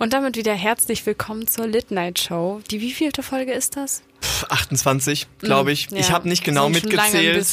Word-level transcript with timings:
Und 0.00 0.14
damit 0.14 0.34
wieder 0.36 0.54
herzlich 0.54 1.04
willkommen 1.04 1.46
zur 1.46 1.66
Lit 1.66 1.90
Night 1.90 2.18
Show. 2.18 2.62
Die 2.70 2.80
wievielte 2.80 3.22
Folge 3.22 3.52
ist 3.52 3.76
das? 3.76 4.02
28, 4.48 5.26
glaube 5.40 5.72
ich. 5.72 5.90
Mm, 5.90 5.96
Ich 5.96 6.08
ja. 6.08 6.14
habe 6.14 6.26
nicht 6.26 6.42
genau 6.42 6.70
mitgezählt. 6.70 7.46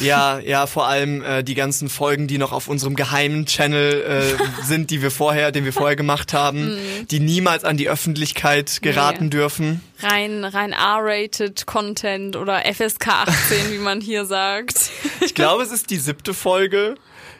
Ja, 0.00 0.38
ja, 0.44 0.66
vor 0.66 0.86
allem 0.86 1.22
äh, 1.22 1.42
die 1.42 1.54
ganzen 1.54 1.88
Folgen, 1.88 2.26
die 2.26 2.36
noch 2.36 2.52
auf 2.52 2.68
unserem 2.68 2.94
geheimen 2.94 3.46
Channel 3.46 4.36
äh, 4.38 4.64
sind, 4.66 4.90
die 4.90 5.00
wir 5.00 5.10
vorher, 5.10 5.50
den 5.50 5.64
wir 5.64 5.72
vorher 5.72 5.96
gemacht 5.96 6.34
haben, 6.34 6.76
die 7.10 7.20
niemals 7.20 7.64
an 7.64 7.78
die 7.78 7.88
Öffentlichkeit 7.88 8.82
geraten 8.82 9.24
Mm. 9.24 9.28
Nee. 9.28 9.30
dürfen. 9.30 9.80
Rein, 10.02 10.44
rein 10.44 10.72
R-rated 10.74 11.64
Content 11.64 12.36
oder 12.36 12.62
FSK 12.70 13.08
18, 13.08 13.26
wie 13.72 13.78
man 13.78 14.02
hier 14.02 14.26
sagt. 14.26 14.90
Ich 15.22 15.34
glaube, 15.34 15.62
es 15.62 15.72
ist 15.72 15.88
die 15.88 15.96
siebte 15.96 16.34
Folge. 16.34 16.96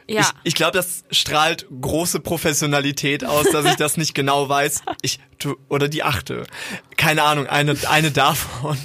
Ja. 0.08 0.20
Ich, 0.22 0.28
ich 0.44 0.54
glaube, 0.54 0.72
das 0.72 1.04
strahlt 1.10 1.66
große 1.80 2.20
Professionalität 2.20 3.24
aus, 3.24 3.46
dass 3.52 3.66
ich 3.66 3.76
das 3.76 3.96
nicht 3.96 4.14
genau 4.14 4.48
weiß. 4.48 4.82
Ich 5.02 5.20
tu, 5.38 5.56
oder 5.68 5.88
die 5.88 6.02
achte. 6.02 6.44
Keine 6.96 7.22
Ahnung, 7.22 7.46
eine 7.46 7.76
eine 7.88 8.10
davon. 8.10 8.78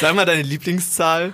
Sag 0.00 0.14
mal 0.14 0.24
deine 0.26 0.42
Lieblingszahl. 0.42 1.32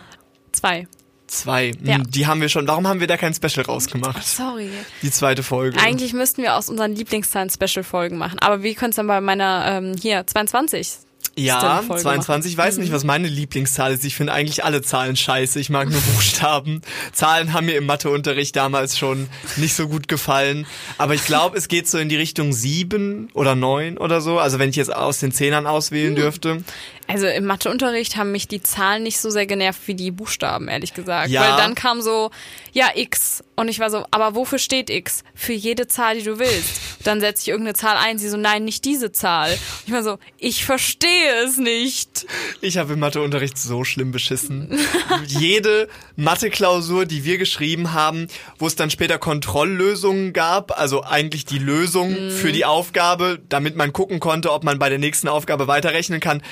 Zwei. 0.52 0.86
Zwei. 1.26 1.72
Hm, 1.72 1.86
Ja. 1.86 1.98
Die 1.98 2.26
haben 2.26 2.40
wir 2.42 2.48
schon. 2.50 2.68
Warum 2.68 2.86
haben 2.86 3.00
wir 3.00 3.06
da 3.06 3.16
kein 3.16 3.32
Special 3.34 3.64
rausgemacht? 3.64 4.22
Sorry. 4.24 4.70
Die 5.02 5.10
zweite 5.10 5.42
Folge. 5.42 5.80
Eigentlich 5.80 6.12
müssten 6.12 6.42
wir 6.42 6.54
aus 6.54 6.68
unseren 6.68 6.94
Lieblingszahlen 6.94 7.48
Special-Folgen 7.50 8.18
machen. 8.18 8.38
Aber 8.40 8.62
wir 8.62 8.74
können 8.74 8.90
es 8.90 8.96
dann 8.96 9.06
bei 9.06 9.20
meiner, 9.22 9.64
ähm, 9.66 9.94
hier, 10.00 10.26
22. 10.26 10.98
ja, 11.36 11.82
Folge 11.86 12.02
22. 12.02 12.52
Ich 12.52 12.56
Mhm. 12.56 12.62
weiß 12.62 12.76
nicht, 12.78 12.92
was 12.92 13.04
meine 13.04 13.28
Lieblingszahl 13.28 13.92
ist. 13.92 14.04
Ich 14.04 14.14
finde 14.14 14.32
eigentlich 14.32 14.64
alle 14.64 14.82
Zahlen 14.82 15.16
scheiße. 15.16 15.58
Ich 15.60 15.70
mag 15.70 15.88
nur 15.90 16.00
Buchstaben. 16.14 16.80
Zahlen 17.12 17.52
haben 17.52 17.66
mir 17.66 17.76
im 17.76 17.86
Matheunterricht 17.86 18.56
damals 18.56 18.98
schon 18.98 19.28
nicht 19.56 19.74
so 19.74 19.88
gut 19.88 20.08
gefallen. 20.08 20.66
Aber 20.98 21.14
ich 21.14 21.24
glaube, 21.24 21.56
es 21.58 21.68
geht 21.68 21.88
so 21.88 21.98
in 21.98 22.08
die 22.08 22.16
Richtung 22.16 22.52
sieben 22.52 23.28
oder 23.34 23.54
neun 23.54 23.98
oder 23.98 24.20
so. 24.20 24.38
Also 24.38 24.58
wenn 24.58 24.70
ich 24.70 24.76
jetzt 24.76 24.94
aus 24.94 25.18
den 25.20 25.32
Zehnern 25.32 25.66
auswählen 25.66 26.12
Mhm. 26.12 26.16
dürfte. 26.16 26.64
Also 27.06 27.26
im 27.26 27.44
Matheunterricht 27.44 28.16
haben 28.16 28.32
mich 28.32 28.48
die 28.48 28.62
Zahlen 28.62 29.02
nicht 29.02 29.18
so 29.18 29.28
sehr 29.28 29.44
genervt 29.44 29.80
wie 29.86 29.94
die 29.94 30.10
Buchstaben, 30.10 30.68
ehrlich 30.68 30.94
gesagt. 30.94 31.28
Ja. 31.28 31.42
Weil 31.42 31.56
dann 31.58 31.74
kam 31.74 32.00
so, 32.00 32.30
ja, 32.72 32.86
X. 32.94 33.44
Und 33.56 33.68
ich 33.68 33.78
war 33.78 33.90
so, 33.90 34.06
aber 34.10 34.34
wofür 34.34 34.58
steht 34.58 34.88
X? 34.88 35.22
Für 35.34 35.52
jede 35.52 35.86
Zahl, 35.86 36.16
die 36.16 36.24
du 36.24 36.38
willst. 36.38 36.80
Dann 37.04 37.20
setze 37.20 37.42
ich 37.42 37.48
irgendeine 37.48 37.74
Zahl 37.74 37.98
ein, 37.98 38.18
sie 38.18 38.30
so, 38.30 38.38
nein, 38.38 38.64
nicht 38.64 38.86
diese 38.86 39.12
Zahl. 39.12 39.50
Und 39.50 39.58
ich 39.86 39.92
war 39.92 40.02
so, 40.02 40.18
ich 40.38 40.64
verstehe 40.64 41.23
es 41.44 41.58
nicht. 41.58 42.26
Ich 42.60 42.78
habe 42.78 42.94
im 42.94 43.00
Matheunterricht 43.00 43.58
so 43.58 43.84
schlimm 43.84 44.12
beschissen. 44.12 44.78
Jede 45.26 45.88
Mathe-Klausur, 46.16 47.06
die 47.06 47.24
wir 47.24 47.38
geschrieben 47.38 47.92
haben, 47.92 48.28
wo 48.58 48.66
es 48.66 48.76
dann 48.76 48.90
später 48.90 49.18
Kontrolllösungen 49.18 50.32
gab, 50.32 50.78
also 50.78 51.04
eigentlich 51.04 51.44
die 51.44 51.58
Lösung 51.58 52.30
für 52.30 52.52
die 52.52 52.64
Aufgabe, 52.64 53.40
damit 53.48 53.76
man 53.76 53.92
gucken 53.92 54.20
konnte, 54.20 54.52
ob 54.52 54.64
man 54.64 54.78
bei 54.78 54.88
der 54.88 54.98
nächsten 54.98 55.28
Aufgabe 55.28 55.66
weiterrechnen 55.66 56.20
kann. 56.20 56.42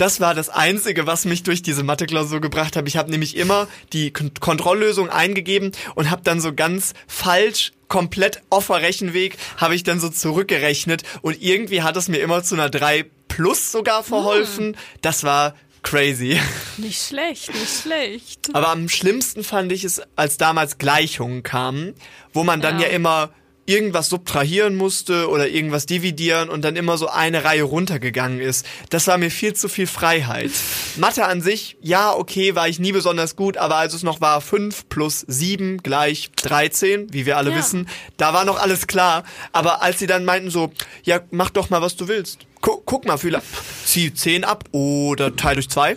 Das 0.00 0.18
war 0.18 0.34
das 0.34 0.48
Einzige, 0.48 1.06
was 1.06 1.26
mich 1.26 1.42
durch 1.42 1.60
diese 1.60 1.82
Mathe-Klausur 1.82 2.40
gebracht 2.40 2.74
hat. 2.74 2.88
Ich 2.88 2.96
habe 2.96 3.10
nämlich 3.10 3.36
immer 3.36 3.68
die 3.92 4.12
Kon 4.14 4.30
Kontrolllösung 4.40 5.10
eingegeben 5.10 5.72
und 5.94 6.10
habe 6.10 6.22
dann 6.24 6.40
so 6.40 6.54
ganz 6.54 6.94
falsch 7.06 7.72
komplett 7.88 8.40
offer 8.48 8.80
Rechenweg 8.80 9.36
habe 9.58 9.74
ich 9.74 9.82
dann 9.82 10.00
so 10.00 10.08
zurückgerechnet 10.08 11.02
und 11.20 11.42
irgendwie 11.42 11.82
hat 11.82 11.98
es 11.98 12.08
mir 12.08 12.18
immer 12.18 12.42
zu 12.42 12.54
einer 12.54 12.70
3 12.70 13.04
plus 13.28 13.72
sogar 13.72 14.02
verholfen. 14.02 14.74
Das 15.02 15.22
war 15.22 15.54
crazy. 15.82 16.40
Nicht 16.78 17.02
schlecht, 17.06 17.52
nicht 17.52 17.82
schlecht. 17.82 18.48
Aber 18.54 18.68
am 18.68 18.88
schlimmsten 18.88 19.44
fand 19.44 19.70
ich 19.70 19.84
es, 19.84 20.00
als 20.16 20.38
damals 20.38 20.78
Gleichungen 20.78 21.42
kamen, 21.42 21.94
wo 22.32 22.42
man 22.42 22.62
dann 22.62 22.78
Ja. 22.80 22.86
ja, 22.86 22.92
immer 22.92 23.34
irgendwas 23.70 24.08
subtrahieren 24.08 24.74
musste 24.74 25.28
oder 25.30 25.48
irgendwas 25.48 25.86
dividieren 25.86 26.48
und 26.48 26.62
dann 26.62 26.74
immer 26.74 26.98
so 26.98 27.06
eine 27.08 27.44
Reihe 27.44 27.62
runtergegangen 27.62 28.40
ist. 28.40 28.66
Das 28.90 29.06
war 29.06 29.16
mir 29.16 29.30
viel 29.30 29.54
zu 29.54 29.68
viel 29.68 29.86
Freiheit. 29.86 30.50
Mathe 30.96 31.24
an 31.24 31.40
sich, 31.40 31.76
ja, 31.80 32.12
okay, 32.12 32.56
war 32.56 32.68
ich 32.68 32.80
nie 32.80 32.90
besonders 32.90 33.36
gut, 33.36 33.56
aber 33.56 33.76
als 33.76 33.94
es 33.94 34.02
noch 34.02 34.20
war 34.20 34.40
5 34.40 34.88
plus 34.88 35.24
7 35.28 35.78
gleich 35.84 36.30
13, 36.42 37.12
wie 37.12 37.26
wir 37.26 37.36
alle 37.38 37.50
Ja. 37.50 37.56
wissen, 37.58 37.88
da 38.16 38.34
war 38.34 38.44
noch 38.44 38.58
alles 38.60 38.88
klar. 38.88 39.22
Aber 39.52 39.82
als 39.82 40.00
sie 40.00 40.06
dann 40.08 40.24
meinten 40.24 40.50
so, 40.50 40.72
ja, 41.04 41.20
mach 41.30 41.50
doch 41.50 41.70
mal, 41.70 41.80
was 41.80 41.94
du 41.96 42.08
willst. 42.08 42.40
Guck, 42.62 42.84
guck 42.84 43.06
mal, 43.06 43.16
vielleicht 43.16 43.46
zieh 43.86 44.12
10 44.12 44.44
ab 44.44 44.64
oder 44.72 45.34
teil 45.34 45.54
durch 45.54 45.70
2. 45.70 45.94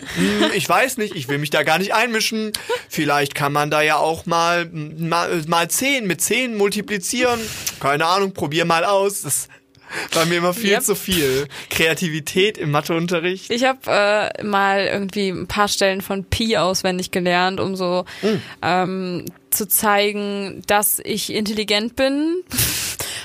ich 0.54 0.66
weiß 0.66 0.96
nicht, 0.96 1.14
ich 1.14 1.28
will 1.28 1.36
mich 1.38 1.50
da 1.50 1.62
gar 1.62 1.78
nicht 1.78 1.92
einmischen. 1.94 2.52
Vielleicht 2.88 3.34
kann 3.34 3.52
man 3.52 3.70
da 3.70 3.82
ja 3.82 3.96
auch 3.98 4.24
mal, 4.24 4.66
mal, 4.72 5.42
mal 5.46 5.68
10 5.68 6.06
mit 6.06 6.22
10 6.22 6.56
multiplizieren. 6.56 7.38
Keine 7.80 8.06
Ahnung, 8.06 8.32
probier 8.32 8.64
mal 8.64 8.84
aus. 8.84 9.22
Das 9.22 9.48
war 10.12 10.24
mir 10.24 10.38
immer 10.38 10.54
viel 10.54 10.70
Yep. 10.72 10.82
zu 10.82 10.94
viel. 10.96 11.46
Kreativität 11.68 12.56
im 12.56 12.70
Matheunterricht. 12.70 13.50
Ich 13.50 13.64
habe 13.64 13.78
äh, 13.86 14.42
mal 14.42 14.86
irgendwie 14.86 15.28
ein 15.28 15.46
paar 15.46 15.68
Stellen 15.68 16.00
von 16.00 16.24
Pi 16.24 16.56
auswendig 16.56 17.10
gelernt, 17.10 17.60
um 17.60 17.76
so 17.76 18.06
Hm. 18.22 18.40
ähm, 18.62 19.24
zu 19.50 19.68
zeigen, 19.68 20.62
dass 20.66 20.98
ich 21.04 21.30
intelligent 21.30 21.94
bin. 21.94 22.42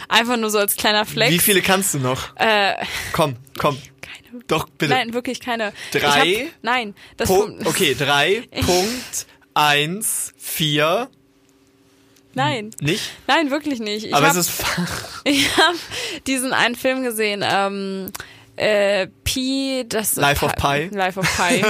Einfach 0.10 0.36
nur 0.38 0.50
so 0.50 0.58
als 0.58 0.76
kleiner 0.76 1.06
Flex. 1.06 1.32
Wie 1.32 1.40
viele 1.40 1.62
kannst 1.62 1.94
du 1.94 2.00
noch? 2.00 2.36
Äh, 2.36 2.74
Komm, 3.14 3.36
komm. 3.58 3.78
keine. 4.02 4.44
Doch, 4.48 4.68
bitte. 4.70 4.94
Nein, 4.94 5.14
wirklich 5.14 5.40
keine. 5.40 5.72
Drei? 5.92 6.48
Hab, 6.48 6.54
nein, 6.64 6.96
das 7.18 7.30
Pro- 7.30 7.50
okay, 7.66 7.96
drei, 7.98 8.44
Punkt, 8.66 9.28
eins, 9.54 10.34
vier. 10.38 11.10
nein, 12.34 12.72
Nicht? 12.82 13.12
nein, 13.28 13.52
wirklich 13.52 13.80
nicht. 13.80 14.06
Ich 14.08 14.16
Aber 14.16 14.28
hab, 14.30 14.36
es 14.36 14.48
ist 14.50 14.64
ich 15.26 15.56
habe 15.58 15.78
diesen 16.28 16.54
einen 16.54 16.76
Film 16.76 17.04
gesehen. 17.04 17.44
Ähm, 17.48 18.12
äh, 18.60 19.08
Pi, 19.24 19.86
das 19.88 20.16
Life 20.16 20.44
of 20.46 20.54
Pi. 20.56 20.90
Life 20.92 21.20
of 21.20 21.26
Pi. 21.38 21.64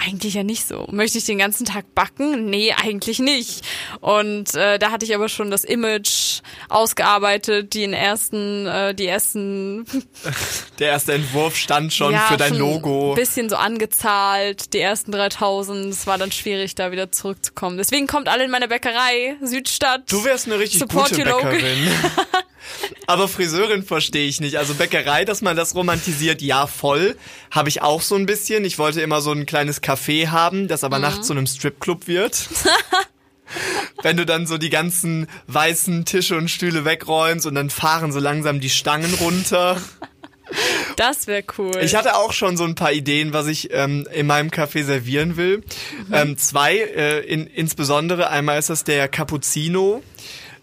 eigentlich 0.00 0.34
ja 0.34 0.42
nicht 0.42 0.66
so. 0.66 0.86
Möchte 0.90 1.18
ich 1.18 1.24
den 1.24 1.38
ganzen 1.38 1.64
Tag 1.64 1.94
backen? 1.94 2.50
Nee, 2.50 2.72
eigentlich 2.72 3.18
nicht. 3.18 3.64
Und 4.00 4.54
äh, 4.54 4.78
da 4.78 4.90
hatte 4.90 5.04
ich 5.04 5.14
aber 5.14 5.28
schon 5.28 5.50
das 5.50 5.64
Image 5.64 6.40
ausgearbeitet, 6.68 7.74
die 7.74 7.84
ersten, 7.84 8.66
äh, 8.66 8.94
die 8.94 9.06
ersten 9.06 9.86
Der 10.78 10.88
erste 10.88 11.12
Entwurf 11.12 11.56
stand 11.56 11.92
schon 11.92 12.12
ja, 12.12 12.20
für 12.20 12.36
dein 12.36 12.50
schon 12.50 12.58
Logo. 12.58 13.10
Ein 13.12 13.16
bisschen 13.16 13.48
so 13.48 13.56
angezahlt, 13.56 14.72
die 14.72 14.78
ersten 14.78 15.12
3000. 15.12 15.92
Es 15.92 16.06
war 16.06 16.18
dann 16.18 16.32
schwierig, 16.32 16.74
da 16.74 16.92
wieder 16.92 17.12
zurückzukommen. 17.12 17.76
Deswegen 17.76 18.06
kommt 18.06 18.28
alle 18.28 18.44
in 18.44 18.50
meine 18.50 18.68
Bäckerei, 18.68 19.36
Südstadt. 19.42 20.10
Du 20.10 20.24
wärst 20.24 20.46
eine 20.46 20.58
richtig 20.58 20.80
Support 20.80 21.10
gute. 21.10 21.24
Bäckerin. 21.24 21.88
Aber 23.06 23.28
Friseurin 23.28 23.82
verstehe 23.82 24.28
ich 24.28 24.40
nicht. 24.40 24.56
Also 24.56 24.74
Bäckerei, 24.74 25.24
dass 25.24 25.42
man 25.42 25.56
das 25.56 25.74
romantisiert, 25.74 26.42
ja 26.42 26.66
voll. 26.66 27.16
Habe 27.50 27.68
ich 27.68 27.82
auch 27.82 28.02
so 28.02 28.14
ein 28.14 28.26
bisschen. 28.26 28.64
Ich 28.64 28.78
wollte 28.78 29.00
immer 29.00 29.20
so 29.20 29.32
ein 29.32 29.46
kleines 29.46 29.80
Café 29.90 30.28
haben, 30.28 30.68
das 30.68 30.82
Mhm. 30.82 30.86
aber 30.86 30.98
nachts 30.98 31.26
zu 31.26 31.32
einem 31.32 31.46
Stripclub 31.46 32.06
wird. 32.06 32.48
Wenn 34.02 34.16
du 34.16 34.24
dann 34.24 34.46
so 34.46 34.56
die 34.58 34.70
ganzen 34.70 35.26
weißen 35.48 36.04
Tische 36.04 36.36
und 36.36 36.48
Stühle 36.50 36.84
wegräumst 36.84 37.46
und 37.46 37.54
dann 37.56 37.68
fahren 37.68 38.12
so 38.12 38.20
langsam 38.20 38.60
die 38.60 38.70
Stangen 38.70 39.12
runter. 39.14 39.76
Das 40.96 41.26
wäre 41.26 41.44
cool. 41.58 41.72
Ich 41.82 41.94
hatte 41.94 42.16
auch 42.16 42.32
schon 42.32 42.56
so 42.56 42.64
ein 42.64 42.74
paar 42.74 42.92
Ideen, 42.92 43.32
was 43.32 43.46
ich 43.46 43.72
ähm, 43.72 44.06
in 44.12 44.26
meinem 44.26 44.50
Café 44.50 44.84
servieren 44.84 45.36
will. 45.36 45.62
Ähm, 46.12 46.36
zwei, 46.38 46.76
äh, 46.76 47.20
in, 47.20 47.46
insbesondere 47.46 48.30
einmal 48.30 48.58
ist 48.58 48.70
das 48.70 48.84
der 48.84 49.08
Cappuccino. 49.08 50.02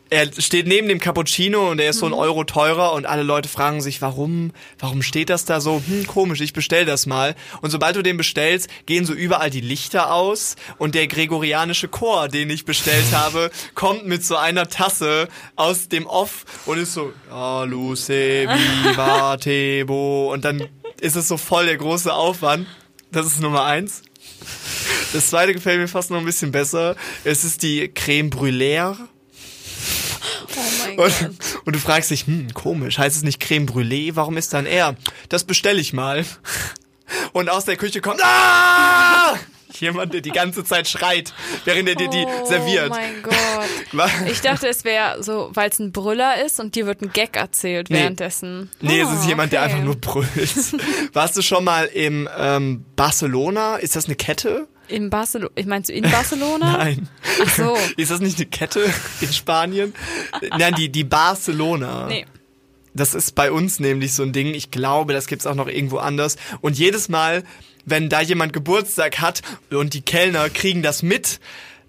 Er 0.09 0.31
steht 0.37 0.67
neben 0.67 0.87
dem 0.87 0.99
Cappuccino 0.99 1.69
und 1.69 1.79
er 1.79 1.89
ist 1.89 1.99
so 1.99 2.05
ein 2.05 2.13
Euro 2.13 2.43
teurer 2.43 2.93
und 2.93 3.05
alle 3.05 3.23
Leute 3.23 3.49
fragen 3.49 3.81
sich, 3.81 4.01
warum, 4.01 4.51
warum 4.79 5.01
steht 5.01 5.29
das 5.29 5.45
da 5.45 5.59
so? 5.59 5.81
Hm, 5.85 6.07
komisch, 6.07 6.41
ich 6.41 6.53
bestell 6.53 6.85
das 6.85 7.05
mal. 7.05 7.35
Und 7.61 7.71
sobald 7.71 7.95
du 7.95 8.03
den 8.03 8.17
bestellst, 8.17 8.69
gehen 8.85 9.05
so 9.05 9.13
überall 9.13 9.49
die 9.49 9.61
Lichter 9.61 10.13
aus 10.13 10.55
und 10.77 10.95
der 10.95 11.07
gregorianische 11.07 11.87
Chor, 11.87 12.29
den 12.29 12.49
ich 12.49 12.65
bestellt 12.65 13.05
habe, 13.11 13.51
kommt 13.75 14.07
mit 14.07 14.23
so 14.23 14.37
einer 14.37 14.69
Tasse 14.69 15.27
aus 15.55 15.89
dem 15.89 16.07
Off 16.07 16.45
und 16.65 16.77
ist 16.77 16.93
so, 16.93 17.11
Luce, 17.29 18.09
viva, 18.09 19.37
tebo. 19.41 20.31
Und 20.31 20.45
dann 20.45 20.67
ist 21.01 21.15
es 21.15 21.27
so 21.27 21.37
voll 21.37 21.65
der 21.65 21.77
große 21.77 22.13
Aufwand. 22.13 22.67
Das 23.11 23.25
ist 23.25 23.41
Nummer 23.41 23.65
eins. 23.65 24.03
Das 25.13 25.29
zweite 25.29 25.53
gefällt 25.53 25.79
mir 25.79 25.87
fast 25.87 26.11
noch 26.11 26.19
ein 26.19 26.25
bisschen 26.25 26.51
besser. 26.51 26.95
Es 27.23 27.43
ist 27.43 27.63
die 27.63 27.87
Creme 27.87 28.29
Brûlée. 28.29 28.95
Oh 30.97 31.03
Und, 31.03 31.13
und 31.65 31.75
du 31.75 31.79
fragst 31.79 32.11
dich, 32.11 32.25
hm, 32.27 32.53
komisch, 32.53 32.97
heißt 32.97 33.15
es 33.15 33.23
nicht 33.23 33.39
Creme 33.39 33.65
Brûlée? 33.67 34.11
Warum 34.15 34.35
ist 34.37 34.53
dann 34.53 34.65
er? 34.65 34.95
Das 35.29 35.43
bestelle 35.43 35.79
ich 35.79 35.93
mal. 35.93 36.25
Und 37.33 37.49
aus 37.49 37.65
der 37.65 37.77
Küche 37.77 38.01
kommt, 38.01 38.21
ah! 38.23 39.35
Jemand, 39.79 40.13
der 40.13 40.21
die 40.21 40.31
ganze 40.31 40.63
Zeit 40.63 40.87
schreit, 40.87 41.33
während 41.65 41.87
er 41.87 41.95
dir 41.95 42.09
die 42.09 42.25
serviert. 42.45 42.87
Oh 42.89 42.95
mein 42.95 43.21
Gott. 43.21 44.09
Ich 44.31 44.41
dachte, 44.41 44.67
es 44.67 44.83
wäre 44.83 45.21
so, 45.23 45.49
weil 45.53 45.69
es 45.69 45.77
ein 45.79 45.91
Brüller 45.91 46.43
ist 46.43 46.59
und 46.59 46.73
dir 46.75 46.85
wird 46.87 47.01
ein 47.01 47.13
Gag 47.13 47.35
erzählt 47.35 47.89
Nee. 47.89 47.97
währenddessen. 47.99 48.71
Nee, 48.81 49.01
es 49.01 49.07
Oh, 49.09 49.13
ist 49.13 49.27
jemand, 49.27 49.51
der 49.53 49.61
okay. 49.61 49.71
einfach 49.73 49.83
nur 49.85 49.95
brüllt. 49.97 50.27
Warst 51.13 51.37
du 51.37 51.41
schon 51.41 51.63
mal 51.63 51.85
im 51.85 52.27
ähm, 52.37 52.85
Barcelona? 52.95 53.75
Ist 53.75 53.95
das 53.95 54.05
eine 54.05 54.15
Kette? 54.15 54.67
In 54.87 55.09
Barcelona. 55.09 55.51
Ich 55.55 55.65
meinst 55.65 55.89
du 55.89 55.93
in 55.93 56.03
Barcelona? 56.11 56.77
Nein. 56.77 57.09
Ach 57.43 57.49
so. 57.49 57.77
Ist 57.97 58.11
das 58.11 58.19
nicht 58.19 58.37
eine 58.37 58.45
Kette 58.47 58.85
in 59.21 59.31
Spanien? 59.31 59.93
Nein, 60.57 60.75
die, 60.75 60.89
die 60.89 61.03
Barcelona. 61.03 62.07
Nee. 62.07 62.25
Das 62.93 63.13
ist 63.13 63.35
bei 63.35 63.51
uns 63.51 63.79
nämlich 63.79 64.13
so 64.13 64.23
ein 64.23 64.33
Ding. 64.33 64.47
Ich 64.53 64.71
glaube, 64.71 65.13
das 65.13 65.27
gibt's 65.27 65.45
auch 65.45 65.55
noch 65.55 65.67
irgendwo 65.67 65.97
anders. 65.97 66.37
Und 66.61 66.77
jedes 66.79 67.09
Mal, 67.09 67.43
wenn 67.85 68.09
da 68.09 68.21
jemand 68.21 68.53
Geburtstag 68.53 69.19
hat 69.19 69.41
und 69.69 69.93
die 69.93 70.01
Kellner 70.01 70.49
kriegen 70.49 70.81
das 70.81 71.03
mit, 71.03 71.39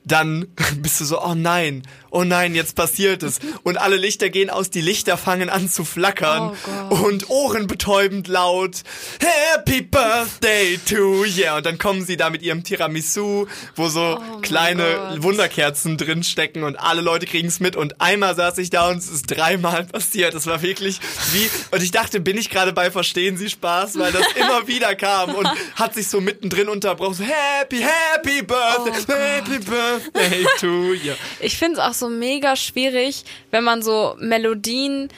dann 0.04 0.48
bist 0.76 1.00
du 1.00 1.04
so, 1.04 1.22
oh 1.22 1.34
nein, 1.34 1.82
oh 2.10 2.24
nein, 2.24 2.54
jetzt 2.54 2.74
passiert 2.76 3.22
es. 3.22 3.38
Und 3.62 3.76
alle 3.78 3.96
Lichter 3.96 4.30
gehen 4.30 4.50
aus, 4.50 4.70
die 4.70 4.80
Lichter 4.80 5.16
fangen 5.16 5.50
an 5.50 5.68
zu 5.68 5.84
flackern. 5.84 6.56
Oh 6.90 6.94
und 6.94 7.30
ohrenbetäubend 7.30 8.28
laut, 8.28 8.82
Happy 9.20 9.82
Birthday 9.82 10.78
to 10.88 11.24
you. 11.24 11.54
Und 11.56 11.66
dann 11.66 11.78
kommen 11.78 12.04
sie 12.04 12.16
da 12.16 12.30
mit 12.30 12.42
ihrem 12.42 12.64
Tiramisu, 12.64 13.46
wo 13.76 13.88
so 13.88 14.18
Oh 14.18 14.38
kleine. 14.40 15.16
Wunderkerzen 15.22 15.96
drin 15.96 16.22
stecken 16.22 16.62
und 16.64 16.76
alle 16.76 17.00
Leute 17.00 17.26
kriegen 17.26 17.48
es 17.48 17.60
mit. 17.60 17.76
Und 17.76 18.00
einmal 18.00 18.34
saß 18.34 18.58
ich 18.58 18.70
da 18.70 18.88
und 18.88 18.98
es 18.98 19.08
ist 19.08 19.26
dreimal 19.26 19.84
passiert. 19.84 20.34
Das 20.34 20.46
war 20.46 20.62
wirklich 20.62 21.00
wie, 21.32 21.50
und 21.70 21.82
ich 21.82 21.90
dachte, 21.90 22.20
bin 22.20 22.36
ich 22.36 22.50
gerade 22.50 22.72
bei 22.72 22.90
Verstehen 22.90 23.36
Sie 23.36 23.50
Spaß, 23.50 23.98
weil 23.98 24.12
das 24.12 24.24
immer 24.36 24.66
wieder 24.66 24.94
kam 24.94 25.34
und 25.34 25.48
hat 25.74 25.94
sich 25.94 26.08
so 26.08 26.20
mittendrin 26.20 26.68
unterbrochen. 26.68 27.14
So, 27.14 27.24
happy, 27.24 27.80
happy 27.80 28.42
birthday, 28.42 28.92
Oh 29.08 29.12
happy 29.12 29.58
birthday 29.58 30.46
to 30.58 30.94
you. 30.94 31.14
Ich 31.40 31.56
finde 31.56 31.74
es 31.74 31.78
auch 31.80 31.94
so 31.98 32.08
mega 32.08 32.56
schwierig, 32.56 33.24
wenn 33.50 33.64
man 33.64 33.82
so 33.82 34.16
Melodien 34.18 35.08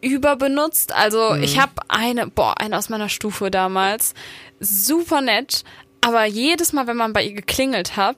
überbenutzt. 0.00 0.92
Also 0.94 1.34
Mhm. 1.34 1.42
ich 1.42 1.58
habe 1.58 1.72
eine, 1.88 2.26
boah, 2.26 2.58
eine 2.60 2.76
aus 2.78 2.88
meiner 2.88 3.08
Stufe 3.08 3.50
damals, 3.50 4.14
super 4.60 5.20
nett, 5.20 5.62
aber 6.00 6.24
jedes 6.24 6.72
Mal, 6.72 6.86
wenn 6.86 6.96
man 6.96 7.12
bei 7.12 7.22
ihr 7.24 7.34
geklingelt 7.34 7.96
hat, 7.96 8.16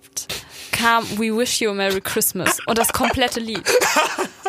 kam 0.71 1.05
We 1.19 1.37
Wish 1.37 1.61
You 1.61 1.71
a 1.71 1.75
Merry 1.75 2.01
Christmas 2.01 2.59
und 2.67 2.79
das 2.79 2.93
komplette 2.93 3.41
Lied. 3.41 3.63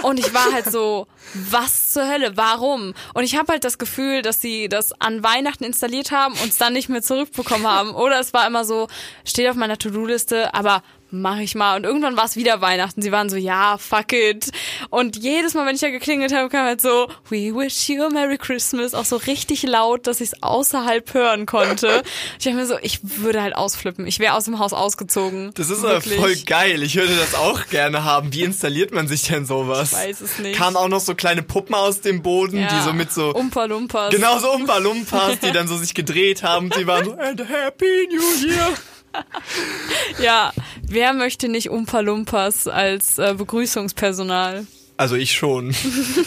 Und 0.03 0.19
ich 0.19 0.33
war 0.33 0.51
halt 0.53 0.65
so, 0.71 1.07
was 1.33 1.91
zur 1.91 2.07
Hölle, 2.07 2.35
warum? 2.37 2.93
Und 3.13 3.23
ich 3.23 3.35
habe 3.37 3.51
halt 3.53 3.63
das 3.63 3.77
Gefühl, 3.77 4.21
dass 4.21 4.39
sie 4.41 4.69
das 4.69 4.93
an 5.01 5.23
Weihnachten 5.23 5.63
installiert 5.63 6.11
haben 6.11 6.33
und 6.35 6.49
es 6.49 6.57
dann 6.57 6.73
nicht 6.73 6.89
mehr 6.89 7.01
zurückbekommen 7.01 7.65
haben. 7.67 7.95
Oder 7.95 8.19
es 8.19 8.33
war 8.33 8.45
immer 8.45 8.65
so, 8.65 8.87
steht 9.25 9.49
auf 9.49 9.55
meiner 9.55 9.77
To-Do-Liste, 9.77 10.53
aber 10.53 10.83
mach 11.21 11.37
ich 11.39 11.55
mal. 11.55 11.77
Und 11.77 11.83
irgendwann 11.85 12.17
war 12.17 12.25
es 12.25 12.35
wieder 12.35 12.59
Weihnachten. 12.61 13.01
Sie 13.01 13.11
waren 13.11 13.29
so, 13.29 13.35
ja, 13.37 13.77
fuck 13.77 14.11
it. 14.13 14.49
Und 14.89 15.15
jedes 15.17 15.53
Mal, 15.53 15.65
wenn 15.65 15.75
ich 15.75 15.81
da 15.81 15.89
geklingelt 15.89 16.33
habe, 16.33 16.49
kam 16.49 16.65
halt 16.65 16.81
so, 16.81 17.07
We 17.29 17.53
wish 17.55 17.87
you 17.89 18.03
a 18.03 18.09
Merry 18.09 18.37
Christmas. 18.37 18.93
Auch 18.93 19.05
so 19.05 19.15
richtig 19.17 19.63
laut, 19.63 20.07
dass 20.07 20.19
ich 20.21 20.31
es 20.33 20.43
außerhalb 20.43 21.13
hören 21.13 21.45
konnte. 21.45 22.03
Ich 22.39 22.45
dachte 22.45 22.57
mir 22.57 22.65
so, 22.65 22.77
ich 22.81 22.99
würde 23.03 23.41
halt 23.41 23.55
ausflippen. 23.55 24.05
Ich 24.07 24.19
wäre 24.19 24.33
aus 24.33 24.45
dem 24.45 24.59
Haus 24.59 24.73
ausgezogen. 24.73 25.51
Das 25.53 25.69
ist 25.69 25.85
aber 25.85 26.01
voll 26.01 26.35
geil. 26.45 26.83
Ich 26.83 26.95
würde 26.95 27.15
das 27.15 27.35
auch 27.35 27.67
gerne 27.67 28.03
haben. 28.03 28.33
Wie 28.33 28.43
installiert 28.43 28.91
man 28.93 29.07
sich 29.07 29.23
denn 29.23 29.45
sowas? 29.45 29.91
Ich 29.93 29.97
weiß 29.97 30.21
es 30.21 30.39
nicht. 30.39 30.57
Kamen 30.57 30.75
auch 30.75 30.87
noch 30.89 30.99
so 30.99 31.15
kleine 31.15 31.41
Puppen 31.43 31.75
aus 31.75 32.01
dem 32.01 32.21
Boden, 32.21 32.57
Ja. 32.59 32.67
die 32.67 32.81
so 32.83 32.91
mit 32.93 33.11
so 33.13 33.29
Umpa 33.33 33.65
Lumpas. 33.65 34.13
Genau 34.13 34.39
so 34.39 34.51
Umpa 34.51 34.77
Lumpas, 34.79 35.39
die 35.39 35.51
dann 35.51 35.67
so 35.67 35.77
sich 35.77 35.93
gedreht 35.93 36.43
haben. 36.43 36.69
Die 36.71 36.85
waren 36.87 37.05
so, 37.05 37.11
and 37.13 37.47
Happy 37.47 38.07
New 38.09 38.47
Year. 38.49 38.73
Ja, 40.21 40.53
wer 40.81 41.13
möchte 41.13 41.47
nicht 41.47 41.69
Umpa 41.69 41.99
Lumpas 42.01 42.67
als 42.67 43.17
äh, 43.17 43.33
Begrüßungspersonal? 43.37 44.67
Also 44.95 45.15
ich 45.15 45.33
schon. 45.33 45.75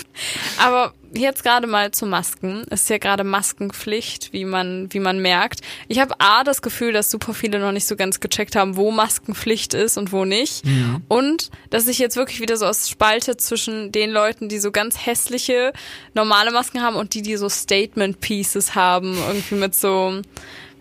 Aber 0.58 0.92
jetzt 1.14 1.44
gerade 1.44 1.66
mal 1.66 1.92
zu 1.92 2.04
Masken. 2.04 2.64
Es 2.68 2.82
ist 2.82 2.90
ja 2.90 2.98
gerade 2.98 3.22
Maskenpflicht, 3.22 4.32
wie 4.32 4.44
man, 4.44 4.92
wie 4.92 4.98
man 4.98 5.20
merkt. 5.20 5.60
Ich 5.88 6.00
habe 6.00 6.14
A, 6.18 6.42
das 6.42 6.62
Gefühl, 6.62 6.92
dass 6.92 7.10
super 7.10 7.32
viele 7.32 7.60
noch 7.60 7.72
nicht 7.72 7.86
so 7.86 7.96
ganz 7.96 8.18
gecheckt 8.18 8.56
haben, 8.56 8.76
wo 8.76 8.90
Maskenpflicht 8.90 9.72
ist 9.72 9.98
und 9.98 10.12
wo 10.12 10.24
nicht. 10.24 10.64
Und 11.08 11.50
dass 11.70 11.86
ich 11.86 11.98
jetzt 11.98 12.16
wirklich 12.16 12.40
wieder 12.40 12.56
so 12.56 12.66
aus 12.66 12.90
Spalte 12.90 13.36
zwischen 13.36 13.92
den 13.92 14.10
Leuten, 14.10 14.48
die 14.48 14.58
so 14.58 14.72
ganz 14.72 15.06
hässliche, 15.06 15.72
normale 16.14 16.50
Masken 16.50 16.82
haben 16.82 16.96
und 16.96 17.14
die, 17.14 17.22
die 17.22 17.36
so 17.36 17.48
Statement 17.48 18.20
Pieces 18.20 18.74
haben. 18.74 19.16
Irgendwie 19.28 19.54
mit 19.54 19.74
so, 19.76 20.22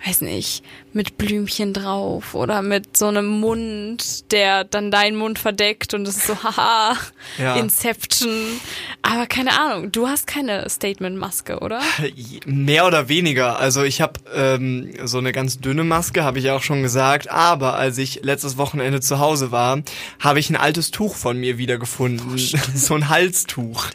weiß 0.05 0.21
nicht, 0.21 0.63
mit 0.93 1.17
Blümchen 1.17 1.73
drauf 1.73 2.35
oder 2.35 2.61
mit 2.61 2.95
so 2.95 3.07
einem 3.07 3.27
Mund, 3.27 4.31
der 4.31 4.63
dann 4.63 4.91
deinen 4.91 5.15
Mund 5.17 5.39
verdeckt 5.39 5.93
und 5.93 6.07
es 6.07 6.17
ist 6.17 6.27
so, 6.27 6.35
haha, 6.43 6.95
Ja. 7.37 7.55
Inception. 7.55 8.59
Aber 9.01 9.25
keine 9.25 9.59
Ahnung, 9.59 9.91
du 9.91 10.07
hast 10.07 10.27
keine 10.27 10.69
Statement-Maske, 10.69 11.59
oder? 11.59 11.81
Mehr 12.45 12.85
oder 12.85 13.09
weniger. 13.09 13.59
Also 13.59 13.83
ich 13.83 14.01
habe 14.01 14.19
ähm, 14.33 14.91
so 15.03 15.17
eine 15.17 15.31
ganz 15.31 15.59
dünne 15.59 15.83
Maske, 15.83 16.23
habe 16.23 16.39
ich 16.39 16.51
auch 16.51 16.63
schon 16.63 16.81
gesagt. 16.81 17.29
Aber 17.29 17.75
als 17.75 17.97
ich 17.97 18.21
letztes 18.23 18.57
Wochenende 18.57 19.01
zu 19.01 19.19
Hause 19.19 19.51
war, 19.51 19.81
habe 20.19 20.39
ich 20.39 20.49
ein 20.49 20.55
altes 20.55 20.91
Tuch 20.91 21.15
von 21.15 21.37
mir 21.39 21.57
wiedergefunden. 21.57 22.37
so 22.75 22.93
ein 22.93 23.09
Halstuch. 23.09 23.85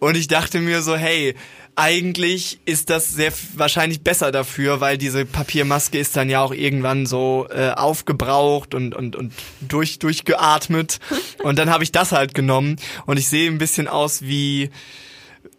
Und 0.00 0.16
ich 0.16 0.28
dachte 0.28 0.60
mir 0.60 0.82
so, 0.82 0.96
hey, 0.96 1.34
eigentlich 1.78 2.58
ist 2.64 2.90
das 2.90 3.08
sehr 3.10 3.32
wahrscheinlich 3.54 4.02
besser 4.02 4.32
dafür, 4.32 4.80
weil 4.80 4.98
diese 4.98 5.24
Papiermaske 5.24 5.96
ist 5.96 6.16
dann 6.16 6.28
ja 6.28 6.42
auch 6.42 6.52
irgendwann 6.52 7.06
so 7.06 7.46
äh, 7.50 7.70
aufgebraucht 7.70 8.74
und 8.74 8.94
und 8.96 9.14
und 9.14 9.32
durch 9.60 10.00
durchgeatmet 10.00 10.98
und 11.44 11.56
dann 11.58 11.70
habe 11.70 11.84
ich 11.84 11.92
das 11.92 12.10
halt 12.10 12.34
genommen 12.34 12.76
und 13.06 13.16
ich 13.16 13.28
sehe 13.28 13.48
ein 13.48 13.58
bisschen 13.58 13.86
aus 13.86 14.22
wie 14.22 14.70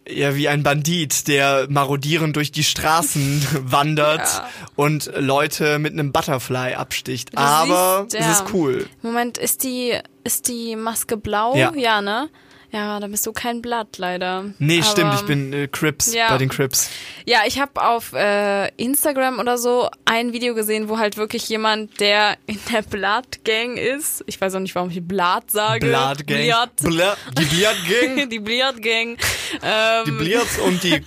ja, 0.08 0.34
wie 0.34 0.48
ein 0.48 0.62
Bandit, 0.62 1.28
der 1.28 1.66
marodierend 1.70 2.34
durch 2.36 2.52
die 2.52 2.64
Straßen 2.64 3.46
wandert 3.62 4.20
Ja. 4.26 4.48
und 4.76 5.10
Leute 5.16 5.78
mit 5.78 5.92
einem 5.92 6.12
Butterfly 6.12 6.74
absticht. 6.74 7.36
Aber 7.36 8.06
siehst, 8.08 8.20
es 8.20 8.26
ja. 8.26 8.32
ist 8.32 8.52
cool. 8.52 8.86
Moment, 9.02 9.38
ist 9.38 9.62
die, 9.62 9.96
ist 10.24 10.48
die 10.48 10.74
Maske 10.74 11.16
blau? 11.16 11.54
Ja. 11.56 11.72
Ja, 11.76 12.02
ne? 12.02 12.28
Ja, 12.72 13.00
da 13.00 13.06
bist 13.08 13.26
du 13.26 13.32
kein 13.32 13.62
Blatt, 13.62 13.98
leider. 13.98 14.44
Nee, 14.58 14.78
Aber- 14.80 14.86
stimmt, 14.90 15.14
ich 15.14 15.22
bin 15.22 15.52
äh, 15.52 15.66
Crips 15.66 16.14
Ja. 16.14 16.28
bei 16.28 16.38
den 16.38 16.48
Crips. 16.48 16.88
Ja, 17.26 17.40
ich 17.44 17.58
habe 17.60 17.82
auf 17.82 18.12
äh, 18.12 18.68
Instagram 18.76 19.40
oder 19.40 19.58
so 19.58 19.88
ein 20.04 20.32
Video 20.32 20.54
gesehen, 20.54 20.88
wo 20.88 20.98
halt 20.98 21.16
wirklich 21.16 21.48
jemand, 21.48 21.98
der 21.98 22.36
in 22.46 22.58
der 22.72 22.82
Blood-Gang 22.82 23.76
ist, 23.76 24.22
ich 24.26 24.40
weiß 24.40 24.54
auch 24.54 24.60
nicht, 24.60 24.74
warum 24.76 24.90
ich 24.90 25.02
Blood 25.02 25.50
sage. 25.50 25.84
Blood 25.86 26.26
Gang. 26.28 26.42
Blood. 26.44 26.70
Bla 26.94 27.16
die 27.38 27.44
Blood 27.44 27.76
Gang. 27.88 28.30
die 28.30 28.38
Blood-Gang. 28.38 29.16
Ähm, 29.62 30.04
die 30.06 30.10
Blirts 30.12 30.58
und 30.58 30.82
die 30.84 31.02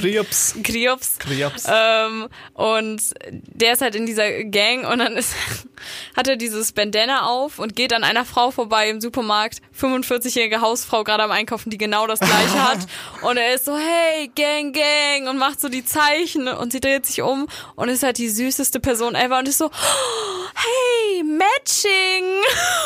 Crips. 0.00 0.54
Kriops. 0.62 1.18
Crips. 1.18 1.64
Ähm, 1.70 2.28
und 2.54 3.02
der 3.22 3.72
ist 3.72 3.80
halt 3.82 3.94
in 3.94 4.06
dieser 4.06 4.44
Gang 4.44 4.88
und 4.90 4.98
dann 4.98 5.16
ist, 5.16 5.34
hat 6.16 6.28
er 6.28 6.36
dieses 6.36 6.72
Bandana 6.72 7.26
auf 7.26 7.58
und 7.58 7.74
geht 7.76 7.92
an 7.92 8.04
einer 8.04 8.24
Frau 8.24 8.50
vorbei 8.50 8.88
im 8.90 9.00
Supermarkt, 9.00 9.60
45-jährige 9.78 10.60
Hausfrau 10.60 11.04
gerade 11.04 11.22
am 11.22 11.30
Einkaufen, 11.30 11.70
die 11.70 11.78
genau 11.78 12.06
das 12.06 12.20
gleiche 12.20 12.62
hat. 12.68 12.78
Und 13.22 13.36
er 13.36 13.54
ist 13.54 13.64
so, 13.64 13.76
hey, 13.76 14.30
Gang, 14.34 14.72
Gang 14.74 15.28
und 15.28 15.38
macht 15.38 15.60
so 15.60 15.68
die 15.68 15.84
Zeichen 15.84 16.48
und 16.48 16.72
sie 16.72 16.80
dreht 16.80 17.06
sich 17.06 17.22
um 17.22 17.48
und 17.76 17.88
ist 17.88 18.02
halt 18.02 18.18
die 18.18 18.28
süßeste 18.28 18.80
Person 18.80 19.14
ever 19.14 19.38
und 19.38 19.48
ist 19.48 19.58
so, 19.58 19.66
oh, 19.66 19.70
hey, 20.54 21.22
Matching! 21.24 22.24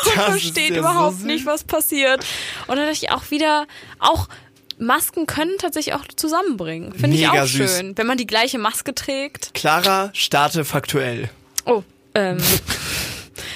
Und 0.05 0.17
Das 0.17 0.25
versteht 0.25 0.69
ja 0.69 0.75
so 0.75 0.79
überhaupt 0.81 1.17
süß. 1.17 1.25
nicht, 1.25 1.45
was 1.45 1.63
passiert. 1.63 2.23
Und 2.67 2.75
dann 2.77 2.85
dachte 2.85 3.05
ich 3.05 3.11
auch 3.11 3.31
wieder, 3.31 3.65
auch 3.99 4.27
Masken 4.77 5.25
können 5.27 5.57
tatsächlich 5.57 5.95
auch 5.95 6.05
zusammenbringen. 6.15 6.93
Finde 6.93 7.15
ich 7.17 7.27
Mega 7.27 7.43
auch 7.43 7.47
süß. 7.47 7.77
schön. 7.77 7.97
Wenn 7.97 8.07
man 8.07 8.17
die 8.17 8.27
gleiche 8.27 8.57
Maske 8.57 8.93
trägt. 8.95 9.53
Clara, 9.53 10.09
starte 10.13 10.65
faktuell. 10.65 11.29
Oh, 11.65 11.83
ähm. 12.15 12.37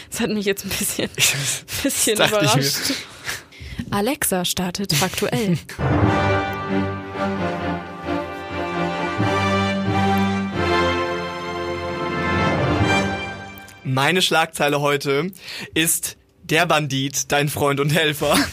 Das 0.09 0.21
hat 0.21 0.31
mich 0.31 0.45
jetzt 0.45 0.65
ein 0.65 0.69
bisschen, 0.69 1.09
bisschen 1.83 2.15
überrascht. 2.15 2.93
Alexa 3.91 4.45
startet 4.45 4.91
faktuell. 4.93 5.59
Meine 13.83 14.21
Schlagzeile 14.21 14.81
heute 14.81 15.31
ist 15.73 16.17
der 16.49 16.65
Bandit, 16.65 17.31
dein 17.31 17.49
Freund 17.49 17.79
und 17.79 17.93
Helfer. 17.93 18.37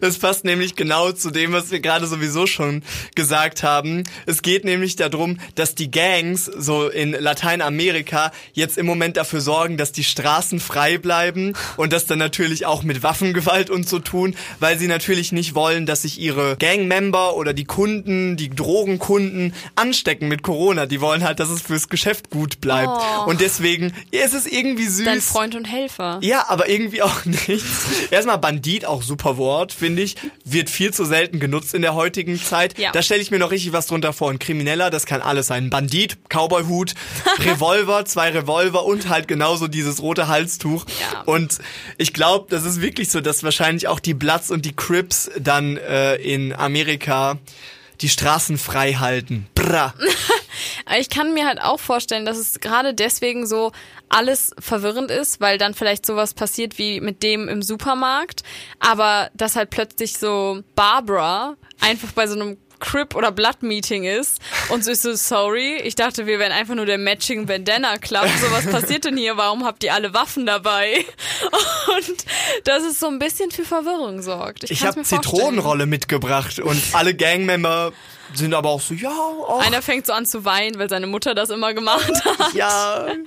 Das 0.00 0.18
passt 0.18 0.44
nämlich 0.44 0.76
genau 0.76 1.12
zu 1.12 1.30
dem, 1.30 1.52
was 1.52 1.70
wir 1.70 1.80
gerade 1.80 2.06
sowieso 2.06 2.46
schon 2.46 2.82
gesagt 3.14 3.62
haben. 3.62 4.04
Es 4.26 4.42
geht 4.42 4.64
nämlich 4.64 4.96
darum, 4.96 5.38
dass 5.54 5.74
die 5.74 5.90
Gangs 5.90 6.44
so 6.44 6.88
in 6.88 7.12
Lateinamerika 7.12 8.32
jetzt 8.52 8.78
im 8.78 8.86
Moment 8.86 9.16
dafür 9.16 9.40
sorgen, 9.40 9.76
dass 9.76 9.92
die 9.92 10.04
Straßen 10.04 10.60
frei 10.60 10.98
bleiben 10.98 11.54
und 11.76 11.92
das 11.92 12.06
dann 12.06 12.18
natürlich 12.18 12.66
auch 12.66 12.82
mit 12.82 13.02
Waffengewalt 13.02 13.70
und 13.70 13.88
so 13.88 13.98
tun, 13.98 14.36
weil 14.60 14.78
sie 14.78 14.88
natürlich 14.88 15.32
nicht 15.32 15.54
wollen, 15.54 15.86
dass 15.86 16.02
sich 16.02 16.20
ihre 16.20 16.56
Gangmember 16.56 17.36
oder 17.36 17.52
die 17.52 17.64
Kunden, 17.64 18.36
die 18.36 18.50
Drogenkunden 18.50 19.54
anstecken 19.74 20.28
mit 20.28 20.42
Corona. 20.42 20.86
Die 20.86 21.00
wollen 21.00 21.24
halt, 21.24 21.40
dass 21.40 21.48
es 21.48 21.62
fürs 21.62 21.88
Geschäft 21.88 22.30
gut 22.30 22.60
bleibt. 22.60 22.88
Oh. 22.88 23.30
Und 23.30 23.40
deswegen 23.40 23.92
ist 24.10 24.34
es 24.34 24.46
irgendwie 24.46 24.86
süß. 24.86 25.04
Dein 25.04 25.20
Freund 25.20 25.54
und 25.54 25.64
Helfer. 25.64 26.18
Ja, 26.22 26.46
aber 26.48 26.68
irgendwie 26.68 27.02
auch 27.02 27.07
nicht. 27.24 27.64
Erstmal 28.10 28.38
Bandit, 28.38 28.84
auch 28.84 29.02
super 29.02 29.36
Wort, 29.36 29.72
finde 29.72 30.02
ich. 30.02 30.16
Wird 30.44 30.70
viel 30.70 30.92
zu 30.92 31.04
selten 31.04 31.40
genutzt 31.40 31.74
in 31.74 31.82
der 31.82 31.94
heutigen 31.94 32.40
Zeit. 32.40 32.78
Ja. 32.78 32.92
Da 32.92 33.02
stelle 33.02 33.20
ich 33.20 33.30
mir 33.30 33.38
noch 33.38 33.50
richtig 33.50 33.72
was 33.72 33.86
drunter 33.86 34.12
vor. 34.12 34.30
Ein 34.30 34.38
Krimineller, 34.38 34.90
das 34.90 35.06
kann 35.06 35.20
alles 35.20 35.48
sein. 35.48 35.70
Bandit, 35.70 36.18
Cowboyhut, 36.28 36.94
Revolver, 37.40 38.04
zwei 38.04 38.30
Revolver 38.30 38.84
und 38.84 39.08
halt 39.08 39.28
genauso 39.28 39.68
dieses 39.68 40.02
rote 40.02 40.28
Halstuch. 40.28 40.86
Ja. 41.12 41.22
Und 41.22 41.58
ich 41.96 42.12
glaube, 42.12 42.46
das 42.50 42.64
ist 42.64 42.80
wirklich 42.80 43.10
so, 43.10 43.20
dass 43.20 43.42
wahrscheinlich 43.42 43.88
auch 43.88 44.00
die 44.00 44.14
Bloods 44.14 44.50
und 44.50 44.64
die 44.64 44.74
Crips 44.74 45.30
dann 45.38 45.76
äh, 45.76 46.16
in 46.16 46.52
Amerika 46.52 47.38
die 48.00 48.08
Straßen 48.08 48.58
frei 48.58 48.94
halten. 48.94 49.46
Bra. 49.54 49.94
Ich 50.98 51.10
kann 51.10 51.34
mir 51.34 51.46
halt 51.46 51.60
auch 51.60 51.78
vorstellen, 51.78 52.24
dass 52.24 52.38
es 52.38 52.60
gerade 52.60 52.94
deswegen 52.94 53.46
so 53.46 53.72
alles 54.08 54.54
verwirrend 54.58 55.10
ist, 55.10 55.40
weil 55.40 55.58
dann 55.58 55.74
vielleicht 55.74 56.06
sowas 56.06 56.34
passiert 56.34 56.78
wie 56.78 57.00
mit 57.00 57.22
dem 57.22 57.46
im 57.46 57.62
Supermarkt, 57.62 58.42
aber 58.80 59.30
dass 59.34 59.54
halt 59.54 59.70
plötzlich 59.70 60.18
so 60.18 60.62
Barbara 60.74 61.56
einfach 61.80 62.12
bei 62.12 62.26
so 62.26 62.34
einem 62.34 62.56
Crip 62.80 63.14
oder 63.14 63.32
Blood 63.32 63.62
Meeting 63.62 64.04
ist 64.04 64.38
und 64.68 64.84
so 64.84 64.90
ist 64.90 65.02
so 65.02 65.14
sorry, 65.14 65.76
ich 65.82 65.94
dachte, 65.94 66.26
wir 66.26 66.38
wären 66.38 66.52
einfach 66.52 66.74
nur 66.74 66.86
der 66.86 66.98
Matching 66.98 67.46
Bandana 67.46 67.98
Club. 67.98 68.26
So 68.40 68.50
was 68.50 68.66
passiert 68.66 69.04
denn 69.04 69.16
hier? 69.16 69.36
Warum 69.36 69.64
habt 69.64 69.84
ihr 69.84 69.94
alle 69.94 70.14
Waffen 70.14 70.46
dabei? 70.46 71.04
Und 71.96 72.24
dass 72.64 72.82
es 72.84 73.00
so 73.00 73.08
ein 73.08 73.18
bisschen 73.18 73.50
für 73.50 73.64
Verwirrung 73.64 74.22
sorgt. 74.22 74.70
Ich 74.70 74.80
kann's 74.80 74.96
habe. 74.96 75.22
Zitronenrolle 75.22 75.86
mitgebracht 75.86 76.58
und 76.58 76.82
alle 76.92 77.14
Gangmember 77.14 77.92
sind 78.34 78.54
aber 78.54 78.68
auch 78.68 78.80
so, 78.80 78.94
ja, 78.94 79.10
auch, 79.10 79.60
Einer 79.64 79.80
fängt 79.82 80.06
so 80.06 80.12
an 80.12 80.26
zu 80.26 80.44
weinen, 80.44 80.78
weil 80.78 80.88
seine 80.88 81.06
Mutter 81.06 81.34
das 81.34 81.50
immer 81.50 81.72
gemacht 81.74 82.12
hat. 82.24 82.52
ja. 82.54 83.06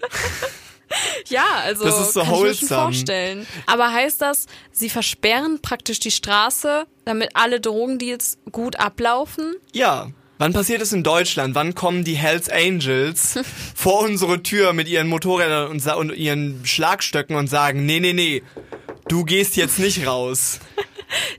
Ja, 1.30 1.46
also 1.64 1.86
Das 1.86 2.00
ist 2.00 2.14
so 2.14 2.22
kann 2.22 2.34
ich 2.34 2.42
mir 2.42 2.54
schon 2.56 2.68
vorstellen. 2.68 3.48
Aber 3.66 3.92
heißt 3.92 4.22
das, 4.22 4.46
sie 4.72 4.90
versperren 4.90 5.62
praktisch 5.62 6.00
die 6.00 6.12
Straße, 6.12 6.86
damit 7.06 7.30
alle 7.36 7.60
Drogendeals 7.60 8.38
gut 8.52 8.78
ablaufen? 8.80 9.56
Ja. 9.74 10.10
Wann 10.38 10.54
passiert 10.54 10.82
es 10.82 10.92
in 10.92 11.04
Deutschland? 11.04 11.54
Wann 11.54 11.76
kommen 11.76 12.04
die 12.04 12.16
Hells 12.16 12.50
Angels 12.50 13.40
vor 13.76 14.00
unsere 14.00 14.42
Tür 14.42 14.74
mit 14.74 14.88
ihren 14.88 15.08
Motorrädern 15.08 15.70
und, 15.70 15.86
und 15.86 16.16
ihren 16.16 16.66
Schlagstöcken 16.66 17.36
und 17.36 17.48
sagen, 17.48 17.86
nee, 17.86 18.00
nee, 18.00 18.14
nee, 18.14 18.42
du 19.08 19.24
gehst 19.24 19.56
jetzt 19.56 19.78
nicht 19.78 20.08
raus? 20.08 20.60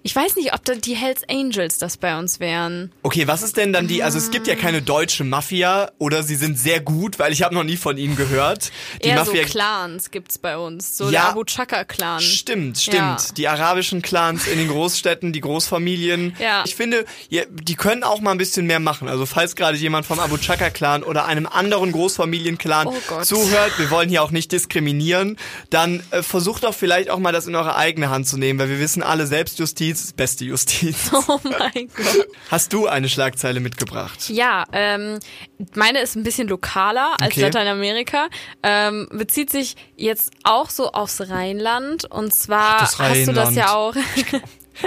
Ich 0.02 0.14
weiß 0.14 0.36
nicht, 0.36 0.52
ob 0.54 0.64
da 0.64 0.74
die 0.74 0.94
Hells 0.94 1.22
Angels 1.28 1.78
das 1.78 1.96
bei 1.96 2.18
uns 2.18 2.40
wären. 2.40 2.92
Okay, 3.02 3.26
was 3.26 3.42
ist 3.42 3.56
denn 3.56 3.72
dann 3.72 3.88
die, 3.88 4.02
also 4.02 4.18
es 4.18 4.30
gibt 4.30 4.46
ja 4.46 4.54
keine 4.54 4.82
deutsche 4.82 5.24
Mafia 5.24 5.90
oder 5.98 6.22
sie 6.22 6.34
sind 6.36 6.58
sehr 6.58 6.80
gut, 6.80 7.18
weil 7.18 7.32
ich 7.32 7.42
habe 7.42 7.54
noch 7.54 7.64
nie 7.64 7.76
von 7.78 7.96
ihnen 7.96 8.14
gehört. 8.16 8.70
Die 9.02 9.08
Eher 9.08 9.16
Mafia 9.16 9.44
so 9.44 9.48
Clans 9.50 10.10
gibt's 10.10 10.38
bei 10.38 10.56
uns. 10.58 10.96
So 10.98 11.04
Ja. 11.04 11.10
der 11.10 11.24
Abu 11.30 11.44
Chaka 11.44 11.84
Clan. 11.84 12.20
Stimmt, 12.20 12.78
stimmt. 12.78 12.96
Ja. 12.98 13.16
Die 13.36 13.48
arabischen 13.48 14.02
Clans 14.02 14.46
in 14.46 14.58
den 14.58 14.68
Großstädten, 14.68 15.32
die 15.32 15.40
Großfamilien. 15.40 16.36
Ja. 16.38 16.64
Ich 16.66 16.74
finde, 16.74 17.06
die 17.30 17.74
können 17.74 18.04
auch 18.04 18.20
mal 18.20 18.32
ein 18.32 18.38
bisschen 18.38 18.66
mehr 18.66 18.80
machen. 18.80 19.08
Also 19.08 19.24
falls 19.26 19.56
gerade 19.56 19.76
jemand 19.78 20.04
vom 20.06 20.20
Abu 20.20 20.36
Chaka 20.36 20.70
Clan 20.70 21.02
oder 21.02 21.24
einem 21.24 21.46
anderen 21.46 21.92
Großfamilienclan 21.92 22.88
Oh 22.88 23.22
zuhört, 23.22 23.78
wir 23.78 23.90
wollen 23.90 24.08
hier 24.10 24.22
auch 24.22 24.30
nicht 24.30 24.52
diskriminieren, 24.52 25.38
dann 25.70 26.02
äh, 26.10 26.22
versucht 26.22 26.64
doch 26.64 26.74
vielleicht 26.74 27.08
auch 27.08 27.18
mal 27.18 27.32
das 27.32 27.46
in 27.46 27.54
eure 27.54 27.76
eigene 27.76 28.10
Hand 28.10 28.26
zu 28.26 28.36
nehmen, 28.36 28.58
weil 28.58 28.68
wir 28.68 28.78
wissen 28.78 29.02
alle, 29.02 29.26
Selbstjustiz 29.26 29.61
ist 29.62 30.16
beste 30.16 30.44
Justiz. 30.44 31.10
Oh 31.28 31.38
mein 31.44 31.88
Gott. 31.94 32.28
Hast 32.50 32.72
du 32.72 32.86
eine 32.86 33.08
Schlagzeile 33.08 33.60
mitgebracht? 33.60 34.28
Ja, 34.28 34.64
ähm, 34.72 35.18
meine 35.74 36.00
ist 36.00 36.16
ein 36.16 36.22
bisschen 36.24 36.48
lokaler 36.48 37.14
als 37.20 37.32
Okay. 37.32 37.42
Lateinamerika. 37.42 38.28
Ähm, 38.62 39.08
bezieht 39.12 39.50
sich 39.50 39.76
jetzt 39.96 40.30
auch 40.42 40.70
so 40.70 40.92
aufs 40.92 41.20
Rheinland. 41.28 42.04
Und 42.10 42.34
zwar 42.34 42.78
das 42.80 42.98
hast 42.98 43.28
du 43.28 43.32
das 43.32 43.48
Rheinland. 43.48 43.56
ja 43.56 43.74
auch. 43.74 43.94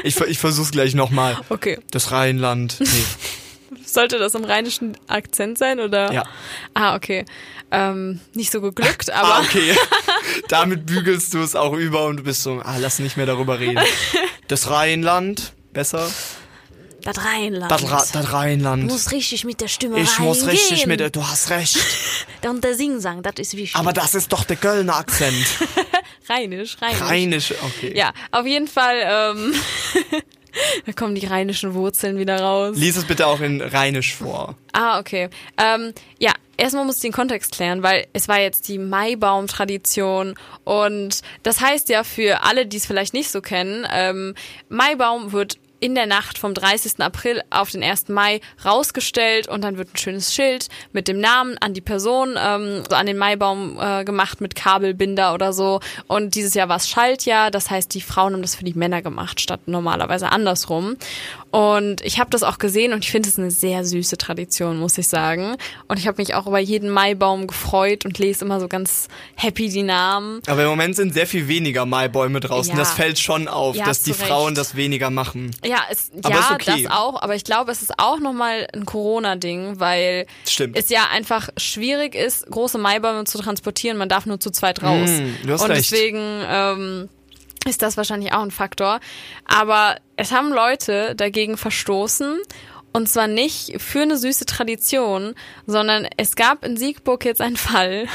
Ich, 0.03 0.20
ich 0.20 0.39
versuch's 0.39 0.72
gleich 0.72 0.96
nochmal. 0.96 1.38
okay. 1.50 1.79
Das 1.91 2.12
Rheinland. 2.12 2.77
Nee. 2.79 2.88
Sollte 3.85 4.17
das 4.19 4.33
im 4.35 4.43
rheinischen 4.43 4.97
Akzent 5.07 5.57
sein 5.57 5.79
oder? 5.79 6.11
Ja. 6.11 6.23
Ah, 6.73 6.95
okay. 6.95 7.25
Ähm, 7.71 8.19
nicht 8.33 8.51
so 8.51 8.61
geglückt, 8.61 9.09
aber 9.09 9.35
Ah, 9.35 9.41
okay. 9.41 9.75
Damit 10.49 10.85
bügelst 10.85 11.33
du 11.33 11.41
es 11.41 11.55
auch 11.55 11.73
über 11.73 12.05
und 12.05 12.17
du 12.17 12.23
bist 12.23 12.43
so, 12.43 12.61
ah, 12.63 12.77
lass 12.79 12.99
nicht 12.99 13.17
mehr 13.17 13.25
darüber 13.25 13.59
reden. 13.59 13.79
Das 14.47 14.69
Rheinland, 14.69 15.53
besser. 15.73 16.09
das 17.03 17.23
Rheinland. 17.25 17.71
Das, 17.71 17.83
Ra 17.89 18.03
das 18.13 18.33
Rheinland. 18.33 18.85
muss 18.85 19.11
richtig 19.11 19.43
mit 19.45 19.61
der 19.61 19.67
Stimme 19.67 19.99
Ich 19.99 20.19
muss 20.19 20.39
reingehen. 20.41 20.49
richtig 20.57 20.87
mit, 20.87 20.99
der- 20.99 21.09
du 21.09 21.25
hast 21.27 21.49
recht. 21.49 21.77
Und 22.47 22.63
der 22.63 22.75
Singsang, 22.75 23.23
das 23.23 23.33
ist 23.37 23.55
wichtig. 23.55 23.75
Aber 23.75 23.93
das 23.93 24.13
ist 24.15 24.31
doch 24.31 24.43
der 24.43 24.55
Kölner 24.57 24.95
Akzent. 24.97 25.45
rheinisch, 26.29 26.77
rheinisch. 26.81 27.01
Rheinisch, 27.01 27.53
okay. 27.63 27.93
Ja, 27.95 28.13
auf 28.31 28.45
jeden 28.45 28.67
Fall, 28.67 28.95
ähm, 29.03 29.53
da 30.85 30.91
kommen 30.93 31.15
die 31.15 31.25
rheinischen 31.25 31.74
Wurzeln 31.74 32.17
wieder 32.17 32.39
raus. 32.39 32.75
Lies 32.77 32.97
es 32.97 33.05
bitte 33.05 33.27
auch 33.27 33.41
in 33.41 33.62
Rheinisch 33.62 34.15
vor. 34.15 34.55
Ah, 34.74 35.00
okay. 35.00 35.29
Ähm, 35.57 35.93
ja, 36.19 36.33
erstmal 36.57 36.85
muss 36.85 36.97
ich 36.97 37.01
den 37.01 37.12
Kontext 37.12 37.53
klären, 37.53 37.83
weil 37.83 38.07
es 38.13 38.27
war 38.27 38.39
jetzt 38.39 38.67
die 38.67 38.77
Maibaum-Tradition 38.77 40.35
und 40.63 41.21
das 41.43 41.62
heißt 41.62 41.89
ja 41.89 42.03
für 42.03 42.43
alle, 42.43 42.65
die 42.65 42.77
es 42.77 42.85
vielleicht 42.85 43.13
nicht 43.13 43.29
so 43.29 43.41
kennen, 43.41 43.88
ähm, 43.91 44.35
Maibaum 44.69 45.31
wird 45.31 45.57
in 45.85 45.93
der 45.93 46.07
Nacht 46.07 46.39
vom 46.39 46.55
30. 46.55 46.99
April 46.99 47.43
auf 47.51 47.69
den 47.69 47.83
1. 47.83 48.07
Mai 48.09 48.41
rausgestellt 48.65 49.47
und 49.47 49.63
dann 49.63 49.77
wird 49.77 49.93
ein 49.93 49.97
schönes 49.97 50.33
Schild 50.33 50.67
mit 50.93 51.07
dem 51.07 51.19
Namen 51.19 51.59
an 51.59 51.75
die 51.75 51.81
Person, 51.81 52.39
ähm, 52.39 52.81
so 52.89 52.95
an 52.95 53.05
den 53.05 53.19
Maibaum 53.19 53.77
äh, 53.79 54.03
gemacht 54.03 54.41
mit 54.41 54.55
Kabelbinder 54.55 55.35
oder 55.35 55.53
so. 55.53 55.81
Und 56.07 56.33
dieses 56.33 56.55
Jahr 56.55 56.69
war 56.69 56.77
es 56.77 56.89
Schaltjahr, 56.89 57.51
das 57.51 57.69
heißt, 57.69 57.93
die 57.93 58.01
Frauen 58.01 58.33
haben 58.33 58.41
das 58.41 58.55
für 58.55 58.65
die 58.65 58.73
Männer 58.73 59.03
gemacht, 59.03 59.39
statt 59.39 59.59
normalerweise 59.67 60.31
andersrum. 60.31 60.97
Und 61.55 62.01
ich 62.03 62.19
habe 62.19 62.29
das 62.31 62.43
auch 62.43 62.57
gesehen 62.57 62.91
und 62.91 63.05
ich 63.05 63.12
finde 63.12 63.29
es 63.29 63.39
eine 63.39 63.50
sehr 63.50 63.85
süße 63.85 64.17
Tradition, 64.17 64.77
muss 64.77 64.97
ich 64.97 65.07
sagen. 65.07 65.55
Und 65.88 65.97
ich 65.97 66.05
habe 66.05 66.21
mich 66.21 66.33
auch 66.35 66.47
über 66.47 66.59
jeden 66.59 66.89
Maibaum 66.89 67.47
gefreut 67.47 68.03
und 68.03 68.17
lese 68.19 68.43
immer 68.43 68.59
so 68.59 68.67
ganz 68.67 69.07
happy 69.35 69.69
die 69.69 69.83
Namen. 69.83 70.41
Aber 70.47 70.63
im 70.63 70.69
Moment 70.69 70.97
sind 70.97 71.13
sehr 71.13 71.25
viel 71.27 71.47
weniger 71.47 71.85
Maibäume 71.85 72.41
draußen. 72.41 72.74
Ja. 72.74 72.77
Das 72.77 72.91
fällt 72.91 73.19
schon 73.19 73.47
auf, 73.47 73.75
Ja, 73.77 73.85
dass 73.85 74.03
die 74.03 74.12
du 74.12 74.17
Frauen 74.17 74.47
recht. 74.47 74.57
das 74.57 74.75
weniger 74.75 75.09
machen. 75.09 75.51
Ja, 75.65 75.77
es, 75.89 76.12
Aber 76.24 76.29
ja 76.35 76.39
ist 76.41 76.51
okay. 76.51 76.83
das 76.83 76.91
auch, 76.91 77.21
aber 77.21 77.35
ich 77.35 77.45
glaube, 77.45 77.71
es 77.71 77.81
ist 77.81 78.00
auch 78.00 78.19
nochmal 78.19 78.67
ein 78.74 78.85
Corona-Ding, 78.85 79.79
weil 79.79 80.25
Stimmt. 80.45 80.77
es 80.77 80.89
ja 80.89 81.07
einfach 81.09 81.47
schwierig 81.55 82.15
ist, 82.15 82.47
große 82.51 82.77
Maibäume 82.77 83.24
zu 83.24 83.38
transportieren. 83.38 83.97
Man 83.97 84.09
darf 84.09 84.25
nur 84.25 84.41
zu 84.41 84.51
zweit 84.51 84.83
raus. 84.83 85.09
Mm, 85.09 85.47
du 85.47 85.53
hast 85.53 85.62
Und 85.62 85.71
recht. 85.71 85.89
deswegen 85.89 86.19
ähm, 86.50 87.09
ist 87.65 87.81
das 87.81 87.98
wahrscheinlich 87.98 88.34
auch 88.34 88.41
ein 88.41 88.51
Faktor. 88.51 89.00
Aber 89.45 89.98
es 90.15 90.31
haben 90.31 90.51
Leute 90.51 91.15
dagegen 91.15 91.57
verstoßen. 91.57 92.39
Und 92.93 93.10
zwar 93.10 93.27
nicht 93.27 93.81
für 93.81 94.03
eine 94.03 94.17
süße 94.17 94.45
Tradition, 94.45 95.36
sondern 95.67 96.07
es 96.15 96.36
gab 96.36 96.63
in 96.63 96.77
Siegburg 96.77 97.25
jetzt 97.25 97.41
einen 97.41 97.57
Fall, 97.57 98.07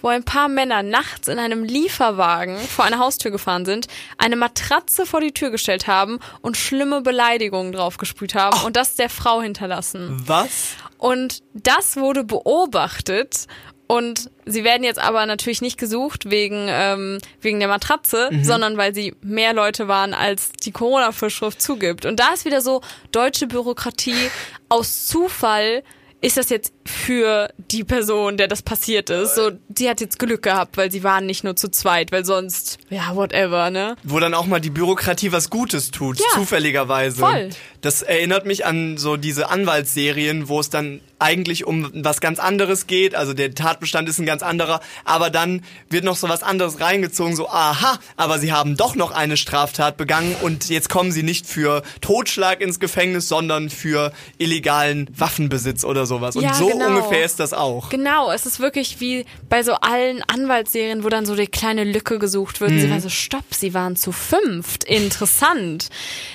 wo 0.00 0.08
ein 0.08 0.24
paar 0.24 0.48
Männer 0.48 0.82
nachts 0.82 1.26
in 1.28 1.38
einem 1.38 1.64
Lieferwagen 1.64 2.58
vor 2.58 2.84
eine 2.84 2.98
Haustür 2.98 3.30
gefahren 3.30 3.64
sind, 3.64 3.88
eine 4.18 4.36
Matratze 4.36 5.06
vor 5.06 5.20
die 5.20 5.32
Tür 5.32 5.50
gestellt 5.50 5.86
haben 5.88 6.20
und 6.42 6.56
schlimme 6.56 7.00
Beleidigungen 7.00 7.72
draufgesprüht 7.72 8.34
haben 8.34 8.64
und 8.64 8.76
das 8.76 8.94
der 8.94 9.08
Frau 9.08 9.42
hinterlassen. 9.42 10.22
Was? 10.26 10.76
Und 10.98 11.42
das 11.52 11.96
wurde 11.96 12.22
beobachtet 12.22 13.48
und 13.92 14.30
sie 14.46 14.64
werden 14.64 14.84
jetzt 14.84 14.98
aber 14.98 15.26
natürlich 15.26 15.60
nicht 15.60 15.76
gesucht 15.76 16.30
wegen, 16.30 16.66
ähm, 16.70 17.18
wegen 17.42 17.58
der 17.58 17.68
Matratze, 17.68 18.30
sondern 18.42 18.78
weil 18.78 18.94
sie 18.94 19.14
mehr 19.20 19.52
Leute 19.52 19.86
waren, 19.86 20.14
als 20.14 20.50
die 20.64 20.72
Corona-Vorschrift 20.72 21.60
zugibt. 21.60 22.06
Und 22.06 22.18
da 22.18 22.32
ist 22.32 22.46
wieder 22.46 22.62
so 22.62 22.80
deutsche 23.10 23.46
Bürokratie 23.46 24.30
aus 24.70 25.06
Zufall 25.06 25.82
ist 26.22 26.36
das 26.36 26.50
jetzt 26.50 26.72
für 26.86 27.52
die 27.58 27.82
Person, 27.82 28.36
der 28.36 28.46
das 28.46 28.62
passiert 28.62 29.10
ist? 29.10 29.34
So, 29.34 29.50
die 29.68 29.88
hat 29.88 30.00
jetzt 30.00 30.20
Glück 30.20 30.42
gehabt, 30.42 30.76
weil 30.76 30.90
sie 30.90 31.02
waren 31.02 31.26
nicht 31.26 31.42
nur 31.42 31.56
zu 31.56 31.68
zweit, 31.68 32.12
weil 32.12 32.24
sonst, 32.24 32.78
ja, 32.90 33.16
whatever, 33.16 33.70
ne? 33.70 33.96
Wo 34.04 34.20
dann 34.20 34.32
auch 34.32 34.46
mal 34.46 34.60
die 34.60 34.70
Bürokratie 34.70 35.32
was 35.32 35.50
Gutes 35.50 35.90
tut, 35.90 36.20
Ja. 36.20 36.24
zufälligerweise. 36.34 37.18
Voll. 37.18 37.50
Das 37.82 38.02
erinnert 38.02 38.46
mich 38.46 38.64
an 38.64 38.96
so 38.96 39.16
diese 39.16 39.50
Anwaltsserien, 39.50 40.48
wo 40.48 40.60
es 40.60 40.70
dann 40.70 41.00
eigentlich 41.18 41.66
um 41.66 41.90
was 41.94 42.20
ganz 42.20 42.38
anderes 42.40 42.86
geht, 42.88 43.14
also 43.14 43.32
der 43.32 43.54
Tatbestand 43.54 44.08
ist 44.08 44.18
ein 44.18 44.26
ganz 44.26 44.42
anderer, 44.42 44.80
aber 45.04 45.30
dann 45.30 45.62
wird 45.88 46.04
noch 46.04 46.16
so 46.16 46.28
was 46.28 46.42
anderes 46.42 46.80
reingezogen, 46.80 47.36
so 47.36 47.48
aha, 47.48 47.98
aber 48.16 48.40
sie 48.40 48.52
haben 48.52 48.76
doch 48.76 48.96
noch 48.96 49.12
eine 49.12 49.36
Straftat 49.36 49.96
begangen 49.96 50.34
und 50.42 50.68
jetzt 50.68 50.88
kommen 50.88 51.12
sie 51.12 51.22
nicht 51.22 51.46
für 51.46 51.82
Totschlag 52.00 52.60
ins 52.60 52.80
Gefängnis, 52.80 53.28
sondern 53.28 53.70
für 53.70 54.12
illegalen 54.38 55.08
Waffenbesitz 55.16 55.84
oder 55.84 56.06
sowas. 56.06 56.34
Und 56.34 56.42
Ja, 56.42 56.54
so 56.54 56.66
genau. 56.66 56.88
ungefähr 56.88 57.24
ist 57.24 57.38
das 57.38 57.52
auch. 57.52 57.88
Genau, 57.90 58.32
es 58.32 58.46
ist 58.46 58.58
wirklich 58.58 59.00
wie 59.00 59.24
bei 59.48 59.62
so 59.62 59.74
allen 59.74 60.22
Anwaltsserien, 60.22 61.04
wo 61.04 61.08
dann 61.08 61.24
so 61.24 61.36
die 61.36 61.46
kleine 61.46 61.84
Lücke 61.84 62.18
gesucht 62.18 62.60
wird. 62.60 62.72
Mhm. 62.72 62.80
Sie 62.80 62.90
war 62.90 63.00
so, 63.00 63.08
stopp, 63.08 63.44
sie 63.50 63.74
waren 63.74 63.94
zu 63.96 64.10
fünft. 64.10 64.84
Interessant. 64.84 65.88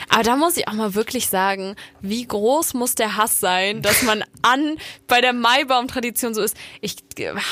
Aber 0.09 0.23
da 0.23 0.35
muss 0.37 0.55
ich 0.55 0.67
auch 0.67 0.73
mal 0.73 0.95
wirklich 0.95 1.27
sagen, 1.27 1.36
wie 2.01 2.25
groß 2.25 2.73
muss 2.73 2.95
der 2.95 3.15
Hass 3.17 3.39
sein, 3.39 3.81
dass 3.81 4.01
man 4.03 4.23
an 4.41 4.77
bei 5.07 5.21
der 5.21 5.33
Maibaum-Tradition 5.33 6.33
so 6.33 6.41
ist, 6.41 6.55
ich 6.81 6.95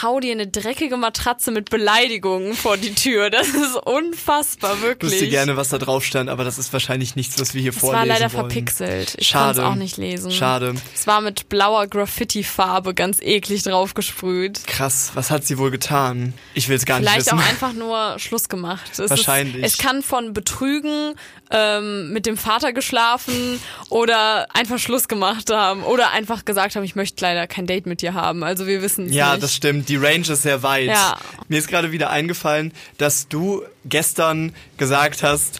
hau 0.03 0.19
dir 0.19 0.31
eine 0.33 0.47
dreckige 0.47 0.97
Matratze 0.97 1.51
mit 1.51 1.69
Beleidigungen 1.69 2.53
vor 2.53 2.77
die 2.77 2.93
Tür. 2.93 3.29
Das 3.29 3.47
ist 3.49 3.75
unfassbar, 3.75 4.75
Ich 4.75 4.81
wirklich. 4.81 5.11
wüsste 5.11 5.27
gerne, 5.27 5.57
was 5.57 5.69
da 5.69 5.77
drauf 5.77 6.03
stand, 6.05 6.29
aber 6.29 6.43
das 6.43 6.57
ist 6.57 6.71
wahrscheinlich 6.73 7.15
nichts, 7.15 7.39
was 7.39 7.53
wir 7.53 7.61
hier 7.61 7.71
es 7.71 7.77
vorlesen 7.77 7.99
war 7.99 8.05
leider 8.05 8.33
wollen. 8.33 8.49
verpixelt. 8.49 9.15
Ich 9.17 9.33
konnte 9.33 9.51
es 9.51 9.59
auch 9.59 9.75
nicht 9.75 9.97
lesen. 9.97 10.31
Schade. 10.31 10.75
Es 10.93 11.07
war 11.07 11.21
mit 11.21 11.49
blauer 11.49 11.87
Graffiti-Farbe 11.87 12.93
ganz 12.93 13.19
eklig 13.21 13.63
draufgesprüht. 13.63 14.65
Krass, 14.67 15.11
was 15.15 15.31
hat 15.31 15.45
sie 15.45 15.57
wohl 15.57 15.71
getan? 15.71 16.33
Ich 16.53 16.69
will 16.69 16.75
es 16.77 16.85
gar 16.85 16.99
nicht 16.99 17.09
Vielleicht 17.09 17.27
wissen. 17.27 17.39
auch 17.39 17.49
einfach 17.49 17.73
nur 17.73 18.19
Schluss 18.19 18.49
gemacht. 18.49 18.97
Es 18.99 19.09
Wahrscheinlich. 19.09 19.63
Ist, 19.63 19.73
es 19.73 19.77
kann 19.77 20.01
von 20.03 20.33
Betrügen, 20.33 21.15
ähm, 21.51 22.11
mit 22.11 22.25
dem 22.25 22.37
Vater 22.37 22.73
geschlafen 22.73 23.59
oder 23.89 24.47
einfach 24.55 24.79
Schluss 24.79 25.07
gemacht 25.07 25.51
haben 25.51 25.83
oder 25.83 26.11
einfach 26.11 26.45
gesagt 26.45 26.75
haben, 26.75 26.83
ich 26.83 26.95
möchte 26.95 27.23
leider 27.23 27.47
kein 27.47 27.65
Date 27.67 27.85
mit 27.85 28.01
dir 28.01 28.13
haben. 28.13 28.43
Also 28.43 28.67
wir 28.67 28.81
wissen 28.81 29.11
Ja, 29.11 29.31
nicht. 29.31 29.43
das 29.43 29.55
stimmt. 29.55 29.89
Die 29.89 29.95
Range 29.97 30.27
ist 30.27 30.41
sehr 30.41 30.63
weit. 30.63 30.87
Ja. 30.87 31.17
Mir 31.47 31.59
ist 31.59 31.67
gerade 31.67 31.91
wieder 31.91 32.09
eingefallen, 32.09 32.73
dass 32.97 33.27
du 33.27 33.63
gestern 33.85 34.53
gesagt 34.77 35.23
hast, 35.23 35.59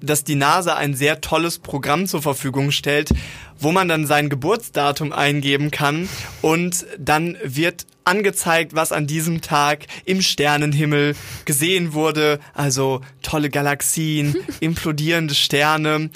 dass 0.00 0.24
die 0.24 0.34
NASA 0.34 0.74
ein 0.76 0.94
sehr 0.94 1.20
tolles 1.20 1.58
Programm 1.58 2.06
zur 2.06 2.20
Verfügung 2.20 2.70
stellt, 2.70 3.10
wo 3.58 3.72
man 3.72 3.88
dann 3.88 4.06
sein 4.06 4.28
Geburtsdatum 4.28 5.12
eingeben 5.12 5.70
kann 5.70 6.08
und 6.42 6.84
dann 6.98 7.38
wird 7.42 7.86
angezeigt, 8.04 8.74
was 8.74 8.92
an 8.92 9.06
diesem 9.06 9.40
Tag 9.40 9.86
im 10.04 10.20
Sternenhimmel 10.20 11.16
gesehen 11.46 11.94
wurde. 11.94 12.38
Also 12.52 13.00
tolle 13.22 13.48
Galaxien, 13.48 14.36
implodierende 14.60 15.34
Sterne. 15.34 16.10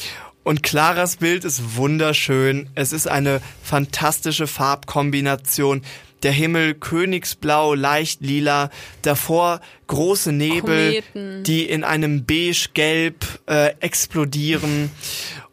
Und 0.49 0.63
Claras 0.63 1.17
Bild 1.17 1.45
ist 1.45 1.77
wunderschön. 1.77 2.71
Es 2.75 2.95
ist 2.95 3.07
eine 3.07 3.43
fantastische 3.63 4.47
Farbkombination. 4.47 5.83
Der 6.23 6.33
Himmel 6.33 6.73
königsblau, 6.73 7.75
leicht 7.75 8.23
lila, 8.23 8.71
davor 9.03 9.61
große 9.89 10.33
Nebel, 10.33 11.03
Kometen. 11.13 11.45
die 11.45 11.69
in 11.69 11.85
einem 11.85 12.25
beige-gelb 12.25 13.27
äh, 13.45 13.75
explodieren. 13.81 14.91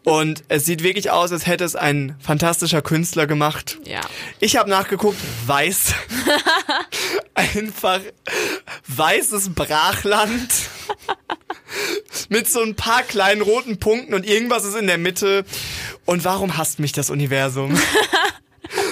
Und 0.05 0.43
es 0.49 0.65
sieht 0.65 0.83
wirklich 0.83 1.09
aus, 1.09 1.31
als 1.31 1.47
hätte 1.47 1.63
es 1.63 1.75
ein 1.75 2.15
fantastischer 2.19 2.83
Künstler 2.83 3.25
gemacht. 3.25 3.79
Ja. 3.85 4.01
Ich 4.39 4.55
habe 4.55 4.69
nachgeguckt, 4.69 5.17
weiß. 5.47 5.95
Einfach 7.33 7.99
weißes 8.87 9.55
Brachland. 9.55 10.53
Mit 12.29 12.47
so 12.47 12.61
ein 12.61 12.75
paar 12.75 13.01
kleinen 13.01 13.41
roten 13.41 13.79
Punkten 13.79 14.13
und 14.13 14.27
irgendwas 14.27 14.63
ist 14.63 14.75
in 14.75 14.85
der 14.85 14.99
Mitte. 14.99 15.43
Und 16.05 16.23
warum 16.23 16.55
hasst 16.55 16.77
mich 16.79 16.91
das 16.91 17.09
Universum? 17.09 17.77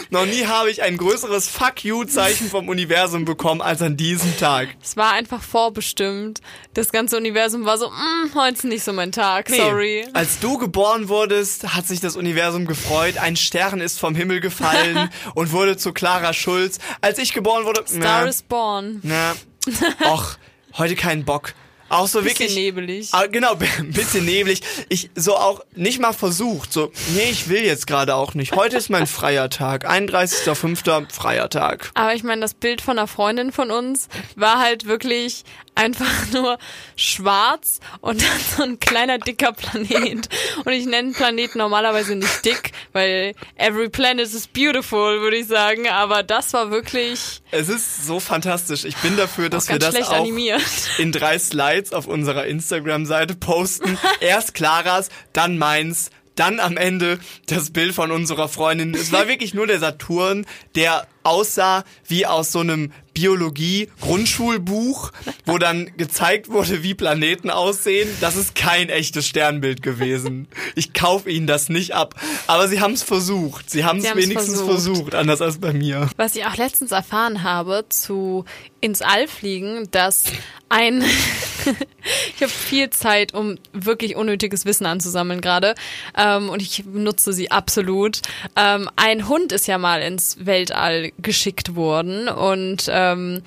Noch 0.09 0.25
nie 0.25 0.45
habe 0.45 0.69
ich 0.69 0.81
ein 0.83 0.97
größeres 0.97 1.47
Fuck 1.49 1.83
you-Zeichen 1.83 2.49
vom 2.49 2.69
Universum 2.69 3.25
bekommen 3.25 3.61
als 3.61 3.81
an 3.81 3.97
diesem 3.97 4.37
Tag. 4.37 4.69
Es 4.81 4.95
war 4.95 5.11
einfach 5.13 5.41
vorbestimmt. 5.41 6.41
Das 6.73 6.91
ganze 6.91 7.17
Universum 7.17 7.65
war 7.65 7.77
so, 7.77 7.89
mm, 7.89 8.35
heute 8.35 8.57
ist 8.57 8.63
nicht 8.65 8.83
so 8.83 8.93
mein 8.93 9.11
Tag, 9.11 9.49
Nee, 9.49 9.57
sorry. 9.57 10.05
Als 10.13 10.39
du 10.39 10.57
geboren 10.57 11.09
wurdest, 11.09 11.75
hat 11.75 11.87
sich 11.87 11.99
das 11.99 12.15
Universum 12.15 12.65
gefreut. 12.65 13.17
Ein 13.17 13.35
Stern 13.35 13.81
ist 13.81 13.99
vom 13.99 14.15
Himmel 14.15 14.39
gefallen 14.39 15.09
und 15.35 15.51
wurde 15.51 15.77
zu 15.77 15.93
Clara 15.93 16.33
Schulz. 16.33 16.79
Als 17.01 17.17
ich 17.17 17.33
geboren 17.33 17.65
wurde, 17.65 17.83
Star 17.87 17.99
na, 17.99 18.25
is 18.25 18.41
born. 18.43 18.99
na, 19.03 19.33
och, 20.05 20.37
heute 20.77 20.95
keinen 20.95 21.25
Bock. 21.25 21.53
Auch 21.93 22.07
so 22.07 22.21
Bisschen 22.21 22.39
wirklich. 22.39 22.55
nebelig. 22.55 23.09
Ah, 23.11 23.27
genau, 23.27 23.53
ein 23.53 23.91
bisschen 23.91 24.25
neblig. 24.25 24.61
Ich 24.89 25.09
so 25.15 25.35
auch 25.35 25.61
nicht 25.75 25.99
mal 25.99 26.13
versucht. 26.13 26.73
So, 26.73 26.91
nee, 27.15 27.29
ich 27.29 27.49
will 27.49 27.63
jetzt 27.63 27.87
gerade 27.87 28.15
auch 28.15 28.33
nicht. 28.33 28.55
Heute 28.55 28.77
ist 28.77 28.89
mein 28.89 29.07
freier 29.07 29.49
Tag. 29.49 29.89
31.05. 29.89 31.11
freier 31.13 31.49
Tag. 31.49 31.91
Aber 31.93 32.13
ich 32.15 32.23
meine, 32.23 32.41
das 32.41 32.53
Bild 32.53 32.81
von 32.81 32.97
einer 32.97 33.07
Freundin 33.07 33.51
von 33.51 33.71
uns 33.71 34.07
war 34.35 34.59
halt 34.59 34.85
wirklich 34.85 35.43
einfach 35.75 36.05
nur 36.33 36.57
schwarz 36.95 37.79
und 38.01 38.21
dann 38.21 38.39
so 38.57 38.63
ein 38.63 38.79
kleiner 38.79 39.17
dicker 39.17 39.53
Planet. 39.53 40.29
Und 40.65 40.71
ich 40.71 40.85
nenne 40.85 41.11
Planeten 41.13 41.57
normalerweise 41.57 42.15
nicht 42.15 42.45
dick, 42.45 42.71
weil 42.91 43.33
every 43.55 43.89
planet 43.89 44.27
is 44.27 44.47
beautiful, 44.47 45.21
würde 45.21 45.37
ich 45.37 45.47
sagen. 45.47 45.87
Aber 45.87 46.23
das 46.23 46.53
war 46.53 46.71
wirklich 46.71 47.41
Es 47.51 47.69
ist 47.69 48.05
so 48.05 48.19
fantastisch. 48.19 48.85
Ich 48.85 48.95
bin 48.97 49.17
dafür, 49.17 49.49
dass 49.49 49.67
auch 49.67 49.73
wir 49.73 49.79
das 49.79 49.95
auch 49.95 50.11
animiert. 50.11 50.61
in 50.97 51.11
drei 51.11 51.37
Slides 51.39 51.93
auf 51.93 52.07
unserer 52.07 52.45
Instagram-Seite 52.45 53.35
posten. 53.35 53.97
Erst 54.19 54.53
Claras, 54.53 55.09
dann 55.33 55.57
meins, 55.57 56.09
dann 56.35 56.59
am 56.59 56.77
Ende 56.77 57.19
das 57.47 57.71
Bild 57.71 57.93
von 57.93 58.11
unserer 58.11 58.47
Freundin. 58.47 58.93
Es 58.93 59.11
war 59.11 59.27
wirklich 59.27 59.53
nur 59.53 59.67
der 59.67 59.79
Saturn, 59.79 60.45
der 60.75 61.07
aussah 61.23 61.83
wie 62.07 62.25
aus 62.25 62.51
so 62.51 62.59
einem 62.59 62.91
Biologie-Grundschulbuch, 63.13 65.11
wo 65.45 65.57
dann 65.57 65.91
gezeigt 65.97 66.49
wurde, 66.49 66.83
wie 66.83 66.93
Planeten 66.95 67.49
aussehen. 67.49 68.09
Das 68.21 68.35
ist 68.35 68.55
kein 68.55 68.89
echtes 68.89 69.27
Sternbild 69.27 69.83
gewesen. 69.83 70.47
Ich 70.75 70.93
kaufe 70.93 71.29
ihnen 71.29 71.47
das 71.47 71.69
nicht 71.69 71.93
ab. 71.93 72.15
Aber 72.47 72.67
sie 72.67 72.81
haben 72.81 72.93
es 72.93 73.03
versucht. 73.03 73.69
Sie 73.69 73.85
haben 73.85 73.99
es 73.99 74.15
wenigstens 74.15 74.61
versucht. 74.61 74.95
versucht, 74.95 75.15
anders 75.15 75.41
als 75.41 75.59
bei 75.59 75.73
mir. 75.73 76.09
Was 76.17 76.35
ich 76.35 76.45
auch 76.45 76.57
letztens 76.57 76.91
erfahren 76.91 77.43
habe 77.43 77.85
zu 77.89 78.45
ins 78.81 79.01
All 79.01 79.27
fliegen, 79.27 79.87
dass 79.91 80.23
ein 80.69 81.03
ich 82.35 82.41
habe 82.41 82.51
viel 82.51 82.89
Zeit, 82.89 83.33
um 83.33 83.57
wirklich 83.71 84.15
unnötiges 84.15 84.65
Wissen 84.65 84.85
anzusammeln 84.85 85.39
gerade 85.39 85.75
ähm, 86.17 86.49
und 86.49 86.61
ich 86.61 86.83
nutze 86.85 87.31
sie 87.31 87.51
absolut. 87.51 88.21
Ähm, 88.57 88.89
ein 88.97 89.29
Hund 89.29 89.51
ist 89.51 89.67
ja 89.67 89.77
mal 89.77 90.01
ins 90.01 90.45
Weltall 90.45 91.11
geschickt 91.19 91.75
worden 91.75 92.27
und 92.27 92.85
ähm, 92.89 93.41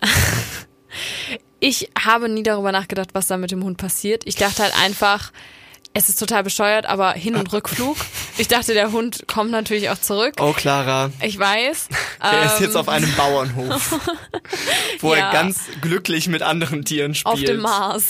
ich 1.60 1.90
habe 1.98 2.28
nie 2.28 2.42
darüber 2.42 2.72
nachgedacht, 2.72 3.10
was 3.12 3.26
da 3.28 3.36
mit 3.36 3.50
dem 3.50 3.64
Hund 3.64 3.78
passiert. 3.78 4.22
Ich 4.26 4.36
dachte 4.36 4.62
halt 4.62 4.74
einfach, 4.82 5.32
es 5.94 6.10
ist 6.10 6.18
total 6.18 6.42
bescheuert, 6.42 6.84
aber 6.84 7.12
Hin- 7.14 7.36
und 7.36 7.50
Rückflug. 7.54 7.96
Ich 8.36 8.48
dachte, 8.48 8.74
der 8.74 8.92
Hund 8.92 9.24
kommt 9.26 9.50
natürlich 9.50 9.88
auch 9.88 9.98
zurück. 9.98 10.34
Oh, 10.40 10.52
Clara. 10.52 11.10
Ich 11.22 11.38
weiß. 11.38 11.88
Er 12.20 12.44
ist 12.46 12.58
ähm, 12.60 12.64
jetzt 12.66 12.76
auf 12.76 12.88
einem 12.88 13.12
Bauernhof, 13.14 14.00
wo 15.00 15.14
Ja. 15.14 15.26
er 15.28 15.32
ganz 15.32 15.60
glücklich 15.80 16.28
mit 16.28 16.42
anderen 16.42 16.84
Tieren 16.84 17.14
spielt. 17.14 17.34
auf 17.34 17.40
dem 17.42 17.60
Mars. 17.60 18.04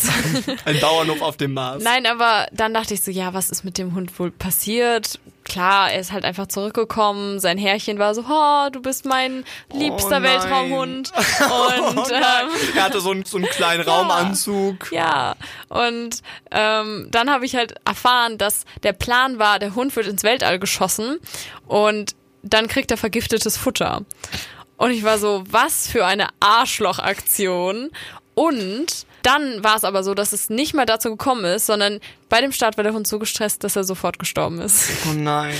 Ein 0.64 0.81
Bauernhof 0.81 1.21
auf 1.23 1.37
dem 1.37 1.53
Mars. 1.55 1.83
Nein, 1.83 2.07
aber 2.07 2.47
dann 2.53 2.73
dachte 2.73 2.95
ich 2.95 3.03
so, 3.03 3.11
ja, 3.11 3.35
was 3.35 3.51
ist 3.51 3.64
mit 3.64 3.79
dem 3.79 3.95
Hund 3.95 4.16
wohl 4.19 4.31
passiert? 4.31 5.19
Klar, 5.49 5.93
er 5.93 6.01
ist 6.01 6.11
halt 6.13 6.25
einfach 6.25 6.49
zurückgekommen. 6.49 7.39
Sein 7.39 7.57
Herrchen 7.57 7.99
war 8.01 8.15
so, 8.15 8.25
oh, 8.29 8.69
du 8.73 8.83
bist 8.83 9.05
mein 9.05 9.45
liebster 9.73 10.19
nein. 10.21 10.25
Weltraumhund. 10.25 11.13
Und 11.17 11.99
Oh 11.99 12.03
ähm, 12.13 12.51
er 12.75 12.83
hatte 12.83 13.01
so 13.01 13.13
einen, 13.13 13.25
so 13.25 13.37
einen 13.37 13.47
kleinen 13.47 13.83
Raumanzug. 13.89 14.91
ja, 14.91 15.35
und 15.69 16.23
ähm, 16.51 17.09
dann 17.11 17.31
habe 17.31 17.45
ich 17.45 17.55
halt 17.55 17.75
erfahren, 17.87 18.39
dass 18.39 18.65
der 18.83 18.93
Plan 18.93 19.39
war, 19.39 19.59
der 19.59 19.75
Hund 19.75 19.95
wird 19.95 20.09
ins 20.09 20.25
Weltall 20.25 20.59
geschossen 20.59 21.19
und 21.67 22.17
dann 22.43 22.67
kriegt 22.69 22.91
er 22.91 22.97
vergiftetes 22.97 23.57
Futter. 23.57 24.03
Und 24.77 24.91
ich 24.91 25.05
war 25.05 25.19
so, 25.19 25.45
was 25.49 25.89
für 25.89 26.05
eine 26.05 26.29
Arschlochaktion. 26.41 27.91
Und 28.35 29.07
dann 29.27 29.65
war 29.65 29.77
es 29.77 29.83
aber 29.83 30.05
so, 30.05 30.15
dass 30.15 30.33
es 30.33 30.51
nicht 30.51 30.73
mal 30.73 30.87
dazu 30.87 31.11
gekommen 31.11 31.45
ist, 31.45 31.67
sondern 31.67 31.99
bei 32.29 32.41
dem 32.41 32.53
Start 32.53 32.77
war 32.77 32.85
der 32.85 32.93
Hund 32.93 33.09
so 33.09 33.19
gestresst, 33.19 33.65
dass 33.65 33.75
er 33.75 33.83
sofort 33.83 34.21
gestorben 34.21 34.61
ist. 34.61 34.89
Oh 35.11 35.15
nein. 35.15 35.55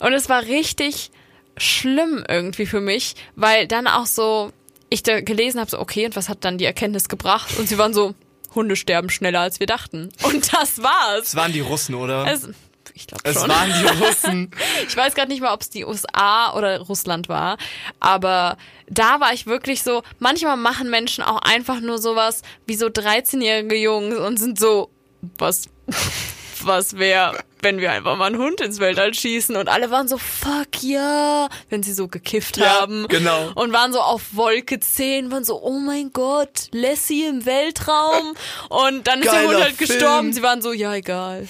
Und 0.00 0.12
es 0.12 0.28
war 0.28 0.42
richtig 0.42 1.12
schlimm 1.56 2.24
irgendwie 2.28 2.66
für 2.66 2.80
mich, 2.80 3.14
weil 3.36 3.68
dann 3.68 3.86
auch 3.86 4.06
so, 4.06 4.50
ich 4.88 5.04
da 5.04 5.20
gelesen 5.20 5.60
habe, 5.60 5.70
so, 5.70 5.78
okay, 5.78 6.04
und 6.04 6.16
was 6.16 6.28
hat 6.28 6.44
dann 6.44 6.58
die 6.58 6.64
Erkenntnis 6.64 7.08
gebracht? 7.08 7.56
Und 7.58 7.68
sie 7.68 7.78
waren 7.78 7.94
so, 7.94 8.14
Hunde 8.54 8.74
sterben 8.74 9.08
schneller 9.08 9.40
als 9.40 9.60
wir 9.60 9.66
dachten. 9.66 10.08
Und 10.22 10.52
das 10.52 10.82
war's. 10.82 11.20
Das 11.22 11.36
waren 11.36 11.52
die 11.52 11.60
Russen, 11.60 11.94
oder? 11.94 12.26
Es, 12.26 12.48
Ich 12.94 13.06
glaube 13.06 13.22
Es 13.24 13.34
schon. 13.40 13.48
waren 13.48 13.72
die 13.72 14.04
Russen. 14.04 14.50
Ich 14.88 14.96
weiß 14.96 15.14
gerade 15.14 15.28
nicht 15.30 15.40
mal, 15.40 15.52
ob 15.54 15.60
es 15.62 15.70
die 15.70 15.84
USA 15.84 16.52
oder 16.54 16.78
Russland 16.80 17.28
war, 17.28 17.56
aber 18.00 18.56
da 18.88 19.20
war 19.20 19.32
ich 19.32 19.46
wirklich 19.46 19.82
so, 19.82 20.02
manchmal 20.18 20.56
machen 20.56 20.90
Menschen 20.90 21.24
auch 21.24 21.40
einfach 21.40 21.80
nur 21.80 21.98
sowas 21.98 22.42
wie 22.66 22.74
so 22.74 22.86
13-jährige 22.86 23.76
Jungs 23.76 24.16
und 24.18 24.38
sind 24.38 24.58
so, 24.58 24.90
was, 25.38 25.68
was 26.62 26.98
wäre, 26.98 27.38
wenn 27.60 27.80
wir 27.80 27.92
einfach 27.92 28.16
mal 28.16 28.26
einen 28.26 28.38
Hund 28.38 28.60
ins 28.60 28.78
Weltall 28.80 29.14
schießen 29.14 29.56
und 29.56 29.68
alle 29.68 29.90
waren 29.90 30.08
so, 30.08 30.18
fuck 30.18 30.82
ja, 30.82 31.48
wenn 31.70 31.82
sie 31.82 31.92
so 31.92 32.08
gekifft 32.08 32.56
Ja, 32.56 32.80
haben. 32.82 33.06
genau. 33.08 33.52
Und 33.54 33.72
waren 33.72 33.92
so 33.92 34.00
auf 34.00 34.22
Wolke 34.32 34.78
10, 34.80 35.30
waren 35.30 35.44
so, 35.44 35.62
oh 35.62 35.78
mein 35.78 36.12
Gott, 36.12 36.66
Lassie 36.72 37.24
im 37.24 37.46
Weltraum. 37.46 38.34
Und 38.68 39.06
dann 39.06 39.20
ist 39.22 39.30
der 39.32 39.40
Geiler 39.42 39.48
Hund 39.54 39.64
halt 39.64 39.76
Film. 39.76 39.88
gestorben. 39.88 40.32
Sie 40.32 40.42
waren 40.42 40.60
so, 40.60 40.72
ja, 40.72 40.94
egal. 40.94 41.46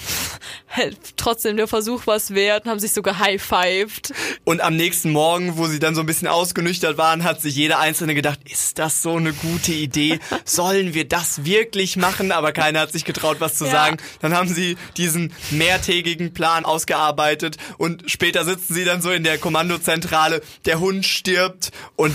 Trotzdem 1.17 1.57
der 1.57 1.67
Versuch 1.67 2.07
war 2.07 2.15
es 2.15 2.33
wert 2.33 2.65
und 2.65 2.71
haben 2.71 2.79
sich 2.79 2.91
so 2.93 3.01
gehighfived. 3.01 4.13
Und 4.43 4.61
am 4.61 4.75
nächsten 4.75 5.11
Morgen, 5.11 5.57
wo 5.57 5.67
sie 5.67 5.79
dann 5.79 5.95
so 5.95 6.01
ein 6.01 6.05
bisschen 6.05 6.27
ausgenüchtert 6.27 6.97
waren, 6.97 7.23
hat 7.23 7.41
sich 7.41 7.55
jeder 7.55 7.79
Einzelne 7.79 8.15
gedacht, 8.15 8.39
ist 8.49 8.79
das 8.79 9.01
so 9.01 9.15
eine 9.17 9.33
gute 9.33 9.71
Idee? 9.71 10.19
Sollen 10.45 10.93
wir 10.93 11.07
das 11.07 11.45
wirklich 11.45 11.95
machen? 11.97 12.31
Aber 12.31 12.51
keiner 12.51 12.79
hat 12.81 12.91
sich 12.91 13.05
getraut, 13.05 13.37
was 13.39 13.55
zu 13.55 13.65
Ja. 13.65 13.71
sagen. 13.71 13.97
Dann 14.21 14.33
haben 14.35 14.49
sie 14.53 14.77
diesen 14.97 15.33
mehrtägigen 15.51 16.33
Plan 16.33 16.65
ausgearbeitet 16.65 17.57
und 17.77 18.09
später 18.09 18.45
sitzen 18.45 18.73
sie 18.73 18.85
dann 18.85 19.01
so 19.01 19.11
in 19.11 19.23
der 19.23 19.37
Kommandozentrale, 19.37 20.41
der 20.65 20.79
Hund 20.79 21.05
stirbt 21.05 21.71
und 21.95 22.13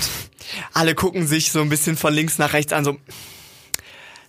alle 0.73 0.95
gucken 0.95 1.27
sich 1.27 1.53
so 1.53 1.61
ein 1.61 1.69
bisschen 1.69 1.97
von 1.97 2.13
links 2.15 2.39
nach 2.39 2.53
rechts 2.53 2.73
an, 2.73 2.85
so, 2.85 2.97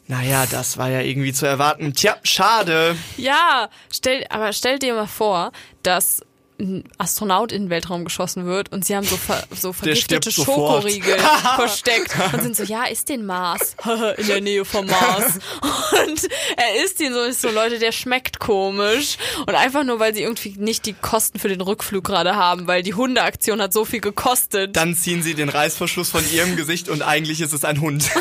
naja, 0.10 0.48
das 0.50 0.80
war 0.80 0.89
ja 0.89 1.02
irgendwie 1.02 1.34
zu 1.34 1.45
erwarten. 1.45 1.93
Tja, 1.93 2.17
schade. 2.24 2.98
Ja, 3.15 3.69
stell, 3.91 4.26
aber 4.32 4.54
stell 4.54 4.80
dir 4.80 4.95
mal 4.95 5.06
vor, 5.06 5.52
dass 5.84 6.22
ein 6.60 6.84
Astronaut 6.98 7.52
in 7.52 7.65
den 7.65 7.69
Weltraum 7.69 8.06
geschossen 8.06 8.48
wird 8.48 8.72
und 8.72 8.84
sie 8.84 8.95
haben 8.95 9.06
so, 9.06 9.17
ver, 9.17 9.43
so 9.56 9.72
vergiftete. 9.72 10.32
Schokoriegel 10.32 11.15
versteckt 11.56 12.12
und 12.34 12.41
sind 12.41 12.56
so, 12.56 12.63
ja, 12.63 12.86
ist 12.86 13.08
den 13.08 13.24
Mars 13.24 13.76
in 14.17 14.26
der 14.26 14.41
Nähe 14.41 14.65
vom 14.65 14.88
Mars 14.88 15.39
und 15.62 16.28
er 16.58 16.84
isst 16.84 17.00
ihn 17.00 17.13
so, 17.13 17.22
ist 17.22 17.41
so, 17.41 17.52
Leute, 17.52 17.78
der 17.78 17.91
schmeckt 17.91 18.39
komisch 18.39 19.17
und 19.45 19.54
einfach 19.54 19.84
nur, 19.84 20.00
weil 20.00 20.15
sie 20.15 20.24
irgendwie 20.24 20.56
nicht 20.58 20.88
die 20.88 20.93
Kosten 20.93 21.38
für 21.38 21.50
den 21.50 21.62
Rückflug 21.62 22.04
gerade 22.04 22.36
haben, 22.36 22.65
weil 22.65 22.82
die 22.82 22.95
Hundeaktion 22.95 23.62
hat 23.62 23.74
so 23.74 23.86
viel 23.86 24.02
gekostet. 24.02 24.76
Dann 24.76 24.95
ziehen 24.95 25.22
sie 25.22 25.36
den 25.36 25.50
Reißverschluss 25.50 26.10
von 26.10 26.24
ihrem 26.34 26.56
Gesicht 26.56 26.89
und 26.89 27.04
eigentlich 27.04 27.41
ist 27.41 27.54
es 27.54 27.63
ein 27.63 27.80
Hund. 27.80 28.10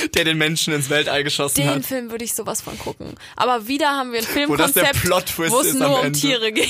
Der 0.14 0.24
den 0.24 0.38
Menschen 0.38 0.72
ins 0.74 0.90
Weltall 0.90 1.24
geschossen 1.24 1.56
Den 1.62 1.68
hat. 1.70 1.84
Film 1.84 2.10
würde 2.10 2.24
ich 2.24 2.34
sowas 2.34 2.60
von 2.62 2.78
gucken. 2.78 3.14
Aber 3.36 3.66
wieder 3.68 3.88
haben 3.90 4.12
wir 4.12 4.20
ein 4.20 4.24
Filmkonzept, 4.26 5.08
wo 5.08 5.60
es 5.60 5.74
nur 5.74 6.00
um. 6.02 6.12
Tiere 6.12 6.52
geht. 6.52 6.68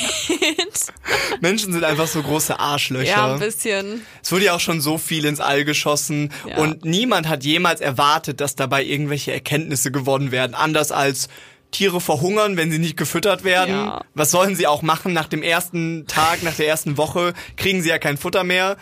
Menschen 1.41 1.73
sind 1.73 1.85
einfach 1.85 2.07
so 2.07 2.23
große 2.23 2.59
Arschlöcher. 2.59 3.11
Ja, 3.11 3.35
ein 3.35 3.41
bisschen. 3.41 4.05
es 4.23 4.33
wurde 4.33 4.47
ja 4.47 4.55
auch 4.55 4.61
schon 4.61 4.81
so 4.81 4.99
viel 4.99 5.25
ins 5.25 5.41
All 5.41 5.65
geschossen 5.65 6.33
Ja. 6.47 6.59
und 6.59 6.85
niemand 6.85 7.29
hat 7.29 7.45
jemals 7.45 7.81
erwartet, 7.81 8.41
dass 8.41 8.55
dabei 8.57 8.85
irgendwelche 8.85 9.33
Erkenntnisse 9.33 9.91
gewonnen 9.91 10.33
werden. 10.33 10.55
Anders 10.55 10.93
als 10.93 11.29
Tiere 11.71 12.01
verhungern, 12.01 12.57
wenn 12.57 12.71
sie 12.71 12.79
nicht 12.79 12.97
gefüttert 12.97 13.45
werden. 13.45 13.75
Ja. 13.75 14.05
Was 14.15 14.31
sollen 14.31 14.57
sie 14.57 14.67
auch 14.67 14.83
machen? 14.83 15.13
Nach 15.13 15.29
dem 15.29 15.43
ersten 15.43 16.07
Tag, 16.07 16.43
nach 16.43 16.55
der 16.55 16.69
ersten 16.69 16.97
Woche 16.97 17.35
kriegen 17.57 17.83
sie 17.83 17.89
ja 17.89 17.99
kein 17.99 18.17
Futter 18.17 18.45
mehr. 18.45 18.77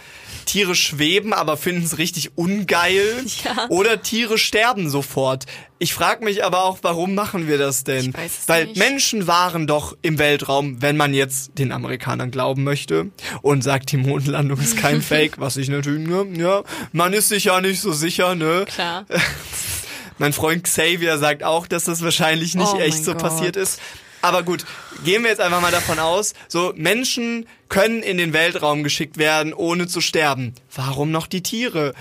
Tiere 0.46 0.74
schweben, 0.74 1.32
aber 1.32 1.56
finden 1.56 1.84
es 1.84 1.98
richtig 1.98 2.36
ungeil. 2.36 3.24
Ja. 3.44 3.66
Oder 3.68 4.02
Tiere 4.02 4.38
sterben 4.38 4.88
sofort. 4.88 5.44
Ich 5.80 5.94
frage 5.94 6.24
mich 6.24 6.44
aber 6.44 6.64
auch, 6.64 6.78
warum 6.82 7.14
machen 7.14 7.46
wir 7.46 7.56
das 7.56 7.84
denn? 7.84 8.12
Weil 8.46 8.66
nicht. 8.66 8.78
Menschen 8.78 9.26
waren 9.28 9.66
doch 9.66 9.96
im 10.02 10.18
Weltraum, 10.18 10.82
wenn 10.82 10.96
man 10.96 11.14
jetzt 11.14 11.58
den 11.58 11.70
Amerikanern 11.70 12.32
glauben 12.32 12.64
möchte 12.64 13.10
und 13.42 13.62
sagt, 13.62 13.92
die 13.92 13.96
Mondlandung 13.96 14.58
ist 14.58 14.76
kein 14.76 15.02
Fake, 15.08 15.38
was 15.38 15.56
ich 15.56 15.68
natürlich, 15.68 16.08
ne, 16.08 16.26
ja, 16.36 16.64
man 16.92 17.12
ist 17.12 17.28
sich 17.28 17.44
ja 17.44 17.60
nicht 17.60 17.80
so 17.80 17.92
sicher, 17.92 18.34
ne? 18.34 18.64
Klar. 18.66 19.06
Mein 20.18 20.32
Freund 20.32 20.64
Xavier 20.64 21.18
sagt 21.18 21.42
auch, 21.44 21.66
dass 21.66 21.84
das 21.84 22.02
wahrscheinlich 22.02 22.54
nicht 22.54 22.72
Oh 22.74 22.78
echt 22.78 23.04
so 23.04 23.12
Gott. 23.12 23.22
passiert 23.22 23.56
ist. 23.56 23.80
Aber 24.20 24.42
gut, 24.42 24.64
gehen 25.04 25.22
wir 25.22 25.30
jetzt 25.30 25.40
einfach 25.40 25.60
mal 25.60 25.70
davon 25.70 26.00
aus, 26.00 26.34
so 26.48 26.72
Menschen 26.76 27.46
können 27.68 28.02
in 28.02 28.18
den 28.18 28.32
Weltraum 28.32 28.82
geschickt 28.82 29.16
werden, 29.16 29.54
ohne 29.54 29.86
zu 29.86 30.00
sterben. 30.00 30.54
Warum 30.74 31.12
noch 31.12 31.28
die 31.28 31.42
Tiere? 31.42 31.94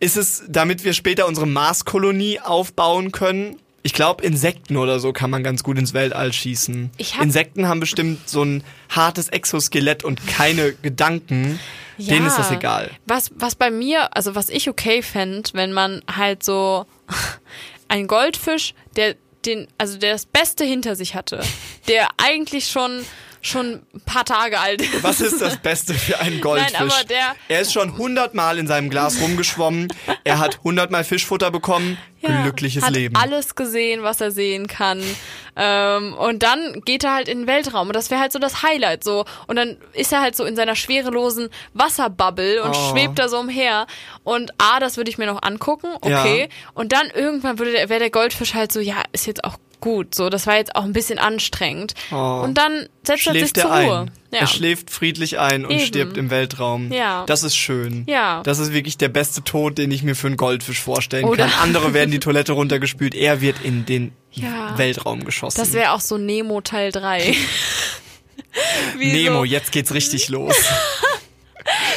Ist 0.00 0.16
es, 0.16 0.42
damit 0.48 0.84
wir 0.84 0.92
später 0.92 1.26
unsere 1.26 1.46
Marskolonie 1.46 2.40
aufbauen 2.40 3.12
können? 3.12 3.60
Ich 3.84 3.92
glaube, 3.92 4.24
Insekten 4.24 4.76
oder 4.76 4.98
so 4.98 5.12
kann 5.12 5.30
man 5.30 5.44
ganz 5.44 5.62
gut 5.62 5.78
ins 5.78 5.94
Weltall 5.94 6.32
schießen. 6.32 6.90
Ich 6.96 7.14
hab- 7.14 7.22
Insekten 7.22 7.68
haben 7.68 7.78
bestimmt 7.78 8.28
so 8.28 8.42
ein 8.44 8.64
hartes 8.90 9.28
Exoskelett 9.28 10.02
und 10.02 10.26
keine 10.26 10.72
Gedanken. 10.72 11.60
Denen 11.96 12.26
ist 12.26 12.36
das 12.36 12.50
egal. 12.50 12.90
Was, 13.06 13.30
was 13.36 13.54
bei 13.54 13.70
mir, 13.70 14.14
also 14.16 14.34
was 14.34 14.48
ich 14.48 14.68
okay 14.68 15.00
fänd, 15.02 15.52
wenn 15.54 15.72
man 15.72 16.02
halt 16.14 16.42
so 16.42 16.84
ein 17.88 18.06
Goldfisch, 18.06 18.74
der 18.96 19.16
den, 19.44 19.68
also 19.78 19.98
der 19.98 20.12
das 20.12 20.26
Beste 20.26 20.64
hinter 20.64 20.96
sich 20.96 21.14
hatte, 21.14 21.42
der 21.88 22.08
eigentlich 22.16 22.68
schon 22.68 23.04
schon 23.46 23.82
ein 23.94 24.00
paar 24.04 24.24
Tage 24.24 24.58
alt 24.60 24.82
ist. 24.82 25.02
Was 25.02 25.20
ist 25.20 25.40
das 25.40 25.56
Beste 25.58 25.94
für 25.94 26.18
einen 26.18 26.40
Goldfisch? 26.40 26.72
Nein, 26.72 26.82
aber 26.90 27.04
der- 27.04 27.34
er 27.48 27.60
ist 27.60 27.72
schon 27.72 27.96
hundertmal 27.96 28.58
in 28.58 28.66
seinem 28.66 28.90
Glas 28.90 29.20
rumgeschwommen. 29.20 29.88
Er 30.24 30.38
hat 30.38 30.60
hundertmal 30.64 31.04
Fischfutter 31.04 31.50
bekommen. 31.50 31.96
Ja, 32.22 32.42
Glückliches 32.42 32.82
hat 32.82 32.92
Leben. 32.94 33.14
alles 33.14 33.54
gesehen, 33.54 34.02
was 34.02 34.20
er 34.20 34.32
sehen 34.32 34.66
kann. 34.66 35.00
Ähm, 35.54 36.14
und 36.14 36.42
dann 36.42 36.80
geht 36.84 37.04
er 37.04 37.14
halt 37.14 37.28
in 37.28 37.40
den 37.42 37.46
Weltraum. 37.46 37.86
Und 37.88 37.94
das 37.96 38.10
wäre 38.10 38.20
halt 38.20 38.32
so 38.32 38.38
das 38.38 38.62
Highlight 38.62 39.04
so. 39.04 39.24
Und 39.46 39.56
dann 39.56 39.76
ist 39.92 40.12
er 40.12 40.20
halt 40.20 40.34
so 40.34 40.44
in 40.44 40.56
seiner 40.56 40.74
schwerelosen 40.74 41.50
Wasserbubble 41.74 42.62
und 42.62 42.70
Oh. 42.74 42.90
schwebt 42.90 43.18
da 43.18 43.28
so 43.28 43.38
umher. 43.38 43.86
Und 44.24 44.50
A, 44.58 44.80
das 44.80 44.96
würde 44.96 45.10
ich 45.10 45.18
mir 45.18 45.26
noch 45.26 45.42
angucken, 45.42 45.88
okay. 46.00 46.40
Ja. 46.50 46.70
Und 46.74 46.92
dann 46.92 47.08
irgendwann 47.14 47.58
würde 47.58 47.72
der, 47.72 47.88
wäre 47.88 48.00
der 48.00 48.10
Goldfisch 48.10 48.54
halt 48.54 48.72
so, 48.72 48.80
ja, 48.80 49.02
ist 49.12 49.26
jetzt 49.26 49.44
auch 49.44 49.56
gut. 49.86 50.14
So, 50.14 50.28
das 50.30 50.46
war 50.48 50.56
jetzt 50.56 50.74
auch 50.74 50.82
ein 50.84 50.92
bisschen 50.92 51.18
anstrengend. 51.18 51.94
Oh. 52.10 52.40
Und 52.44 52.58
dann 52.58 52.88
setzt 53.04 53.26
er 53.28 53.32
sich 53.34 53.54
zur 53.54 53.70
er 53.70 53.84
Ruhe. 53.84 53.98
ein. 54.00 54.10
Ja. 54.32 54.40
Er 54.40 54.46
schläft 54.48 54.90
friedlich 54.90 55.38
ein 55.38 55.64
und 55.64 55.70
Eben. 55.70 55.80
stirbt 55.86 56.16
im 56.16 56.28
Weltraum. 56.30 56.90
Ja. 56.92 57.24
Das 57.26 57.44
ist 57.44 57.56
schön. 57.56 58.04
Ja. 58.08 58.42
Das 58.42 58.58
ist 58.58 58.72
wirklich 58.72 58.98
der 58.98 59.08
beste 59.08 59.44
Tod, 59.44 59.78
den 59.78 59.90
ich 59.92 60.02
mir 60.02 60.16
für 60.16 60.26
einen 60.26 60.36
Goldfisch 60.36 60.80
vorstellen 60.80 61.24
Oder- 61.24 61.46
kann. 61.46 61.62
Andere 61.62 61.94
werden 61.94 62.10
die 62.10 62.18
Toilette 62.18 62.52
runtergespült. 62.52 63.14
Er 63.14 63.40
wird 63.40 63.56
in 63.62 63.86
den 63.86 64.12
Ja. 64.32 64.76
Weltraum 64.76 65.24
geschossen. 65.24 65.58
Das 65.60 65.72
wäre 65.72 65.92
auch 65.92 66.00
so 66.00 66.18
Nemo 66.18 66.60
Teil 66.60 66.92
3. 66.92 67.34
Wie 68.98 69.12
Nemo, 69.12 69.38
so, 69.38 69.44
jetzt 69.44 69.72
geht's 69.72 69.94
richtig 69.94 70.28
los. 70.30 70.54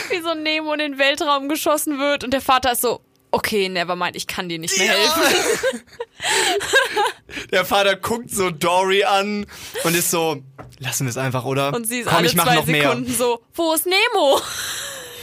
wie 0.09 0.21
so 0.21 0.33
Nemo 0.35 0.73
in 0.73 0.79
den 0.79 0.97
Weltraum 0.99 1.49
geschossen 1.49 1.99
wird 1.99 2.23
und 2.23 2.31
der 2.33 2.41
Vater 2.41 2.71
ist 2.71 2.81
so, 2.81 3.01
okay, 3.31 3.69
nevermind, 3.69 4.15
ich 4.15 4.27
kann 4.27 4.49
dir 4.49 4.59
nicht 4.59 4.77
mehr 4.77 4.91
helfen. 4.91 5.81
Der 7.51 7.63
Vater 7.65 7.95
guckt 7.95 8.29
so 8.31 8.49
Dory 8.49 9.03
an 9.03 9.45
und 9.83 9.95
ist 9.95 10.11
so, 10.11 10.41
lassen 10.79 11.05
wir 11.05 11.09
es 11.11 11.17
einfach, 11.17 11.45
oder? 11.45 11.73
Und 11.73 11.87
sie 11.87 11.99
ist 11.99 12.07
Komm, 12.07 12.17
alle 12.17 12.27
ich 12.27 12.35
mach 12.35 12.45
zwei 12.45 12.55
noch 12.55 12.65
mehr. 12.65 12.81
Sekunden 12.83 13.13
so, 13.15 13.41
wo 13.53 13.73
ist 13.73 13.85
Nemo? 13.85 14.41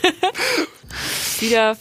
Wieder 1.40 1.76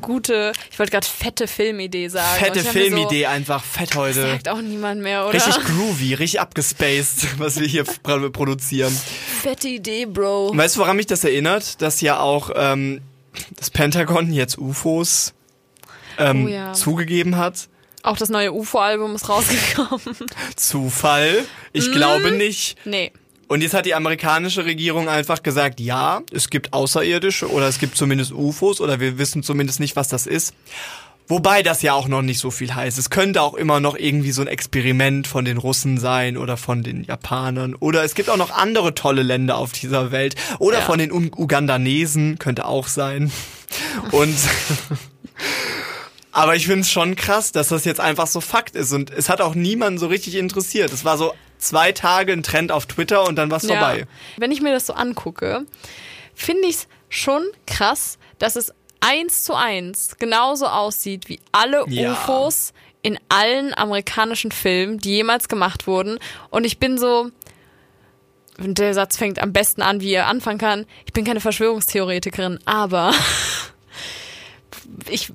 gute, 0.00 0.52
ich 0.70 0.78
wollte 0.78 0.92
gerade 0.92 1.06
fette 1.06 1.46
Filmidee 1.46 2.08
sagen. 2.08 2.38
Fette 2.44 2.60
Filmidee 2.60 3.26
einfach, 3.26 3.62
fett 3.64 3.92
So, 3.94 4.00
heute. 4.00 4.22
sagt 4.22 4.48
auch 4.48 4.60
niemand 4.60 5.00
mehr, 5.00 5.24
oder? 5.26 5.34
Richtig 5.34 5.56
groovy, 5.64 6.14
richtig 6.14 6.40
abgespaced, 6.40 7.26
was 7.38 7.58
wir 7.60 7.66
hier 7.66 7.84
pro- 7.84 8.30
produzieren. 8.30 8.96
Fette 9.42 9.68
Idee, 9.68 10.06
Bro. 10.06 10.48
Und 10.48 10.58
weißt 10.58 10.76
du, 10.76 10.80
woran 10.80 10.96
mich 10.96 11.06
das 11.06 11.24
erinnert? 11.24 11.80
Dass 11.82 12.00
ja 12.00 12.18
auch 12.20 12.50
ähm, 12.54 13.00
das 13.56 13.70
Pentagon 13.70 14.32
jetzt 14.32 14.58
UFOs 14.58 15.34
ähm, 16.18 16.44
Oh 16.46 16.48
ja. 16.48 16.72
zugegeben 16.72 17.36
hat. 17.36 17.68
Auch 18.02 18.16
das 18.16 18.28
neue 18.30 18.52
UFO-Album 18.52 19.14
ist 19.14 19.28
rausgekommen. 19.28 20.16
Zufall? 20.56 21.44
Ich 21.72 21.88
Mhm. 21.88 21.92
glaube 21.92 22.30
nicht. 22.32 22.76
nee. 22.84 23.12
Und 23.48 23.60
jetzt 23.60 23.74
hat 23.74 23.84
die 23.84 23.94
amerikanische 23.94 24.64
Regierung 24.64 25.10
einfach 25.10 25.42
gesagt, 25.42 25.78
ja, 25.78 26.22
es 26.32 26.48
gibt 26.48 26.72
Außerirdische 26.72 27.50
oder 27.50 27.68
es 27.68 27.78
gibt 27.78 27.98
zumindest 27.98 28.32
UFOs 28.32 28.80
oder 28.80 28.98
wir 28.98 29.18
wissen 29.18 29.42
zumindest 29.42 29.78
nicht, 29.78 29.94
was 29.94 30.08
das 30.08 30.26
ist. 30.26 30.54
Wobei 31.28 31.62
das 31.62 31.82
ja 31.82 31.92
auch 31.92 32.08
noch 32.08 32.22
nicht 32.22 32.38
so 32.40 32.50
viel 32.50 32.74
heißt. 32.74 32.98
Es 32.98 33.10
könnte 33.10 33.42
auch 33.42 33.52
immer 33.54 33.78
noch 33.78 33.94
irgendwie 33.96 34.32
so 34.32 34.40
ein 34.40 34.48
Experiment 34.48 35.26
von 35.26 35.44
den 35.44 35.58
Russen 35.58 35.98
sein 35.98 36.36
oder 36.38 36.56
von 36.56 36.82
den 36.82 37.04
Japanern. 37.04 37.74
Oder 37.74 38.02
es 38.04 38.14
gibt 38.14 38.30
auch 38.30 38.36
noch 38.38 38.50
andere 38.50 38.94
tolle 38.94 39.22
Länder 39.22 39.56
auf 39.58 39.72
dieser 39.72 40.10
Welt. 40.12 40.34
Oder 40.58 40.78
Ja. 40.78 40.84
von 40.84 40.98
den 40.98 41.12
Ugandanesen, 41.12 42.38
könnte 42.38 42.64
auch 42.64 42.88
sein. 42.88 43.30
Und 44.12 44.34
aber 46.32 46.56
ich 46.56 46.66
finde 46.66 46.80
es 46.80 46.90
schon 46.90 47.14
krass, 47.14 47.52
dass 47.52 47.68
das 47.68 47.84
jetzt 47.84 48.00
einfach 48.00 48.26
so 48.26 48.40
Fakt 48.40 48.74
ist. 48.74 48.92
Und 48.92 49.10
es 49.10 49.28
hat 49.28 49.40
auch 49.40 49.54
niemanden 49.54 49.98
so 49.98 50.06
richtig 50.06 50.34
interessiert. 50.34 50.92
Es 50.92 51.04
war 51.04 51.18
so 51.18 51.34
zwei 51.58 51.92
Tage 51.92 52.32
ein 52.32 52.42
Trend 52.42 52.72
auf 52.72 52.86
Twitter 52.86 53.26
und 53.28 53.36
dann 53.36 53.50
war's 53.50 53.66
vorbei. 53.66 54.06
Wenn 54.38 54.50
ich 54.50 54.60
mir 54.62 54.72
das 54.72 54.86
so 54.86 54.94
angucke, 54.94 55.66
finde 56.34 56.66
ich 56.68 56.76
es 56.76 56.88
schon 57.10 57.44
krass, 57.66 58.18
dass 58.38 58.56
es 58.56 58.72
eins 59.00 59.44
zu 59.44 59.54
eins 59.54 60.16
genauso 60.18 60.66
aussieht 60.66 61.28
wie 61.28 61.38
alle 61.52 61.84
Ja. 61.88 62.12
UFOs 62.12 62.72
in 63.02 63.18
allen 63.28 63.74
amerikanischen 63.76 64.52
Filmen, 64.52 64.98
die 64.98 65.10
jemals 65.10 65.48
gemacht 65.48 65.86
wurden. 65.86 66.18
Und 66.50 66.64
ich 66.64 66.78
bin 66.78 66.98
so, 66.98 67.30
der 68.58 68.94
Satz 68.94 69.16
fängt 69.16 69.40
am 69.42 69.52
besten 69.52 69.82
an, 69.82 70.00
wie 70.00 70.12
er 70.12 70.28
anfangen 70.28 70.58
kann. 70.58 70.86
Ich 71.04 71.12
bin 71.12 71.24
keine 71.24 71.40
Verschwörungstheoretikerin, 71.40 72.60
aber 72.64 73.12
ich, 75.08 75.30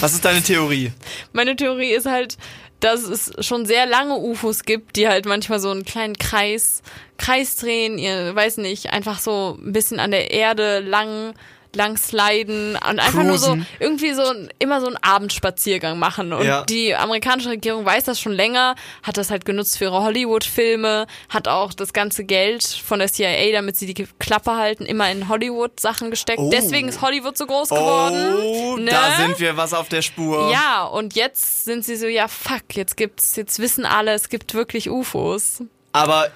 Was 0.00 0.12
ist 0.14 0.24
deine 0.24 0.42
Theorie? 0.42 0.92
meine 1.32 1.56
Theorie 1.56 1.92
ist 1.92 2.06
halt, 2.06 2.36
dass 2.80 3.02
es 3.02 3.30
schon 3.40 3.64
sehr 3.64 3.86
lange 3.86 4.16
UFOs 4.16 4.64
gibt, 4.64 4.96
die 4.96 5.06
halt 5.08 5.24
manchmal 5.24 5.60
so 5.60 5.70
einen 5.70 5.84
kleinen 5.84 6.18
Kreis, 6.18 6.82
Kreis 7.16 7.56
drehen, 7.56 7.96
ihr 7.98 8.34
weiß 8.34 8.56
nicht, 8.56 8.90
einfach 8.90 9.20
so 9.20 9.56
ein 9.62 9.72
bisschen 9.72 10.00
an 10.00 10.10
der 10.10 10.32
Erde 10.32 10.80
lang 10.80 11.34
lang 11.74 11.96
sliden 11.96 12.76
und 12.88 12.98
einfach 13.00 13.22
nur 13.22 13.38
so 13.38 13.48
Cruisen. 13.48 13.66
irgendwie 13.78 14.12
so 14.12 14.22
immer 14.58 14.80
so 14.80 14.88
einen 14.88 14.98
Abendspaziergang 15.00 15.98
machen 15.98 16.32
und 16.32 16.44
Ja. 16.44 16.64
die 16.64 16.94
amerikanische 16.94 17.50
Regierung 17.50 17.84
weiß 17.86 18.04
das 18.04 18.20
schon 18.20 18.32
länger, 18.32 18.74
hat 19.02 19.16
das 19.16 19.30
halt 19.30 19.44
genutzt 19.44 19.78
für 19.78 19.84
ihre 19.84 20.02
Hollywood-Filme, 20.02 21.06
hat 21.28 21.48
auch 21.48 21.72
das 21.72 21.92
ganze 21.92 22.24
Geld 22.24 22.62
von 22.62 22.98
der 22.98 23.08
CIA, 23.08 23.52
damit 23.52 23.76
sie 23.76 23.92
die 23.92 24.06
Klappe 24.18 24.56
halten, 24.56 24.84
immer 24.84 25.10
in 25.10 25.28
Hollywood-Sachen 25.28 26.10
gesteckt. 26.10 26.40
Oh. 26.40 26.50
Deswegen 26.50 26.88
ist 26.88 27.00
Hollywood 27.00 27.38
so 27.38 27.46
groß 27.46 27.70
geworden. 27.70 28.34
Oh, 28.42 28.76
ne? 28.76 28.90
da 28.90 29.16
sind 29.16 29.40
wir 29.40 29.56
was 29.56 29.72
auf 29.72 29.88
der 29.88 30.02
Spur. 30.02 30.50
Ja, 30.50 30.84
und 30.84 31.16
jetzt 31.16 31.64
sind 31.64 31.84
sie 31.84 31.96
so, 31.96 32.06
ja 32.06 32.28
fuck, 32.28 32.62
jetzt 32.74 32.96
gibt's, 32.96 33.36
jetzt 33.36 33.58
wissen 33.58 33.86
alle, 33.86 34.12
es 34.12 34.28
gibt 34.28 34.54
wirklich 34.54 34.90
UFOs. 34.90 35.62
Aber 35.92 36.28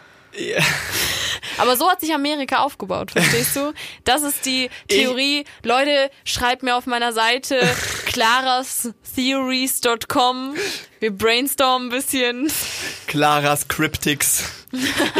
Aber 1.58 1.76
so 1.76 1.90
hat 1.90 2.00
sich 2.00 2.14
Amerika 2.14 2.58
aufgebaut, 2.58 3.10
verstehst 3.10 3.56
du? 3.56 3.72
Das 4.04 4.22
ist 4.22 4.46
die 4.46 4.70
Theorie. 4.88 5.44
Leute, 5.62 6.10
schreibt 6.24 6.62
mir 6.62 6.76
auf 6.76 6.86
meiner 6.86 7.12
Seite 7.12 7.60
clarastheories.com. 8.06 10.54
Wir 11.00 11.10
brainstormen 11.10 11.88
ein 11.88 11.90
bisschen. 11.90 12.50
Claras 13.06 13.68
Cryptics. 13.68 14.44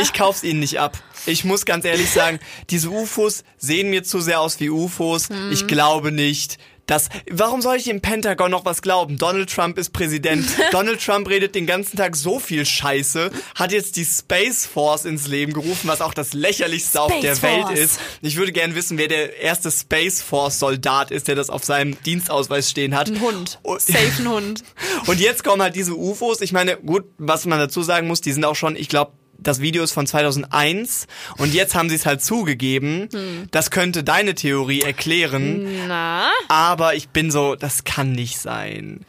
Ich 0.01 0.13
kauf's 0.13 0.43
ihnen 0.43 0.61
nicht 0.61 0.81
ab. 0.81 0.99
Ich 1.27 1.45
muss 1.45 1.65
ganz 1.65 1.85
ehrlich 1.85 2.11
sagen, 2.11 2.39
diese 2.71 2.91
UFOs 2.91 3.45
sehen 3.59 3.91
mir 3.91 4.05
zu 4.05 4.21
sehr 4.21 4.41
aus 4.41 4.61
wie 4.61 4.71
UFOs. 4.71 5.29
Hm. 5.29 5.53
Ich 5.53 5.67
glaube 5.67 6.13
nicht, 6.13 6.59
dass. 6.87 7.09
Warum 7.31 7.63
soll 7.63 7.77
ich 7.77 7.89
im 7.89 8.01
Pentagon 8.01 8.51
noch 8.51 8.65
was 8.65 8.83
glauben? 8.83 9.19
Donald 9.19 9.53
Trump 9.53 9.79
ist 9.79 9.91
Präsident. 9.91 10.47
Donald 10.71 11.05
Trump 11.05 11.29
redet 11.29 11.55
den 11.55 11.67
ganzen 11.67 11.97
Tag 11.97 12.17
so 12.17 12.39
viel 12.39 12.65
Scheiße, 12.65 13.31
hat 13.55 13.73
jetzt 13.73 13.97
die 13.97 14.05
Space 14.05 14.67
Force 14.67 15.05
ins 15.05 15.27
Leben 15.27 15.53
gerufen, 15.53 15.89
was 15.89 16.01
auch 16.01 16.15
das 16.15 16.33
lächerlichste 16.33 17.01
auf 17.01 17.11
Space 17.11 17.23
der 17.23 17.37
Force. 17.37 17.69
Welt 17.71 17.79
ist. 17.79 18.01
Ich 18.23 18.37
würde 18.37 18.53
gerne 18.53 18.75
wissen, 18.75 18.99
wer 18.99 19.09
der 19.09 19.39
erste 19.39 19.71
Space 19.71 20.23
Force 20.23 20.59
Soldat 20.59 21.11
ist, 21.11 21.29
der 21.29 21.35
das 21.35 21.51
auf 21.51 21.65
seinem 21.65 22.01
Dienstausweis 22.03 22.71
stehen 22.71 22.97
hat. 22.97 23.09
Ein 23.09 23.21
Hund. 23.21 23.59
Oh. 23.63 23.77
Safe 23.79 24.13
ein 24.19 24.29
Hund. 24.29 24.65
Und 25.07 25.21
jetzt 25.21 25.45
kommen 25.45 25.63
halt 25.63 25.77
diese 25.77 25.95
UFOs. 25.95 26.41
Ich 26.41 26.53
meine, 26.53 26.77
gut, 26.77 27.05
was 27.19 27.47
man 27.47 27.59
dazu 27.59 27.83
sagen 27.83 28.07
muss, 28.07 28.21
die 28.21 28.33
sind 28.33 28.45
auch 28.45 28.57
schon, 28.57 28.77
ich 28.77 28.89
glaube, 28.89 29.13
das 29.39 29.61
Video 29.61 29.83
ist 29.83 29.93
von 29.93 30.07
2001 30.07 31.07
und 31.39 31.55
jetzt 31.55 31.75
haben 31.75 31.89
sie 31.89 31.97
es 31.97 32.07
halt 32.07 32.23
zugegeben. 32.23 33.09
Hm. 33.13 33.49
Das 33.51 33.71
könnte 33.71 34.05
deine 34.05 34.35
Theorie 34.35 34.83
erklären, 34.83 35.87
Na? 35.89 36.31
aber 36.49 36.95
ich 36.95 37.09
bin 37.09 37.31
so, 37.31 37.55
das 37.55 37.85
kann 37.85 38.13
nicht 38.13 38.39
sein. 38.39 39.05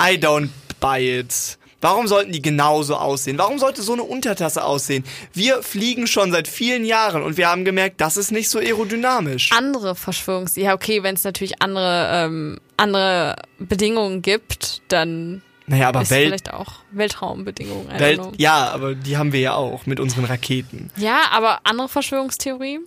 I 0.00 0.16
don't 0.16 0.50
buy 0.80 1.20
it. 1.20 1.58
Warum 1.80 2.06
sollten 2.08 2.32
die 2.32 2.42
genauso 2.42 2.96
aussehen? 2.96 3.38
Warum 3.38 3.58
sollte 3.58 3.82
so 3.82 3.92
eine 3.92 4.02
Untertasse 4.02 4.64
aussehen? 4.64 5.04
Wir 5.32 5.62
fliegen 5.62 6.06
schon 6.06 6.32
seit 6.32 6.48
vielen 6.48 6.84
Jahren 6.84 7.22
und 7.22 7.36
wir 7.36 7.48
haben 7.48 7.64
gemerkt, 7.64 8.00
das 8.00 8.16
ist 8.16 8.32
nicht 8.32 8.48
so 8.48 8.58
aerodynamisch. 8.58 9.52
Andere 9.52 9.94
Verschwörungs... 9.94 10.56
Ja, 10.56 10.74
okay, 10.74 11.02
wenn 11.02 11.14
es 11.14 11.24
natürlich 11.24 11.62
andere, 11.62 12.10
ähm, 12.12 12.58
andere 12.76 13.36
Bedingungen 13.58 14.22
gibt, 14.22 14.80
dann 14.88 15.42
Naja, 15.66 15.88
aber 15.88 16.02
ist 16.02 16.10
Welt, 16.10 16.26
vielleicht 16.28 16.52
auch 16.52 16.74
Weltraumbedingungen. 16.92 17.98
Welt, 17.98 18.20
know. 18.20 18.32
ja, 18.36 18.70
aber 18.70 18.94
die 18.94 19.16
haben 19.16 19.32
wir 19.32 19.40
ja 19.40 19.54
auch 19.54 19.86
mit 19.86 19.98
unseren 19.98 20.24
Raketen. 20.24 20.90
Ja, 20.96 21.22
aber 21.32 21.60
andere 21.64 21.88
Verschwörungstheorie. 21.88 22.80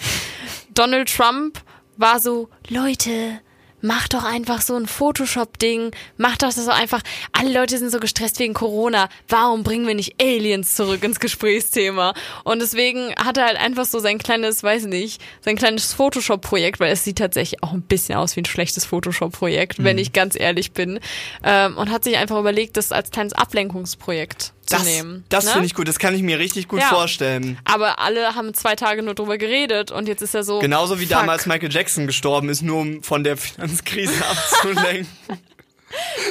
Donald 0.74 1.14
Trump 1.14 1.60
war 1.96 2.20
so, 2.20 2.48
Leute, 2.68 3.40
mach 3.86 4.08
doch 4.08 4.24
einfach 4.24 4.60
so 4.60 4.76
ein 4.76 4.86
Photoshop-Ding, 4.86 5.92
mach 6.16 6.36
doch 6.36 6.52
das 6.52 6.64
so 6.64 6.70
einfach. 6.70 7.02
Alle 7.32 7.52
Leute 7.52 7.78
sind 7.78 7.90
so 7.90 8.00
gestresst 8.00 8.38
wegen 8.40 8.54
Corona. 8.54 9.08
Warum 9.28 9.62
bringen 9.62 9.86
wir 9.86 9.94
nicht 9.94 10.20
Aliens 10.20 10.74
zurück 10.74 11.02
ins 11.04 11.20
Gesprächsthema? 11.20 12.14
Und 12.44 12.60
deswegen 12.60 13.14
hat 13.16 13.36
er 13.36 13.46
halt 13.46 13.58
einfach 13.58 13.84
so 13.84 13.98
sein 13.98 14.18
kleines, 14.18 14.62
weiß 14.62 14.86
nicht, 14.86 15.22
sein 15.40 15.56
kleines 15.56 15.92
Photoshop-Projekt, 15.92 16.80
weil 16.80 16.92
es 16.92 17.04
sieht 17.04 17.18
tatsächlich 17.18 17.62
auch 17.62 17.72
ein 17.72 17.82
bisschen 17.82 18.16
aus 18.16 18.36
wie 18.36 18.40
ein 18.40 18.46
schlechtes 18.46 18.84
Photoshop-Projekt, 18.84 19.82
wenn 19.82 19.98
ich 19.98 20.12
ganz 20.12 20.38
ehrlich 20.38 20.72
bin. 20.72 20.98
Ähm, 21.44 21.76
und 21.76 21.90
hat 21.90 22.04
sich 22.04 22.16
einfach 22.16 22.38
überlegt, 22.38 22.76
das 22.76 22.92
als 22.92 23.10
kleines 23.10 23.32
Ablenkungsprojekt 23.32 24.52
Das, 24.70 24.84
nehmen. 24.84 25.24
das 25.28 25.44
ne? 25.44 25.50
finde 25.52 25.66
ich 25.66 25.74
gut, 25.74 25.86
das 25.88 25.98
kann 25.98 26.14
ich 26.14 26.22
mir 26.22 26.38
richtig 26.38 26.66
gut 26.68 26.80
Ja. 26.80 26.88
vorstellen. 26.88 27.58
Aber 27.64 27.98
alle 28.00 28.34
haben 28.34 28.52
zwei 28.54 28.74
Tage 28.76 29.02
nur 29.02 29.14
drüber 29.14 29.38
geredet 29.38 29.90
und 29.92 30.08
jetzt 30.08 30.22
ist 30.22 30.34
er 30.34 30.42
so. 30.44 30.58
Genauso 30.58 30.98
wie 30.98 31.06
fuck. 31.06 31.16
damals 31.18 31.46
Michael 31.46 31.72
Jackson 31.72 32.06
gestorben 32.06 32.48
ist, 32.48 32.62
nur 32.62 32.80
um 32.80 33.02
von 33.02 33.22
der 33.24 33.36
Finanzkrise 33.36 34.12
abzulenken. 34.30 35.06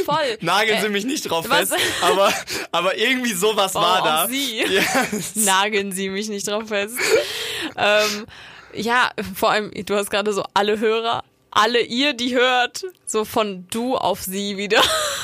Voll. 0.03 0.37
Nageln 0.41 0.77
Äh, 0.77 0.81
Sie 0.81 0.89
mich 0.89 1.05
nicht 1.05 1.29
drauf 1.29 1.45
was? 1.49 1.69
fest, 1.69 1.75
aber, 2.01 2.31
aber 2.71 2.97
irgendwie 2.97 3.33
sowas 3.33 3.71
Oh, 3.75 3.79
war 3.79 4.01
auch 4.01 4.05
da. 4.05 4.27
Sie. 4.27 4.61
Ja. 4.61 4.83
Nageln 5.35 5.91
Sie 5.93 6.09
mich 6.09 6.27
nicht 6.27 6.47
drauf 6.47 6.67
fest. 6.67 6.95
ähm, 7.77 8.25
ja, 8.73 9.09
vor 9.33 9.51
allem, 9.51 9.71
du 9.85 9.95
hast 9.95 10.09
gerade 10.11 10.33
so 10.33 10.43
alle 10.53 10.79
Hörer, 10.79 11.23
alle 11.51 11.79
ihr, 11.79 12.13
die 12.13 12.35
hört, 12.35 12.83
so 13.15 13.23
von 13.23 13.65
du 13.69 13.95
auf 13.95 14.23
sie 14.23 14.57
wieder. 14.57 14.81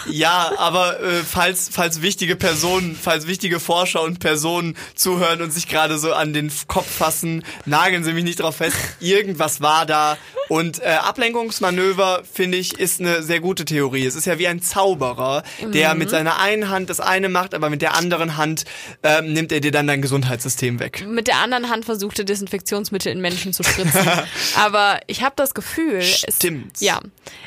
Ja, 0.09 0.53
aber 0.57 1.01
äh, 1.01 1.23
falls, 1.23 1.69
falls 1.69 2.01
wichtige 2.01 2.37
Personen, 2.37 2.97
falls 2.99 3.27
wichtige 3.27 3.59
Forscher 3.59 4.01
und 4.01 4.19
Personen 4.19 4.77
zuhören 4.95 5.41
und 5.41 5.51
sich 5.51 5.67
gerade 5.67 5.99
so 5.99 6.13
an 6.13 6.31
den 6.31 6.49
Kopf 6.67 6.89
fassen, 6.89 7.43
nageln 7.65 8.05
Sie 8.05 8.13
mich 8.13 8.23
nicht 8.23 8.39
drauf 8.39 8.55
fest. 8.55 8.77
Irgendwas 9.01 9.59
war 9.59 9.85
da. 9.85 10.17
Und 10.47 10.81
äh, 10.81 10.87
Ablenkungsmanöver, 10.87 12.23
finde 12.29 12.57
ich, 12.57 12.79
ist 12.79 12.99
eine 12.99 13.23
sehr 13.23 13.39
gute 13.39 13.63
Theorie. 13.63 14.05
Es 14.05 14.15
ist 14.15 14.25
ja 14.25 14.39
wie 14.39 14.47
ein 14.47 14.61
Zauberer, 14.61 15.43
der 15.73 15.93
mit 15.95 16.09
seiner 16.09 16.39
einen 16.39 16.69
Hand 16.69 16.89
das 16.89 16.99
eine 16.99 17.29
macht, 17.29 17.53
aber 17.53 17.69
mit 17.69 17.81
der 17.81 17.95
anderen 17.95 18.37
Hand 18.37 18.65
ähm, 19.03 19.33
nimmt 19.33 19.51
er 19.51 19.59
dir 19.59 19.71
dann 19.71 19.87
dein 19.87 20.01
Gesundheitssystem 20.01 20.79
weg. 20.79 21.05
Mit 21.07 21.27
der 21.27 21.37
anderen 21.37 21.69
Hand 21.69 21.85
versuchte 21.85 22.25
Desinfektionsmittel 22.25 23.11
in 23.11 23.21
Menschen 23.21 23.53
zu 23.53 23.63
spritzen. 23.63 24.01
Aber 24.57 24.99
ich 25.07 25.23
habe 25.23 25.33
das 25.37 25.53
Gefühl, 25.53 26.01
Stimmt. 26.01 26.75
Es, 26.75 26.81
ja, 26.81 26.99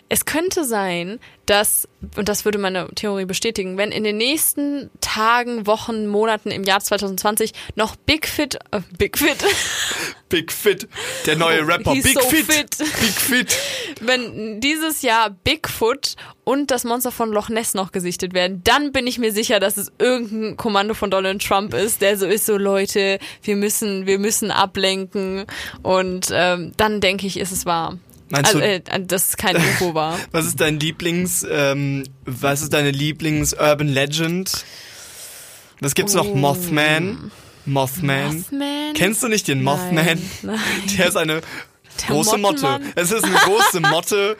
es 0.08 0.24
könnte 0.34 0.64
sein, 0.64 1.20
dass, 1.46 1.86
und 2.16 2.28
das 2.28 2.44
würde 2.44 2.58
meine 2.58 2.88
Theorie 2.96 3.24
bestätigen, 3.24 3.76
wenn 3.76 3.92
in 3.92 4.02
den 4.02 4.16
nächsten 4.16 4.90
Tagen, 5.00 5.64
Wochen, 5.68 6.08
Monaten 6.08 6.50
im 6.50 6.64
Jahr 6.64 6.80
2020 6.80 7.52
noch 7.76 7.94
Big 7.94 8.26
Fit, 8.26 8.56
äh, 8.72 8.80
Big 8.98 9.16
Fit, 9.16 9.36
Big 10.28 10.50
Fit, 10.50 10.88
der 11.26 11.36
neue 11.36 11.64
Rapper. 11.64 11.92
Oh, 11.92 11.94
Big 11.94 12.18
so 12.20 12.28
Fit. 12.28 12.46
fit. 12.46 12.78
Big 12.78 13.20
Fit. 13.20 13.56
wenn 14.00 14.60
dieses 14.60 15.02
Jahr 15.02 15.30
Bigfoot 15.30 16.16
und 16.42 16.72
das 16.72 16.82
Monster 16.82 17.12
von 17.12 17.30
Loch 17.30 17.48
Ness 17.48 17.74
noch 17.74 17.92
gesichtet 17.92 18.34
werden, 18.34 18.60
dann 18.64 18.90
bin 18.90 19.06
ich 19.06 19.20
mir 19.20 19.30
sicher, 19.30 19.60
dass 19.60 19.76
es 19.76 19.92
irgendein 20.00 20.56
Kommando 20.56 20.94
von 20.94 21.12
Donald 21.12 21.46
Trump 21.46 21.74
ist, 21.74 22.02
der 22.02 22.18
so 22.18 22.26
ist, 22.26 22.46
so 22.46 22.56
Leute, 22.56 23.20
wir 23.44 23.54
müssen, 23.54 24.06
wir 24.06 24.18
müssen 24.18 24.50
ablenken 24.50 25.44
und 25.84 26.26
ähm, 26.32 26.72
dann 26.76 27.00
denke 27.00 27.28
ich, 27.28 27.38
ist 27.38 27.52
es 27.52 27.66
wahr. 27.66 27.98
Meinst 28.30 28.54
also, 28.54 28.60
du- 28.60 28.66
äh, 28.66 28.80
dass 29.06 29.28
es 29.30 29.36
kein 29.36 29.56
UFO 29.56 29.94
war. 29.94 30.18
Was 30.32 30.46
ist 30.46 30.60
dein 30.60 30.80
Lieblings, 30.80 31.46
ähm, 31.48 32.04
was 32.24 32.62
ist 32.62 32.72
deine 32.72 32.90
Lieblings-Urban 32.90 33.88
Legend? 33.88 34.64
Was 35.80 35.94
gibt's 35.94 36.14
noch? 36.14 36.26
Oh. 36.26 36.34
Mothman. 36.34 37.30
Mothman. 37.66 38.36
Mothman? 38.36 38.94
Kennst 38.94 39.22
du 39.22 39.28
nicht 39.28 39.48
den 39.48 39.62
Mothman? 39.62 39.94
Nein, 39.94 40.30
nein. 40.42 40.58
Der 40.96 41.08
ist 41.08 41.16
eine 41.16 41.40
große 42.06 42.38
Motte. 42.38 42.80
Es 42.94 43.10
ist 43.12 43.24
eine 43.24 43.34
große 43.36 43.80
Motte. 43.80 44.36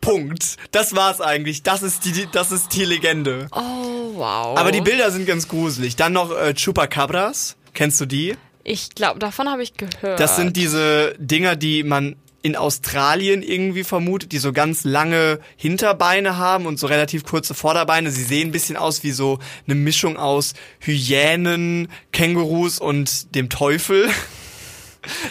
Punkt. 0.00 0.56
Das 0.70 0.94
war's 0.94 1.20
eigentlich. 1.20 1.62
Das 1.62 1.82
ist 1.82 2.04
die, 2.04 2.28
das 2.30 2.52
ist 2.52 2.68
die 2.74 2.84
Legende. 2.84 3.48
Oh, 3.50 4.12
wow. 4.14 4.56
Aber 4.56 4.70
die 4.70 4.80
Bilder 4.80 5.10
sind 5.10 5.26
ganz 5.26 5.48
gruselig. 5.48 5.96
Dann 5.96 6.12
noch 6.12 6.30
äh, 6.30 6.54
Chupacabras. 6.54 7.56
Kennst 7.74 8.00
du 8.00 8.06
die? 8.06 8.36
Ich 8.64 8.90
glaube, 8.94 9.18
davon 9.18 9.48
habe 9.48 9.62
ich 9.62 9.74
gehört. 9.74 10.20
Das 10.20 10.36
sind 10.36 10.56
diese 10.56 11.14
Dinger, 11.18 11.56
die 11.56 11.82
man 11.82 12.16
in 12.42 12.54
Australien 12.56 13.42
irgendwie 13.42 13.84
vermutet, 13.84 14.32
die 14.32 14.38
so 14.38 14.52
ganz 14.52 14.84
lange 14.84 15.40
Hinterbeine 15.56 16.36
haben 16.36 16.66
und 16.66 16.78
so 16.78 16.86
relativ 16.86 17.24
kurze 17.24 17.54
Vorderbeine. 17.54 18.10
Sie 18.10 18.22
sehen 18.22 18.48
ein 18.48 18.52
bisschen 18.52 18.76
aus 18.76 19.02
wie 19.02 19.10
so 19.10 19.38
eine 19.66 19.74
Mischung 19.74 20.16
aus 20.16 20.54
Hyänen, 20.80 21.88
Kängurus 22.12 22.78
und 22.78 23.34
dem 23.34 23.48
Teufel. 23.48 24.08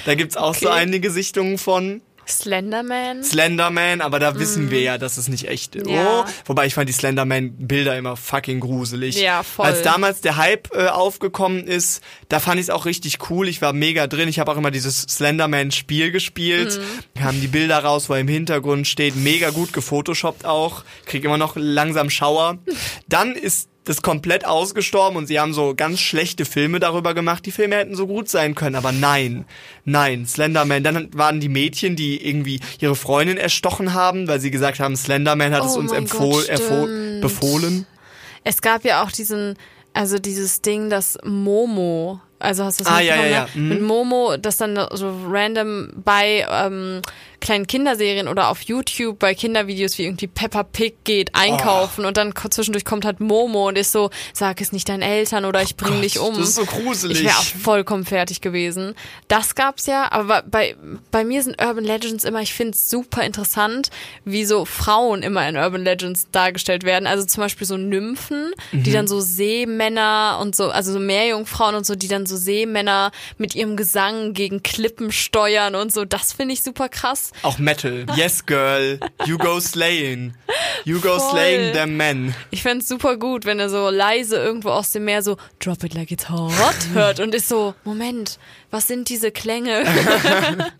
Da 0.05 0.15
gibt's 0.15 0.37
auch 0.37 0.55
so 0.55 0.69
Okay. 0.69 0.79
einige 0.79 1.11
Sichtungen 1.11 1.57
von. 1.57 2.01
Slenderman. 2.27 3.23
Slenderman, 3.23 4.01
aber 4.01 4.19
da 4.19 4.37
wissen 4.39 4.69
wir 4.69 4.81
ja, 4.81 4.97
dass 4.97 5.17
es 5.17 5.27
nicht 5.27 5.47
echt 5.47 5.75
ist. 5.75 5.89
Ja. 5.89 6.21
Oh, 6.21 6.25
wobei 6.45 6.65
ich 6.65 6.73
fand 6.73 6.89
die 6.89 6.93
Slenderman-Bilder 6.93 7.97
immer 7.97 8.17
fucking 8.17 8.59
gruselig. 8.59 9.19
Ja, 9.19 9.43
voll. 9.43 9.65
Als 9.65 9.81
damals 9.81 10.21
der 10.21 10.37
Hype 10.37 10.75
äh, 10.75 10.87
aufgekommen 10.87 11.65
ist, 11.65 12.01
da 12.29 12.39
fand 12.39 12.59
ich 12.59 12.65
es 12.65 12.69
auch 12.69 12.85
richtig 12.85 13.29
cool. 13.29 13.47
Ich 13.47 13.61
war 13.61 13.73
mega 13.73 14.07
drin. 14.07 14.27
Ich 14.27 14.39
habe 14.39 14.51
auch 14.51 14.57
immer 14.57 14.71
dieses 14.71 15.01
Slenderman-Spiel 15.03 16.11
gespielt. 16.11 16.77
Mhm. 16.77 17.03
Wir 17.15 17.23
haben 17.23 17.41
die 17.41 17.47
Bilder 17.47 17.79
raus, 17.79 18.09
wo 18.09 18.13
er 18.13 18.19
im 18.19 18.27
Hintergrund 18.27 18.87
steht. 18.87 19.15
Mega 19.15 19.51
gut 19.51 19.73
gefotoshoppt 19.73 20.45
auch. 20.45 20.83
Krieg 21.05 21.23
immer 21.23 21.37
noch 21.37 21.55
langsam 21.55 22.09
Schauer. 22.09 22.57
Dann 23.07 23.33
ist 23.33 23.69
das 23.87 24.01
komplett 24.01 24.45
ausgestorben 24.45 25.17
und 25.17 25.27
sie 25.27 25.39
haben 25.39 25.53
so 25.53 25.73
ganz 25.75 25.99
schlechte 25.99 26.45
Filme 26.45 26.79
darüber 26.79 27.13
gemacht. 27.13 27.45
Die 27.45 27.51
Filme 27.51 27.75
hätten 27.75 27.95
so 27.95 28.05
gut 28.07 28.29
sein 28.29 28.53
können, 28.55 28.75
aber 28.75 28.91
nein, 28.91 29.45
nein, 29.85 30.25
Slenderman. 30.25 30.83
Dann 30.83 31.09
waren 31.13 31.39
die 31.39 31.49
Mädchen, 31.49 31.95
die 31.95 32.25
irgendwie 32.27 32.59
ihre 32.79 32.95
Freundin 32.95 33.37
erstochen 33.37 33.93
haben, 33.93 34.27
weil 34.27 34.39
sie 34.39 34.51
gesagt 34.51 34.79
haben, 34.79 34.95
Slenderman 34.95 35.53
hat 35.53 35.65
es 35.65 35.75
Oh 35.75 35.79
uns 35.79 35.91
mein 35.91 36.03
empfohl, 36.03 36.43
Gott, 36.43 36.49
erfo- 36.49 36.83
stimmt. 36.83 37.21
befohlen. 37.21 37.87
Es 38.43 38.61
gab 38.61 38.85
ja 38.85 39.03
auch 39.03 39.11
diesen, 39.11 39.55
also 39.93 40.19
dieses 40.19 40.61
Ding, 40.61 40.89
das 40.89 41.17
Momo, 41.23 42.19
also 42.39 42.63
hast 42.65 42.79
du 42.79 42.83
das 42.83 42.93
Ah, 42.93 42.99
ja, 42.99 43.15
ja, 43.15 43.21
ne? 43.23 43.31
ja. 43.31 43.47
Mhm. 43.55 43.69
Mit 43.69 43.81
Momo, 43.81 44.37
das 44.37 44.57
dann 44.57 44.77
so 44.91 45.11
random 45.29 45.89
bei 46.03 46.45
ähm, 46.49 47.01
kleinen 47.39 47.67
Kinderserien 47.67 48.27
oder 48.27 48.49
auf 48.49 48.61
YouTube 48.61 49.19
bei 49.19 49.33
Kindervideos 49.35 49.97
wie 49.97 50.03
irgendwie 50.03 50.27
Peppa 50.27 50.63
Pig 50.63 50.95
geht 51.03 51.33
einkaufen 51.33 52.03
Oh. 52.05 52.07
und 52.07 52.17
dann 52.17 52.33
zwischendurch 52.49 52.85
kommt 52.85 53.05
halt 53.05 53.19
Momo 53.19 53.67
und 53.67 53.77
ist 53.77 53.91
so, 53.91 54.09
sag 54.33 54.59
es 54.61 54.71
nicht 54.71 54.89
deinen 54.89 55.01
Eltern 55.01 55.45
oder 55.45 55.61
ich 55.61 55.75
bring 55.77 56.01
dich 56.01 56.19
um. 56.19 56.35
Das 56.35 56.49
ist 56.49 56.55
so 56.55 56.65
gruselig. 56.65 57.19
Ich 57.19 57.25
wäre 57.25 57.37
auch 57.37 57.43
vollkommen 57.43 58.05
fertig 58.05 58.41
gewesen. 58.41 58.95
Das 59.27 59.55
gab's 59.55 59.85
ja, 59.85 60.11
aber 60.11 60.41
bei, 60.43 60.75
bei 61.11 61.23
mir 61.23 61.43
sind 61.43 61.61
Urban 61.61 61.83
Legends 61.83 62.23
immer, 62.23 62.41
ich 62.41 62.53
finde 62.53 62.71
es 62.73 62.89
super 62.89 63.23
interessant, 63.23 63.89
wie 64.25 64.45
so 64.45 64.65
Frauen 64.65 65.23
immer 65.23 65.47
in 65.47 65.55
Urban 65.57 65.83
Legends 65.83 66.27
dargestellt 66.31 66.83
werden. 66.83 67.07
Also 67.07 67.25
zum 67.25 67.41
Beispiel 67.43 67.67
so 67.67 67.77
Nymphen, 67.77 68.51
die 68.71 68.91
dann 68.91 69.07
so 69.07 69.19
Seemänner 69.19 70.39
und 70.41 70.55
so, 70.55 70.69
also 70.69 70.91
so 70.93 70.99
Meerjungfrauen 70.99 71.75
und 71.75 71.85
so, 71.85 71.95
die 71.95 72.07
dann 72.07 72.25
so 72.25 72.37
Seemänner 72.37 73.11
mit 73.37 73.55
ihrem 73.55 73.75
Gesang 73.77 74.33
gegen 74.33 74.63
Klippen 74.63 75.11
steuern 75.11 75.75
und 75.75 75.91
so. 75.93 76.05
Das 76.05 76.33
finde 76.33 76.53
ich 76.53 76.63
super 76.63 76.89
krass. 76.89 77.26
Auch 77.43 77.57
Metal. 77.59 78.05
Yes, 78.15 78.45
girl. 78.45 78.99
You 79.25 79.37
go 79.37 79.59
slaying. 79.59 80.33
You 80.85 80.99
go 80.99 81.17
Voll. 81.19 81.31
slaying 81.31 81.73
them 81.73 81.97
men. 81.97 82.33
Ich 82.51 82.61
fände 82.63 82.83
super 82.83 83.17
gut, 83.17 83.45
wenn 83.45 83.59
er 83.59 83.69
so 83.69 83.89
leise 83.89 84.37
irgendwo 84.37 84.69
aus 84.69 84.91
dem 84.91 85.05
Meer 85.05 85.21
so 85.21 85.37
Drop 85.59 85.83
it 85.83 85.93
like 85.93 86.11
it's 86.11 86.29
hot 86.29 86.75
hört 86.93 87.19
und 87.19 87.35
ist 87.35 87.49
so, 87.49 87.73
Moment, 87.83 88.39
was 88.71 88.87
sind 88.87 89.09
diese 89.09 89.31
Klänge? 89.31 89.83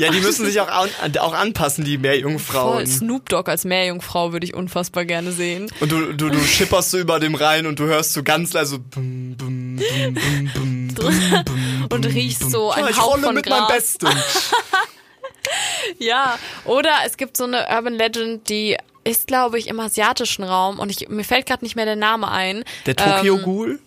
Ja, 0.00 0.12
die 0.12 0.20
müssen 0.20 0.44
sich 0.46 0.60
auch, 0.60 0.68
an, 0.68 0.90
auch 1.18 1.32
anpassen, 1.32 1.84
die 1.84 1.94
Voll. 1.94 2.02
Meerjungfrauen. 2.02 2.86
Snoop 2.86 3.28
Dogg 3.28 3.50
als 3.50 3.64
Meerjungfrau 3.64 4.32
würde 4.32 4.46
ich 4.46 4.54
unfassbar 4.54 5.04
gerne 5.04 5.32
sehen. 5.32 5.70
Und 5.80 5.90
du, 5.90 6.12
du, 6.12 6.28
du 6.28 6.38
schipperst 6.40 6.90
so 6.92 6.98
über 6.98 7.18
dem 7.18 7.34
Rhein 7.34 7.66
und 7.66 7.78
du 7.80 7.84
hörst 7.84 8.12
so 8.12 8.22
ganz 8.22 8.52
leise 8.52 8.78
bum, 8.78 9.34
bum, 9.36 9.76
bum, 9.76 10.14
bum, 10.14 10.50
bum, 10.54 10.88
bum, 10.94 11.44
bum, 11.44 11.86
Und 11.90 12.06
riechst 12.06 12.50
so 12.50 12.68
ja, 12.70 12.76
einen 12.76 12.88
ich 12.90 12.98
Hauch 12.98 13.18
von 13.18 13.34
mit 13.34 13.46
Gras. 13.46 13.58
meinem 13.60 13.68
Besten. 13.76 14.06
Ja, 15.98 16.38
oder 16.64 16.90
es 17.06 17.16
gibt 17.16 17.36
so 17.36 17.44
eine 17.44 17.66
Urban 17.70 17.94
Legend, 17.94 18.48
die 18.48 18.76
ist, 19.04 19.26
glaube 19.26 19.58
ich, 19.58 19.68
im 19.68 19.80
asiatischen 19.80 20.44
Raum 20.44 20.78
und 20.78 20.90
ich, 20.90 21.08
mir 21.08 21.24
fällt 21.24 21.46
gerade 21.46 21.64
nicht 21.64 21.76
mehr 21.76 21.86
der 21.86 21.96
Name 21.96 22.30
ein. 22.30 22.62
Der 22.86 22.94
Tokyo 22.94 23.36
Ähm, 23.36 23.42
Ghoul? 23.42 23.80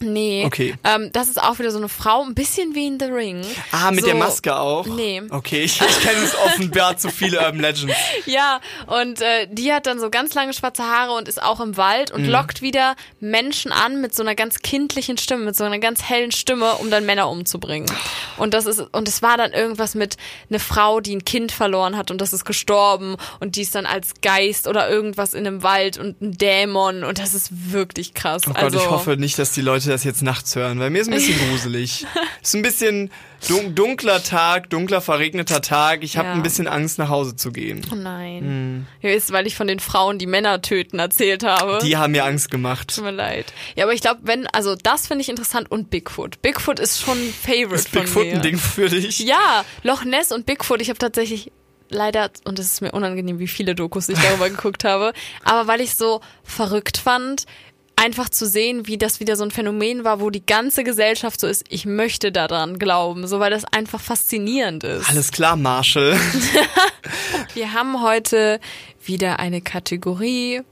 Nee. 0.00 0.44
Okay. 0.46 0.74
Ähm, 0.84 1.10
das 1.12 1.28
ist 1.28 1.42
auch 1.42 1.58
wieder 1.58 1.70
so 1.70 1.78
eine 1.78 1.88
Frau, 1.88 2.22
ein 2.22 2.34
bisschen 2.34 2.74
wie 2.74 2.86
in 2.86 2.98
The 3.00 3.06
Ring. 3.06 3.42
Ah, 3.72 3.90
mit 3.90 4.00
so, 4.00 4.06
der 4.06 4.16
Maske 4.16 4.56
auch? 4.58 4.86
Nee. 4.86 5.22
Okay, 5.30 5.62
ich, 5.62 5.80
ich 5.80 6.00
kenne 6.00 6.22
es 6.22 6.34
offenbar 6.36 6.96
zu 6.98 7.08
viele 7.10 7.38
Urban 7.40 7.60
Legends. 7.60 7.94
Ja, 8.26 8.60
und 8.86 9.20
äh, 9.20 9.46
die 9.50 9.72
hat 9.72 9.86
dann 9.86 10.00
so 10.00 10.10
ganz 10.10 10.34
lange 10.34 10.52
schwarze 10.52 10.82
Haare 10.82 11.12
und 11.12 11.28
ist 11.28 11.42
auch 11.42 11.60
im 11.60 11.76
Wald 11.76 12.10
Mhm. 12.12 12.16
und 12.16 12.24
lockt 12.26 12.60
wieder 12.62 12.94
Menschen 13.20 13.72
an 13.72 14.00
mit 14.00 14.14
so 14.14 14.22
einer 14.22 14.34
ganz 14.34 14.58
kindlichen 14.60 15.16
Stimme, 15.18 15.44
mit 15.44 15.56
so 15.56 15.64
einer 15.64 15.78
ganz 15.78 16.02
hellen 16.02 16.32
Stimme, 16.32 16.74
um 16.74 16.90
dann 16.90 17.06
Männer 17.06 17.28
umzubringen. 17.30 17.90
Und 18.36 18.52
das 18.54 18.66
ist 18.66 18.80
und 18.80 19.08
es 19.08 19.22
war 19.22 19.36
dann 19.38 19.52
irgendwas 19.52 19.94
mit 19.94 20.16
eine 20.50 20.58
Frau, 20.58 21.00
die 21.00 21.14
ein 21.16 21.24
Kind 21.24 21.52
verloren 21.52 21.96
hat 21.96 22.10
und 22.10 22.20
das 22.20 22.32
ist 22.32 22.44
gestorben 22.44 23.16
und 23.40 23.56
die 23.56 23.62
ist 23.62 23.74
dann 23.74 23.86
als 23.86 24.12
Geist 24.22 24.66
oder 24.68 24.88
irgendwas 24.90 25.32
in 25.34 25.46
einem 25.46 25.62
Wald 25.62 25.96
und 25.98 26.20
ein 26.20 26.36
Dämon 26.36 27.02
und 27.04 27.18
das 27.18 27.32
ist 27.34 27.72
wirklich 27.72 28.12
krass. 28.14 28.42
Oh 28.46 28.50
Gott, 28.52 28.62
also 28.62 28.78
ich 28.78 28.90
hoffe 28.90 29.16
nicht, 29.16 29.38
dass 29.38 29.52
die 29.52 29.62
Leute 29.62 29.85
das 29.90 30.04
jetzt 30.04 30.22
nachts 30.22 30.54
hören, 30.56 30.78
weil 30.80 30.90
mir 30.90 31.00
ist 31.00 31.08
ein 31.08 31.14
bisschen 31.14 31.38
gruselig. 31.50 32.06
ist 32.42 32.54
ein 32.54 32.62
bisschen 32.62 33.10
dun 33.48 33.74
dunkler 33.74 34.22
Tag, 34.22 34.70
dunkler, 34.70 35.00
verregneter 35.00 35.60
Tag. 35.60 36.02
Ich 36.02 36.16
habe 36.16 36.28
Ja. 36.28 36.34
ein 36.34 36.42
bisschen 36.42 36.66
Angst, 36.68 36.98
nach 36.98 37.08
Hause 37.08 37.36
zu 37.36 37.52
gehen. 37.52 37.82
Oh 37.92 37.94
nein. 37.94 38.86
Ja, 39.02 39.10
ist, 39.10 39.32
weil 39.32 39.46
ich 39.46 39.54
von 39.56 39.66
den 39.66 39.80
Frauen, 39.80 40.18
die 40.18 40.26
Männer 40.26 40.62
töten, 40.62 40.98
erzählt 40.98 41.44
habe. 41.44 41.78
Die 41.82 41.96
haben 41.96 42.12
mir 42.12 42.24
Angst 42.24 42.50
gemacht. 42.50 42.94
Tut 42.94 43.04
mir 43.04 43.10
leid. 43.10 43.52
Ja, 43.76 43.84
aber 43.84 43.92
ich 43.94 44.00
glaube, 44.00 44.20
wenn, 44.24 44.46
also 44.48 44.74
das 44.74 45.06
finde 45.06 45.22
ich 45.22 45.28
interessant 45.28 45.70
und 45.70 45.90
Bigfoot. 45.90 46.40
Bigfoot 46.42 46.80
ist 46.80 47.00
schon 47.00 47.18
ein 47.18 47.32
Favorite 47.32 47.74
Ist 47.74 47.88
von 47.88 48.02
Bigfoot 48.02 48.26
mir. 48.26 48.34
ein 48.34 48.42
Ding 48.42 48.58
für 48.58 48.88
dich? 48.88 49.18
Ja, 49.20 49.64
Loch 49.82 50.04
Ness 50.04 50.32
und 50.32 50.46
Bigfoot. 50.46 50.80
Ich 50.80 50.88
habe 50.88 50.98
tatsächlich 50.98 51.52
leider, 51.88 52.30
und 52.44 52.58
es 52.58 52.66
ist 52.66 52.80
mir 52.80 52.90
unangenehm, 52.90 53.38
wie 53.38 53.46
viele 53.46 53.76
Dokus 53.76 54.08
ich 54.08 54.18
darüber 54.18 54.50
geguckt 54.50 54.82
habe, 54.82 55.12
aber 55.44 55.68
weil 55.68 55.80
ich 55.80 55.94
so 55.94 56.20
verrückt 56.42 56.96
fand, 56.96 57.46
einfach 57.96 58.28
zu 58.28 58.46
sehen, 58.46 58.86
wie 58.86 58.98
das 58.98 59.20
wieder 59.20 59.36
so 59.36 59.44
ein 59.44 59.50
Phänomen 59.50 60.04
war, 60.04 60.20
wo 60.20 60.30
die 60.30 60.44
ganze 60.44 60.84
Gesellschaft 60.84 61.40
so 61.40 61.46
ist, 61.46 61.64
ich 61.68 61.86
möchte 61.86 62.30
daran 62.30 62.78
glauben, 62.78 63.26
so 63.26 63.40
weil 63.40 63.50
das 63.50 63.64
einfach 63.64 64.00
faszinierend 64.00 64.84
ist. 64.84 65.08
Alles 65.08 65.32
klar, 65.32 65.56
Marshall. 65.56 66.18
Wir 67.54 67.72
haben 67.72 68.02
heute 68.02 68.60
wieder 69.04 69.38
eine 69.38 69.60
Kategorie. 69.60 70.62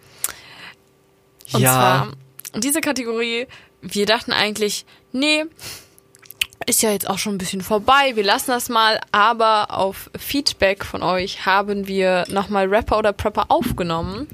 Und 1.52 1.60
ja. 1.60 1.72
zwar, 1.72 2.12
und 2.52 2.64
diese 2.64 2.80
Kategorie, 2.80 3.46
wir 3.80 4.06
dachten 4.06 4.32
eigentlich, 4.32 4.86
nee, 5.12 5.44
ist 6.66 6.82
ja 6.82 6.90
jetzt 6.90 7.08
auch 7.08 7.18
schon 7.18 7.34
ein 7.34 7.38
bisschen 7.38 7.60
vorbei, 7.60 8.12
wir 8.14 8.24
lassen 8.24 8.50
das 8.50 8.68
mal, 8.68 9.00
aber 9.12 9.70
auf 9.70 10.10
Feedback 10.18 10.84
von 10.84 11.02
euch 11.02 11.46
haben 11.46 11.86
wir 11.86 12.24
nochmal 12.28 12.66
Rapper 12.66 12.98
oder 12.98 13.12
Prepper 13.12 13.46
aufgenommen. 13.50 14.26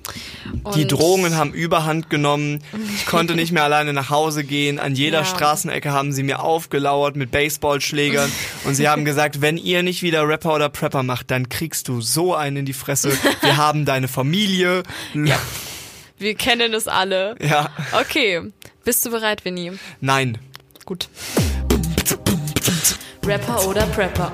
Die 0.74 0.82
Und- 0.82 0.92
Drohungen 0.92 1.36
haben 1.36 1.52
Überhand 1.52 2.10
genommen. 2.10 2.62
Ich 2.96 3.06
konnte 3.06 3.34
nicht 3.34 3.52
mehr 3.52 3.64
alleine 3.64 3.92
nach 3.92 4.10
Hause 4.10 4.44
gehen. 4.44 4.78
An 4.78 4.94
jeder 4.94 5.20
Ja. 5.20 5.24
Straßenecke 5.24 5.92
haben 5.92 6.12
sie 6.12 6.22
mir 6.22 6.40
aufgelauert 6.42 7.16
mit 7.16 7.30
Baseballschlägern. 7.30 8.30
Und 8.64 8.74
sie 8.74 8.88
haben 8.88 9.04
gesagt, 9.04 9.40
wenn 9.40 9.56
ihr 9.56 9.82
nicht 9.82 10.02
wieder 10.02 10.26
Rapper 10.26 10.54
oder 10.54 10.68
Prepper 10.68 11.02
macht, 11.02 11.30
dann 11.30 11.48
kriegst 11.48 11.88
du 11.88 12.00
so 12.00 12.34
einen 12.34 12.58
in 12.58 12.64
die 12.66 12.72
Fresse. 12.72 13.12
Wir 13.42 13.56
haben 13.56 13.84
deine 13.84 14.08
Familie. 14.08 14.82
Wir 16.18 16.34
kennen 16.34 16.74
es 16.74 16.86
alle. 16.88 17.36
Ja. 17.40 17.70
Okay, 17.92 18.42
bist 18.84 19.04
du 19.06 19.10
bereit, 19.10 19.44
Winnie? 19.44 19.72
Nein. 20.00 20.38
Gut. 20.84 21.08
Rapper 23.30 23.68
oder 23.68 23.86
Prepper? 23.86 24.32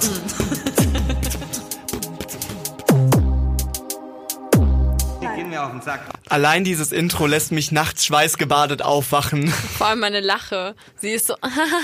Mm. 5.38 6.06
Allein 6.30 6.64
dieses 6.64 6.92
Intro 6.92 7.26
lässt 7.26 7.52
mich 7.52 7.72
nachts 7.72 8.06
schweißgebadet 8.06 8.80
aufwachen. 8.80 9.48
Vor 9.48 9.88
allem 9.88 10.00
meine 10.00 10.20
Lache. 10.20 10.74
Sie 10.96 11.10
ist 11.10 11.26
so, 11.26 11.34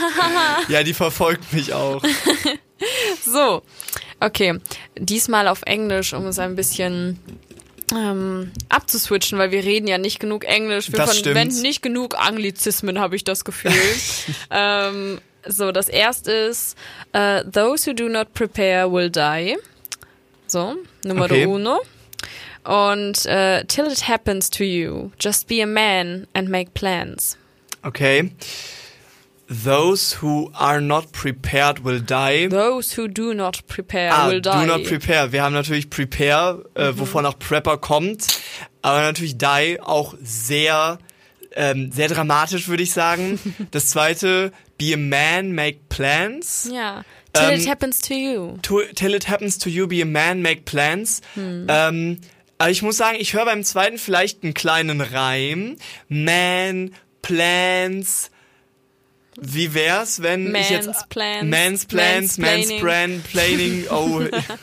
Ja, 0.68 0.82
die 0.82 0.94
verfolgt 0.94 1.52
mich 1.52 1.74
auch. 1.74 2.02
So, 3.22 3.60
okay. 4.20 4.58
Diesmal 4.96 5.48
auf 5.48 5.64
Englisch, 5.66 6.14
um 6.14 6.24
es 6.28 6.38
ein 6.38 6.56
bisschen 6.56 7.18
ähm, 7.94 8.52
abzuswitchen, 8.70 9.38
weil 9.38 9.50
wir 9.50 9.62
reden 9.62 9.86
ja 9.86 9.98
nicht 9.98 10.18
genug 10.18 10.44
Englisch. 10.46 10.90
Wir 10.90 10.96
Das 10.96 11.18
stimmt. 11.18 11.36
verwenden 11.36 11.60
nicht 11.60 11.82
genug 11.82 12.18
Anglizismen, 12.18 12.98
habe 12.98 13.16
ich 13.16 13.24
das 13.24 13.44
Gefühl. 13.44 13.74
ähm, 14.50 15.20
so, 15.46 15.72
das 15.72 15.88
erste 15.88 16.32
ist, 16.32 16.76
äh, 17.12 17.42
those 17.44 17.86
who 17.86 17.94
do 17.94 18.08
not 18.08 18.32
prepare 18.34 18.90
will 18.92 19.10
die. 19.10 19.56
So, 20.46 20.76
Numero 21.04 21.24
Okay. 21.34 21.46
uno. 21.46 21.80
Und 22.64 23.26
äh, 23.26 23.64
till 23.66 23.86
it 23.86 24.06
happens 24.08 24.48
to 24.50 24.62
you, 24.64 25.10
just 25.18 25.48
be 25.48 25.60
a 25.62 25.66
man 25.66 26.26
and 26.34 26.48
make 26.48 26.74
plans. 26.74 27.36
Okay. 27.82 28.30
Those 29.48 30.12
who 30.22 30.50
are 30.54 30.80
not 30.80 31.12
prepared 31.12 31.84
will 31.84 32.00
die. 32.00 32.46
Those 32.48 32.92
who 32.96 33.08
do 33.08 33.34
not 33.34 33.66
prepare 33.66 34.10
Ah, 34.12 34.28
will 34.30 34.40
die. 34.40 34.64
do 34.64 34.66
not 34.66 34.84
prepare. 34.84 35.32
Wir 35.32 35.42
haben 35.42 35.52
natürlich 35.52 35.90
prepare, 35.90 36.64
äh, 36.74 36.92
wovon 36.96 37.26
auch 37.26 37.38
Prepper 37.38 37.76
kommt. 37.76 38.26
Aber 38.80 39.02
natürlich 39.02 39.36
die 39.36 39.78
auch 39.82 40.14
sehr, 40.22 40.98
ähm, 41.56 41.90
sehr 41.92 42.08
dramatisch, 42.08 42.68
würde 42.68 42.82
ich 42.82 42.92
sagen. 42.92 43.38
Das 43.70 43.86
zweite, 43.88 44.52
be 44.78 44.94
a 44.94 44.96
man, 44.96 45.52
make 45.52 45.78
plans. 45.88 46.68
ja, 46.72 47.04
till 47.32 47.44
Ähm, 47.50 47.60
it 47.60 47.68
happens 47.68 48.00
to 48.00 48.14
you. 48.14 48.58
To, 48.62 48.80
till 48.94 49.14
it 49.14 49.28
happens 49.28 49.58
to 49.58 49.68
you, 49.70 49.86
be 49.86 50.02
a 50.02 50.04
man, 50.06 50.42
make 50.42 50.62
plans. 50.62 51.20
Ähm, 51.36 52.18
aber 52.58 52.70
ich 52.70 52.82
muss 52.82 52.96
sagen, 52.96 53.16
ich 53.20 53.32
höre 53.34 53.44
beim 53.44 53.64
zweiten 53.64 53.98
vielleicht 53.98 54.42
einen 54.44 54.54
kleinen 54.54 55.00
Reim. 55.00 55.76
Man, 56.08 56.92
plans. 57.22 58.30
Wie 59.40 59.72
wär's, 59.72 60.20
wenn 60.22 60.54
ich 60.54 60.68
jetzt 60.68 60.86
Mansplans, 60.88 61.48
Mans 61.48 61.86
plans, 61.86 62.38
Mansplaining. 62.38 62.84
mansplaining, 62.84 63.86
oh, 63.90 64.20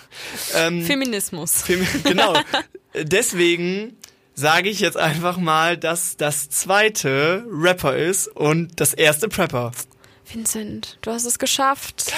ähm, 0.56 0.86
Feminismus. 0.86 1.64
Fem- 1.64 1.88
genau. 2.04 2.38
Deswegen 2.94 3.98
sage 4.40 4.70
ich 4.70 4.80
jetzt 4.80 4.98
einfach 4.98 5.38
mal, 5.38 5.78
dass 5.78 6.16
das 6.18 6.50
zweite 6.50 7.46
Rapper 7.52 7.96
ist 7.98 8.28
und 8.30 8.80
das 8.80 8.94
erste 8.94 9.28
Prepper. 9.28 9.72
Vincent, 10.32 10.98
du 11.02 11.12
hast 11.12 11.26
es 11.26 11.38
geschafft. 11.40 12.14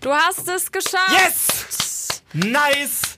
Du 0.00 0.10
hast 0.12 0.46
es 0.48 0.70
geschafft. 0.70 1.10
Yes! 1.12 2.22
Nice! 2.32 3.16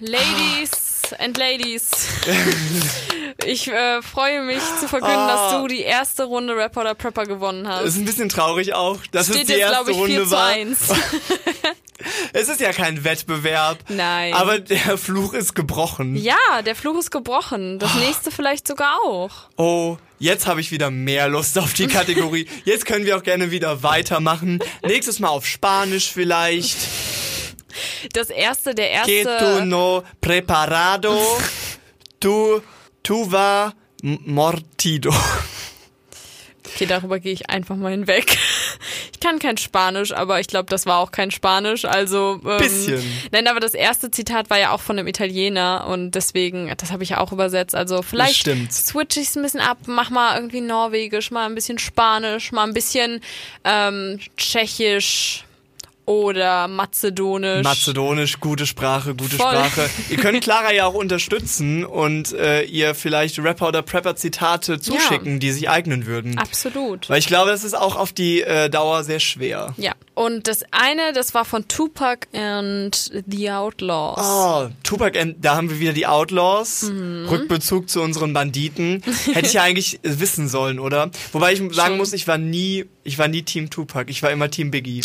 Ladies 0.00 0.70
and 1.18 1.36
Ladies. 1.38 1.90
Ich 3.46 3.68
äh, 3.68 4.00
freue 4.00 4.42
mich 4.42 4.62
zu 4.80 4.86
verkünden, 4.88 5.16
Ah. 5.18 5.50
dass 5.50 5.60
du 5.60 5.66
die 5.68 5.80
erste 5.82 6.24
Runde 6.24 6.56
Rapper 6.56 6.82
oder 6.82 6.94
Prepper 6.94 7.24
gewonnen 7.24 7.68
hast. 7.68 7.84
ist 7.84 7.96
ein 7.96 8.04
bisschen 8.04 8.28
traurig 8.28 8.74
auch, 8.74 8.98
dass 9.10 9.28
es 9.28 9.34
Steht 9.36 9.48
die 9.48 9.52
jetzt, 9.54 9.72
erste 9.72 9.90
ich, 9.90 9.96
4 9.96 10.20
Runde 10.20 10.30
war. 10.30 10.54
1. 12.04 12.14
Es 12.32 12.48
ist 12.48 12.60
ja 12.60 12.72
kein 12.72 13.04
Wettbewerb. 13.04 13.78
Nein. 13.88 14.32
Aber 14.34 14.58
der 14.58 14.98
Fluch 14.98 15.34
ist 15.34 15.54
gebrochen. 15.54 16.16
Ja, 16.16 16.62
der 16.64 16.74
Fluch 16.74 16.98
ist 16.98 17.10
gebrochen. 17.10 17.78
Das 17.78 17.94
nächste 17.94 18.30
vielleicht 18.30 18.66
sogar 18.68 18.98
auch. 19.04 19.30
Oh, 19.56 19.96
jetzt 20.18 20.46
habe 20.46 20.60
ich 20.60 20.70
wieder 20.70 20.90
mehr 20.90 21.28
Lust 21.28 21.58
auf 21.58 21.72
die 21.74 21.86
Kategorie. 21.86 22.46
Jetzt 22.64 22.86
können 22.86 23.04
wir 23.06 23.16
auch 23.16 23.22
gerne 23.22 23.50
wieder 23.50 23.82
weitermachen. 23.82 24.60
Nächstes 24.82 25.18
Mal 25.20 25.28
auf 25.28 25.46
Spanisch 25.46 26.10
vielleicht. 26.12 26.76
Das 28.12 28.30
erste, 28.30 28.74
der 28.74 29.02
Que 29.02 29.22
tu 29.24 29.28
erste. 29.28 29.66
no 29.66 30.02
preparado. 30.20 31.18
Tu, 32.20 32.60
tu 33.02 33.30
va 33.30 33.74
mortido. 34.02 35.12
Okay, 36.66 36.86
darüber 36.86 37.18
gehe 37.20 37.32
ich 37.34 37.50
einfach 37.50 37.76
mal 37.76 37.90
hinweg. 37.92 38.38
Ich 39.24 39.30
kann 39.30 39.38
kein 39.38 39.56
Spanisch, 39.56 40.12
aber 40.12 40.38
ich 40.38 40.48
glaube, 40.48 40.68
das 40.68 40.84
war 40.84 40.98
auch 40.98 41.10
kein 41.10 41.30
Spanisch. 41.30 41.86
Also 41.86 42.42
ähm, 42.44 42.58
Bisschen. 42.58 43.02
Nein, 43.32 43.48
aber 43.48 43.58
das 43.58 43.72
erste 43.72 44.10
Zitat 44.10 44.50
war 44.50 44.58
ja 44.58 44.72
auch 44.72 44.80
von 44.80 44.98
einem 44.98 45.08
Italiener 45.08 45.86
und 45.88 46.10
deswegen, 46.10 46.70
das 46.76 46.92
habe 46.92 47.04
ich 47.04 47.08
ja 47.08 47.20
auch 47.20 47.32
übersetzt. 47.32 47.74
Also 47.74 48.02
vielleicht 48.02 48.40
stimmt. 48.40 48.70
switch 48.70 49.16
ich 49.16 49.28
es 49.28 49.36
ein 49.36 49.42
bisschen 49.42 49.60
ab, 49.60 49.78
mach 49.86 50.10
mal 50.10 50.36
irgendwie 50.36 50.60
Norwegisch, 50.60 51.30
mal 51.30 51.46
ein 51.46 51.54
bisschen 51.54 51.78
Spanisch, 51.78 52.52
mal 52.52 52.64
ein 52.64 52.74
bisschen 52.74 53.22
ähm, 53.64 54.20
Tschechisch 54.36 55.46
oder 56.06 56.68
Mazedonisch. 56.68 57.64
Mazedonisch, 57.64 58.40
gute 58.40 58.66
Sprache, 58.66 59.14
gute 59.14 59.36
Voll. 59.36 59.52
Sprache. 59.52 59.88
Ihr 60.10 60.16
könnt 60.18 60.42
Clara 60.42 60.72
ja 60.72 60.86
auch 60.86 60.94
unterstützen 60.94 61.84
und 61.84 62.32
äh, 62.32 62.62
ihr 62.62 62.94
vielleicht 62.94 63.38
Rapper 63.38 63.68
oder 63.68 63.82
Prepper 63.82 64.16
Zitate 64.16 64.80
zuschicken, 64.80 65.40
die 65.40 65.52
sich 65.52 65.68
eignen 65.68 66.06
würden. 66.06 66.38
Absolut. 66.38 67.08
Weil 67.08 67.18
ich 67.18 67.26
glaube, 67.26 67.50
das 67.50 67.64
ist 67.64 67.74
auch 67.74 67.96
auf 67.96 68.12
die 68.12 68.42
äh, 68.42 68.68
Dauer 68.68 69.04
sehr 69.04 69.20
schwer. 69.20 69.74
Ja, 69.76 69.92
und 70.14 70.46
das 70.46 70.62
eine, 70.70 71.12
das 71.12 71.34
war 71.34 71.44
von 71.44 71.66
Tupac 71.68 72.28
and 72.34 73.10
the 73.26 73.50
Outlaws. 73.50 74.20
Oh, 74.20 74.68
Tupac, 74.82 75.18
and, 75.18 75.44
da 75.44 75.56
haben 75.56 75.70
wir 75.70 75.80
wieder 75.80 75.92
die 75.92 76.06
Outlaws. 76.06 76.82
Mhm. 76.82 77.26
Rückbezug 77.28 77.88
zu 77.88 78.00
unseren 78.00 78.32
Banditen. 78.32 79.02
Hätte 79.32 79.46
ich 79.46 79.54
ja 79.54 79.62
eigentlich 79.62 80.00
wissen 80.02 80.48
sollen, 80.48 80.78
oder? 80.78 81.10
Wobei 81.32 81.52
ich 81.52 81.58
sagen 81.58 81.72
Schon. 81.72 81.96
muss, 81.96 82.12
ich 82.12 82.28
war 82.28 82.38
nie, 82.38 82.84
ich 83.02 83.18
war 83.18 83.28
nie 83.28 83.42
Team 83.42 83.70
Tupac. 83.70 84.10
Ich 84.10 84.22
war 84.22 84.30
immer 84.30 84.50
Team 84.50 84.70
Biggie. 84.70 85.00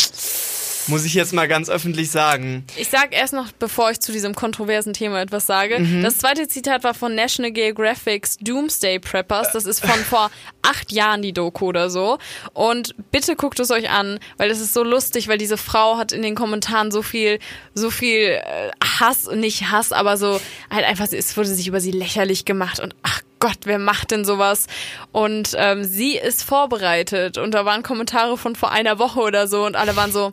Muss 0.90 1.04
ich 1.04 1.14
jetzt 1.14 1.32
mal 1.32 1.46
ganz 1.46 1.70
öffentlich 1.70 2.10
sagen. 2.10 2.64
Ich 2.76 2.88
sag 2.88 3.14
erst 3.14 3.32
noch, 3.32 3.52
bevor 3.52 3.92
ich 3.92 4.00
zu 4.00 4.10
diesem 4.10 4.34
kontroversen 4.34 4.92
Thema 4.92 5.20
etwas 5.20 5.46
sage. 5.46 5.78
Mhm. 5.78 6.02
Das 6.02 6.18
zweite 6.18 6.48
Zitat 6.48 6.82
war 6.82 6.94
von 6.94 7.14
National 7.14 7.52
Geographics 7.52 8.36
Doomsday 8.38 8.98
Preppers. 8.98 9.52
Das 9.52 9.66
ist 9.66 9.80
von 9.80 9.98
vor 10.00 10.30
acht 10.62 10.90
Jahren 10.90 11.22
die 11.22 11.32
Doku 11.32 11.66
oder 11.66 11.90
so. 11.90 12.18
Und 12.52 12.94
bitte 13.12 13.36
guckt 13.36 13.60
es 13.60 13.70
euch 13.70 13.88
an, 13.88 14.18
weil 14.36 14.48
das 14.48 14.60
ist 14.60 14.74
so 14.74 14.82
lustig, 14.82 15.28
weil 15.28 15.38
diese 15.38 15.56
Frau 15.56 15.96
hat 15.96 16.10
in 16.10 16.22
den 16.22 16.34
Kommentaren 16.34 16.90
so 16.90 17.02
viel, 17.02 17.38
so 17.74 17.90
viel 17.90 18.40
äh, 18.42 18.70
Hass, 18.98 19.30
nicht 19.30 19.70
Hass, 19.70 19.92
aber 19.92 20.16
so 20.16 20.40
halt 20.70 20.84
einfach, 20.84 21.06
es 21.10 21.36
wurde 21.36 21.48
sich 21.48 21.68
über 21.68 21.80
sie 21.80 21.92
lächerlich 21.92 22.44
gemacht 22.44 22.80
und 22.80 22.94
ach 23.02 23.22
Gott, 23.38 23.60
wer 23.64 23.78
macht 23.78 24.10
denn 24.10 24.26
sowas? 24.26 24.66
Und 25.12 25.54
ähm, 25.56 25.82
sie 25.82 26.16
ist 26.16 26.42
vorbereitet 26.42 27.38
und 27.38 27.52
da 27.52 27.64
waren 27.64 27.82
Kommentare 27.82 28.36
von 28.36 28.54
vor 28.54 28.70
einer 28.70 28.98
Woche 28.98 29.20
oder 29.20 29.46
so 29.46 29.64
und 29.64 29.76
alle 29.76 29.96
waren 29.96 30.12
so, 30.12 30.32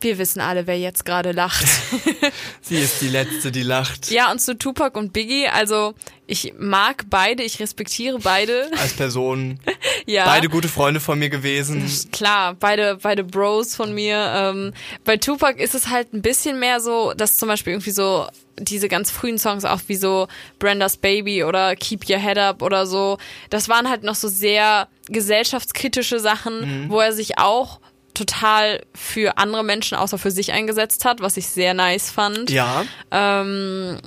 wir 0.00 0.18
wissen 0.18 0.40
alle, 0.40 0.66
wer 0.66 0.78
jetzt 0.78 1.04
gerade 1.04 1.32
lacht. 1.32 1.66
Sie 2.60 2.76
ist 2.76 3.00
die 3.00 3.08
Letzte, 3.08 3.52
die 3.52 3.62
lacht. 3.62 4.10
Ja, 4.10 4.30
und 4.30 4.40
zu 4.40 4.56
Tupac 4.56 4.98
und 4.98 5.12
Biggie, 5.12 5.46
also 5.48 5.94
ich 6.26 6.54
mag 6.58 7.04
beide, 7.08 7.42
ich 7.42 7.60
respektiere 7.60 8.18
beide. 8.18 8.70
Als 8.80 8.94
Person. 8.94 9.58
Ja. 10.04 10.24
Beide 10.24 10.48
gute 10.48 10.66
Freunde 10.66 10.98
von 10.98 11.20
mir 11.20 11.28
gewesen. 11.28 11.88
Klar, 12.10 12.54
beide, 12.54 12.98
beide 13.00 13.22
Bros 13.22 13.76
von 13.76 13.94
mir. 13.94 14.16
Ähm, 14.34 14.72
bei 15.04 15.16
Tupac 15.16 15.62
ist 15.62 15.76
es 15.76 15.90
halt 15.90 16.12
ein 16.12 16.22
bisschen 16.22 16.58
mehr 16.58 16.80
so, 16.80 17.12
dass 17.16 17.36
zum 17.36 17.48
Beispiel 17.48 17.74
irgendwie 17.74 17.92
so 17.92 18.26
diese 18.58 18.88
ganz 18.88 19.12
frühen 19.12 19.38
Songs 19.38 19.64
auch 19.64 19.80
wie 19.86 19.94
so 19.94 20.26
Brenda's 20.58 20.96
Baby 20.96 21.44
oder 21.44 21.76
Keep 21.76 22.10
Your 22.10 22.18
Head 22.18 22.36
Up 22.36 22.62
oder 22.62 22.86
so, 22.86 23.18
das 23.48 23.68
waren 23.68 23.88
halt 23.88 24.02
noch 24.02 24.16
so 24.16 24.26
sehr 24.26 24.88
gesellschaftskritische 25.08 26.18
Sachen, 26.18 26.90
wo 26.90 26.98
er 26.98 27.12
sich 27.12 27.38
auch 27.38 27.78
total 28.14 28.82
für 28.94 29.38
andere 29.38 29.64
Menschen 29.64 29.96
außer 29.96 30.18
für 30.18 30.30
sich 30.30 30.52
eingesetzt 30.52 31.04
hat, 31.04 31.20
was 31.20 31.36
ich 31.36 31.46
sehr 31.46 31.74
nice 31.74 32.10
fand. 32.10 32.50
Ja. 32.50 32.84
Ähm, 33.10 33.98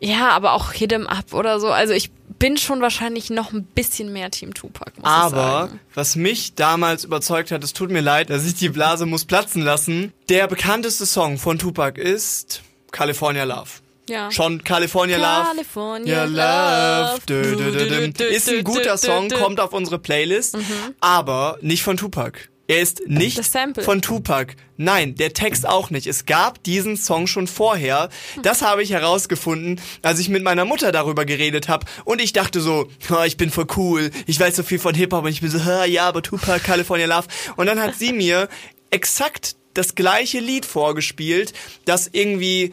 ja, 0.00 0.30
aber 0.30 0.52
auch 0.54 0.72
Hit 0.72 0.92
'em 0.92 1.06
Up 1.06 1.34
oder 1.34 1.60
so. 1.60 1.68
Also 1.68 1.92
ich 1.92 2.10
bin 2.38 2.56
schon 2.56 2.80
wahrscheinlich 2.80 3.28
noch 3.28 3.52
ein 3.52 3.64
bisschen 3.64 4.12
mehr 4.12 4.30
Team 4.30 4.54
Tupac, 4.54 4.92
muss 4.96 5.04
ich 5.04 5.06
Aber 5.06 5.36
sagen. 5.36 5.80
was 5.94 6.16
mich 6.16 6.54
damals 6.54 7.04
überzeugt 7.04 7.50
hat, 7.50 7.62
es 7.62 7.74
tut 7.74 7.90
mir 7.90 8.00
leid, 8.00 8.30
dass 8.30 8.46
ich 8.46 8.54
die 8.54 8.70
Blase 8.70 9.04
muss 9.04 9.26
platzen 9.26 9.60
lassen. 9.62 10.12
Der 10.30 10.48
bekannteste 10.48 11.04
Song 11.04 11.36
von 11.36 11.58
Tupac 11.58 12.00
ist 12.00 12.62
California 12.92 13.44
Love. 13.44 13.68
Ja. 14.08 14.30
Schon 14.32 14.64
California 14.64 15.18
Love. 15.18 15.48
California 15.50 16.24
Love. 16.24 17.12
Love. 17.12 17.20
Dü, 17.28 18.12
dü, 18.12 18.24
Ist 18.24 18.48
ein 18.48 18.64
guter 18.64 18.96
Song, 18.96 19.28
kommt 19.28 19.60
auf 19.60 19.72
unsere 19.72 19.98
Playlist, 19.98 20.56
aber 21.00 21.58
nicht 21.60 21.82
von 21.82 21.96
Tupac. 21.96 22.38
Er 22.70 22.80
ist 22.80 23.02
nicht 23.06 23.36
Das 23.38 23.50
Sample. 23.50 23.82
von 23.82 24.00
Tupac. 24.00 24.54
Nein, 24.76 25.14
der 25.16 25.32
Text 25.32 25.66
auch 25.68 25.90
nicht. 25.90 26.06
Es 26.06 26.24
gab 26.24 26.62
diesen 26.62 26.96
Song 26.96 27.26
schon 27.26 27.46
vorher. 27.48 28.08
Das 28.42 28.62
habe 28.62 28.82
ich 28.82 28.90
herausgefunden, 28.92 29.80
als 30.02 30.20
ich 30.20 30.28
mit 30.28 30.42
meiner 30.42 30.64
Mutter 30.64 30.92
darüber 30.92 31.24
geredet 31.24 31.68
habe. 31.68 31.86
Und 32.04 32.20
ich 32.20 32.32
dachte 32.32 32.60
so, 32.60 32.88
"Ha, 33.08 33.24
ich 33.26 33.36
bin 33.36 33.50
voll 33.50 33.66
cool. 33.76 34.10
Ich 34.26 34.38
weiß 34.38 34.54
so 34.54 34.62
viel 34.62 34.78
von 34.78 34.94
Hip-Hop. 34.94 35.24
Und 35.24 35.30
ich 35.30 35.40
bin 35.40 35.50
so, 35.50 35.64
"Ha, 35.64 35.84
ja, 35.84 36.06
aber 36.08 36.22
Tupac, 36.22 36.62
California 36.62 37.06
Love. 37.06 37.26
Und 37.56 37.66
dann 37.66 37.80
hat 37.80 37.96
sie 37.96 38.12
mir 38.12 38.48
exakt 38.90 39.56
das 39.74 39.94
gleiche 39.94 40.38
Lied 40.38 40.64
vorgespielt, 40.64 41.52
das 41.84 42.08
irgendwie 42.12 42.72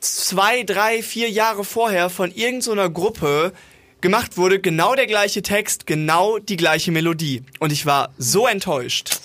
zwei, 0.00 0.62
drei, 0.62 1.02
vier 1.02 1.28
Jahre 1.30 1.64
vorher 1.64 2.08
von 2.10 2.30
irgendeiner 2.32 2.88
Gruppe 2.90 3.52
gemacht 4.04 4.36
wurde, 4.36 4.60
genau 4.60 4.94
der 4.94 5.06
gleiche 5.06 5.40
Text, 5.40 5.86
genau 5.86 6.38
die 6.38 6.56
gleiche 6.56 6.92
Melodie. 6.92 7.42
Und 7.58 7.72
ich 7.72 7.86
war 7.86 8.10
so 8.18 8.46
enttäuscht. 8.46 9.16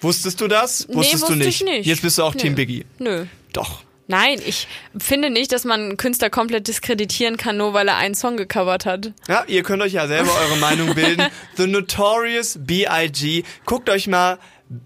Wusstest 0.00 0.40
du 0.40 0.46
das? 0.46 0.86
Nee, 0.86 0.94
Wusstest 0.94 1.22
wusste 1.22 1.38
du 1.38 1.44
nicht. 1.44 1.60
ich 1.60 1.66
nicht. 1.66 1.86
Jetzt 1.86 2.02
bist 2.02 2.16
du 2.16 2.22
auch 2.22 2.34
Nö. 2.34 2.40
Team 2.40 2.54
Biggie. 2.54 2.86
Nö. 3.00 3.26
Doch. 3.52 3.82
Nein, 4.06 4.40
ich 4.46 4.68
finde 4.96 5.28
nicht, 5.28 5.50
dass 5.50 5.64
man 5.64 5.80
einen 5.80 5.96
Künstler 5.96 6.30
komplett 6.30 6.68
diskreditieren 6.68 7.36
kann, 7.36 7.56
nur 7.56 7.74
weil 7.74 7.88
er 7.88 7.96
einen 7.96 8.14
Song 8.14 8.36
gecovert 8.36 8.86
hat. 8.86 9.12
Ja, 9.26 9.44
ihr 9.48 9.64
könnt 9.64 9.82
euch 9.82 9.94
ja 9.94 10.06
selber 10.06 10.30
eure 10.38 10.56
Meinung 10.58 10.94
bilden. 10.94 11.26
The 11.56 11.66
Notorious 11.66 12.58
B.I.G. 12.60 13.42
Guckt 13.64 13.90
euch 13.90 14.06
mal 14.06 14.38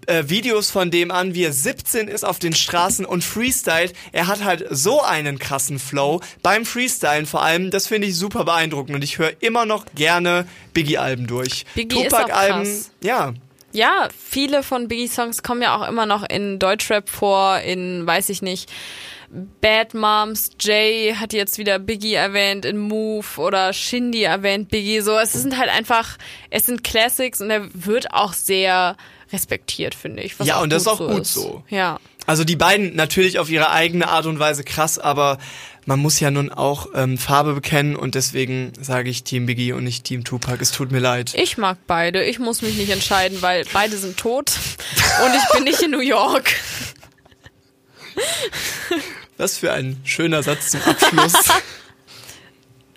äh, 0.07 0.23
Videos 0.27 0.69
von 0.69 0.91
dem 0.91 1.11
an, 1.11 1.33
wie 1.33 1.43
er 1.43 1.53
17 1.53 2.07
ist 2.07 2.25
auf 2.25 2.39
den 2.39 2.53
Straßen 2.53 3.05
und 3.05 3.23
freestylt. 3.23 3.93
Er 4.11 4.27
hat 4.27 4.43
halt 4.43 4.65
so 4.69 5.01
einen 5.01 5.39
krassen 5.39 5.79
Flow. 5.79 6.21
Beim 6.43 6.65
Freestylen 6.65 7.25
vor 7.25 7.41
allem, 7.41 7.71
das 7.71 7.87
finde 7.87 8.07
ich 8.07 8.15
super 8.15 8.45
beeindruckend 8.45 8.95
und 8.95 9.03
ich 9.03 9.17
höre 9.17 9.33
immer 9.41 9.65
noch 9.65 9.85
gerne 9.95 10.45
Biggie-Alben 10.73 11.27
durch. 11.27 11.65
Biggie 11.75 12.03
Tupac-Alben, 12.03 12.85
ja. 13.01 13.33
Ja, 13.71 14.09
viele 14.17 14.63
von 14.63 14.87
Biggie-Songs 14.87 15.43
kommen 15.43 15.61
ja 15.61 15.77
auch 15.77 15.87
immer 15.87 16.05
noch 16.05 16.27
in 16.27 16.59
Deutschrap 16.59 17.07
vor, 17.07 17.59
in, 17.59 18.05
weiß 18.05 18.29
ich 18.29 18.41
nicht, 18.41 18.71
Bad 19.61 19.93
Moms, 19.93 20.51
Jay 20.59 21.13
hat 21.15 21.33
jetzt 21.33 21.59
wieder 21.59 21.77
Biggie 21.77 22.15
erwähnt 22.15 22.65
in 22.65 22.79
Move 22.79 23.27
oder 23.37 23.73
Shindy 23.73 24.23
erwähnt 24.23 24.69
Biggie. 24.69 25.01
So, 25.01 25.19
es 25.19 25.33
sind 25.33 25.57
halt 25.57 25.69
einfach, 25.69 26.17
es 26.49 26.65
sind 26.65 26.83
Classics 26.83 27.39
und 27.39 27.51
er 27.51 27.67
wird 27.73 28.11
auch 28.11 28.33
sehr 28.33 28.97
respektiert, 29.31 29.95
finde 29.95 30.23
ich. 30.23 30.39
was 30.39 30.47
Ja, 30.47 30.59
und 30.59 30.71
das 30.71 30.83
ist 30.83 30.87
auch 30.87 30.97
so 30.97 31.07
gut 31.07 31.27
so. 31.27 31.63
Ja. 31.69 31.99
Also 32.25 32.43
die 32.43 32.55
beiden 32.55 32.95
natürlich 32.95 33.39
auf 33.39 33.49
ihre 33.49 33.71
eigene 33.71 34.07
Art 34.07 34.25
und 34.25 34.39
Weise 34.39 34.63
krass, 34.63 34.99
aber 34.99 35.39
man 35.85 35.99
muss 35.99 36.19
ja 36.19 36.29
nun 36.29 36.51
auch 36.51 36.87
ähm, 36.93 37.17
Farbe 37.17 37.53
bekennen 37.53 37.95
und 37.95 38.13
deswegen 38.13 38.73
sage 38.79 39.09
ich 39.09 39.23
Team 39.23 39.47
Biggie 39.47 39.73
und 39.73 39.83
nicht 39.83 40.03
Team 40.03 40.23
Tupac. 40.23 40.61
Es 40.61 40.71
tut 40.71 40.91
mir 40.91 40.99
leid. 40.99 41.33
Ich 41.35 41.57
mag 41.57 41.77
beide. 41.87 42.23
Ich 42.23 42.37
muss 42.37 42.61
mich 42.61 42.75
nicht 42.77 42.91
entscheiden, 42.91 43.41
weil 43.41 43.65
beide 43.73 43.97
sind 43.97 44.17
tot 44.17 44.53
und 45.25 45.35
ich 45.35 45.53
bin 45.53 45.63
nicht 45.63 45.81
in 45.81 45.91
New 45.91 46.01
York. 46.01 46.53
Was 49.37 49.57
für 49.57 49.71
ein 49.71 49.99
schöner 50.03 50.43
Satz 50.43 50.71
zum 50.71 50.81
Abschluss. 50.83 51.33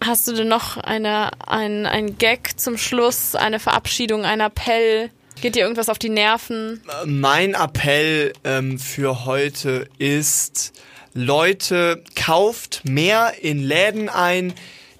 Hast 0.05 0.27
du 0.27 0.33
denn 0.33 0.49
noch 0.49 0.77
eine, 0.77 1.31
ein, 1.47 1.87
ein 1.87 2.19
Gag 2.19 2.59
zum 2.59 2.77
Schluss, 2.77 3.37
eine 3.37 3.61
Verabschiedung, 3.61 4.25
ein 4.25 4.41
Appell? 4.41 5.11
Geht 5.43 5.57
dir 5.57 5.65
irgendwas 5.65 5.89
auf 5.89 5.99
die 5.99 6.09
Nerven? 6.09 6.81
mein 7.05 7.55
Appell 7.55 8.33
ähm, 8.45 8.79
für 8.79 9.25
heute 9.25 9.89
ist, 9.99 10.73
Leute, 11.15 12.05
kauft 12.15 12.83
mehr 12.85 13.33
in 13.43 13.59
Läden 13.59 14.09
ein, 14.09 14.55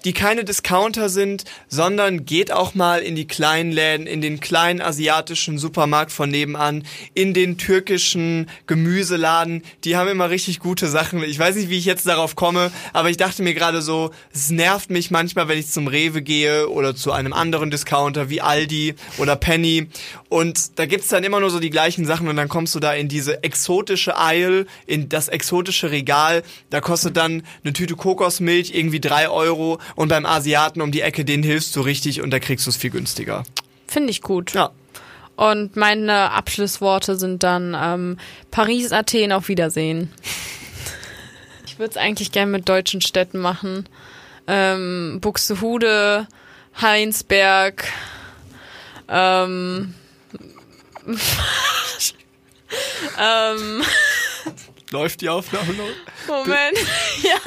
die 0.05 0.13
keine 0.13 0.43
Discounter 0.43 1.09
sind, 1.09 1.45
sondern 1.67 2.25
geht 2.25 2.51
auch 2.51 2.75
mal 2.75 3.01
in 3.01 3.15
die 3.15 3.27
kleinen 3.27 3.71
Läden, 3.71 4.07
in 4.07 4.21
den 4.21 4.39
kleinen 4.39 4.81
asiatischen 4.81 5.57
Supermarkt 5.57 6.11
von 6.11 6.29
nebenan, 6.29 6.83
in 7.13 7.33
den 7.33 7.57
türkischen 7.57 8.49
Gemüseladen. 8.67 9.63
Die 9.83 9.95
haben 9.95 10.09
immer 10.09 10.29
richtig 10.29 10.59
gute 10.59 10.87
Sachen. 10.87 11.23
Ich 11.23 11.39
weiß 11.39 11.55
nicht, 11.55 11.69
wie 11.69 11.77
ich 11.77 11.85
jetzt 11.85 12.05
darauf 12.07 12.35
komme, 12.35 12.71
aber 12.91 13.09
ich 13.09 13.17
dachte 13.17 13.43
mir 13.43 13.53
gerade 13.53 13.81
so, 13.81 14.11
es 14.33 14.49
nervt 14.49 14.89
mich 14.89 15.11
manchmal, 15.11 15.47
wenn 15.47 15.59
ich 15.59 15.67
zum 15.67 15.87
Rewe 15.87 16.21
gehe 16.21 16.69
oder 16.69 16.95
zu 16.95 17.11
einem 17.11 17.33
anderen 17.33 17.71
Discounter 17.71 18.29
wie 18.29 18.41
Aldi 18.41 18.95
oder 19.17 19.35
Penny 19.35 19.87
und 20.33 20.79
da 20.79 20.87
gibt's 20.87 21.09
dann 21.09 21.23
immer 21.23 21.39
nur 21.39 21.51
so 21.51 21.59
die 21.59 21.69
gleichen 21.69 22.05
Sachen 22.05 22.27
und 22.27 22.35
dann 22.35 22.49
kommst 22.49 22.73
du 22.73 22.79
da 22.79 22.93
in 22.93 23.07
diese 23.07 23.43
exotische 23.43 24.17
Aisle, 24.17 24.65
in 24.87 25.07
das 25.07 25.27
exotische 25.27 25.91
Regal, 25.91 26.41
da 26.71 26.81
kostet 26.81 27.17
dann 27.17 27.43
eine 27.63 27.71
Tüte 27.73 27.95
Kokosmilch 27.95 28.71
irgendwie 28.73 28.99
drei 28.99 29.29
Euro 29.29 29.79
und 29.95 30.09
beim 30.09 30.25
Asiaten 30.25 30.81
um 30.81 30.91
die 30.91 31.01
Ecke, 31.01 31.25
den 31.25 31.43
hilfst 31.43 31.75
du 31.75 31.81
richtig 31.81 32.21
und 32.21 32.31
da 32.31 32.39
kriegst 32.39 32.65
du 32.65 32.69
es 32.69 32.77
viel 32.77 32.89
günstiger. 32.89 33.43
Finde 33.87 34.11
ich 34.11 34.21
gut. 34.21 34.53
Ja. 34.53 34.71
Und 35.35 35.75
meine 35.75 36.31
Abschlussworte 36.31 37.15
sind 37.17 37.43
dann 37.43 37.75
ähm, 37.79 38.17
Paris, 38.51 38.91
Athen, 38.91 39.31
auf 39.31 39.47
Wiedersehen. 39.47 40.11
Ich 41.65 41.79
würde 41.79 41.89
es 41.89 41.97
eigentlich 41.97 42.31
gern 42.31 42.51
mit 42.51 42.69
deutschen 42.69 43.01
Städten 43.01 43.39
machen. 43.39 43.89
Ähm, 44.45 45.17
Buxtehude, 45.21 46.27
Heinsberg, 46.79 47.85
ähm, 49.07 49.95
ähm, 53.19 53.83
Läuft 54.93 55.21
die 55.21 55.29
Aufnahme 55.29 55.73
noch? 55.73 55.89
Moment, 56.27 56.77
ja, 57.23 57.39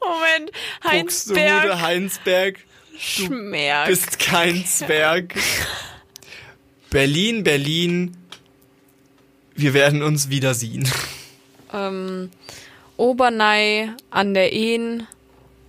Moment, 0.00 0.52
Heinsberg, 0.84 1.62
Buxtehude, 1.62 1.80
Heinsberg, 1.82 2.58
Schmerz. 2.96 3.88
bist 3.88 4.18
kein 4.20 4.64
Zwerg. 4.64 5.34
Berlin, 6.88 7.42
Berlin, 7.42 8.16
wir 9.56 9.74
werden 9.74 10.04
uns 10.04 10.28
wiedersehen. 10.28 10.88
ähm, 11.74 12.30
Obernei 12.96 13.90
an 14.10 14.34
der 14.34 14.52
Ehen 14.52 15.04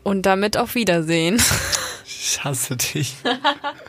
und 0.03 0.27
damit 0.27 0.57
auf 0.57 0.75
Wiedersehen. 0.75 1.41
Ich 2.05 2.43
hasse 2.43 2.77
dich. 2.77 3.15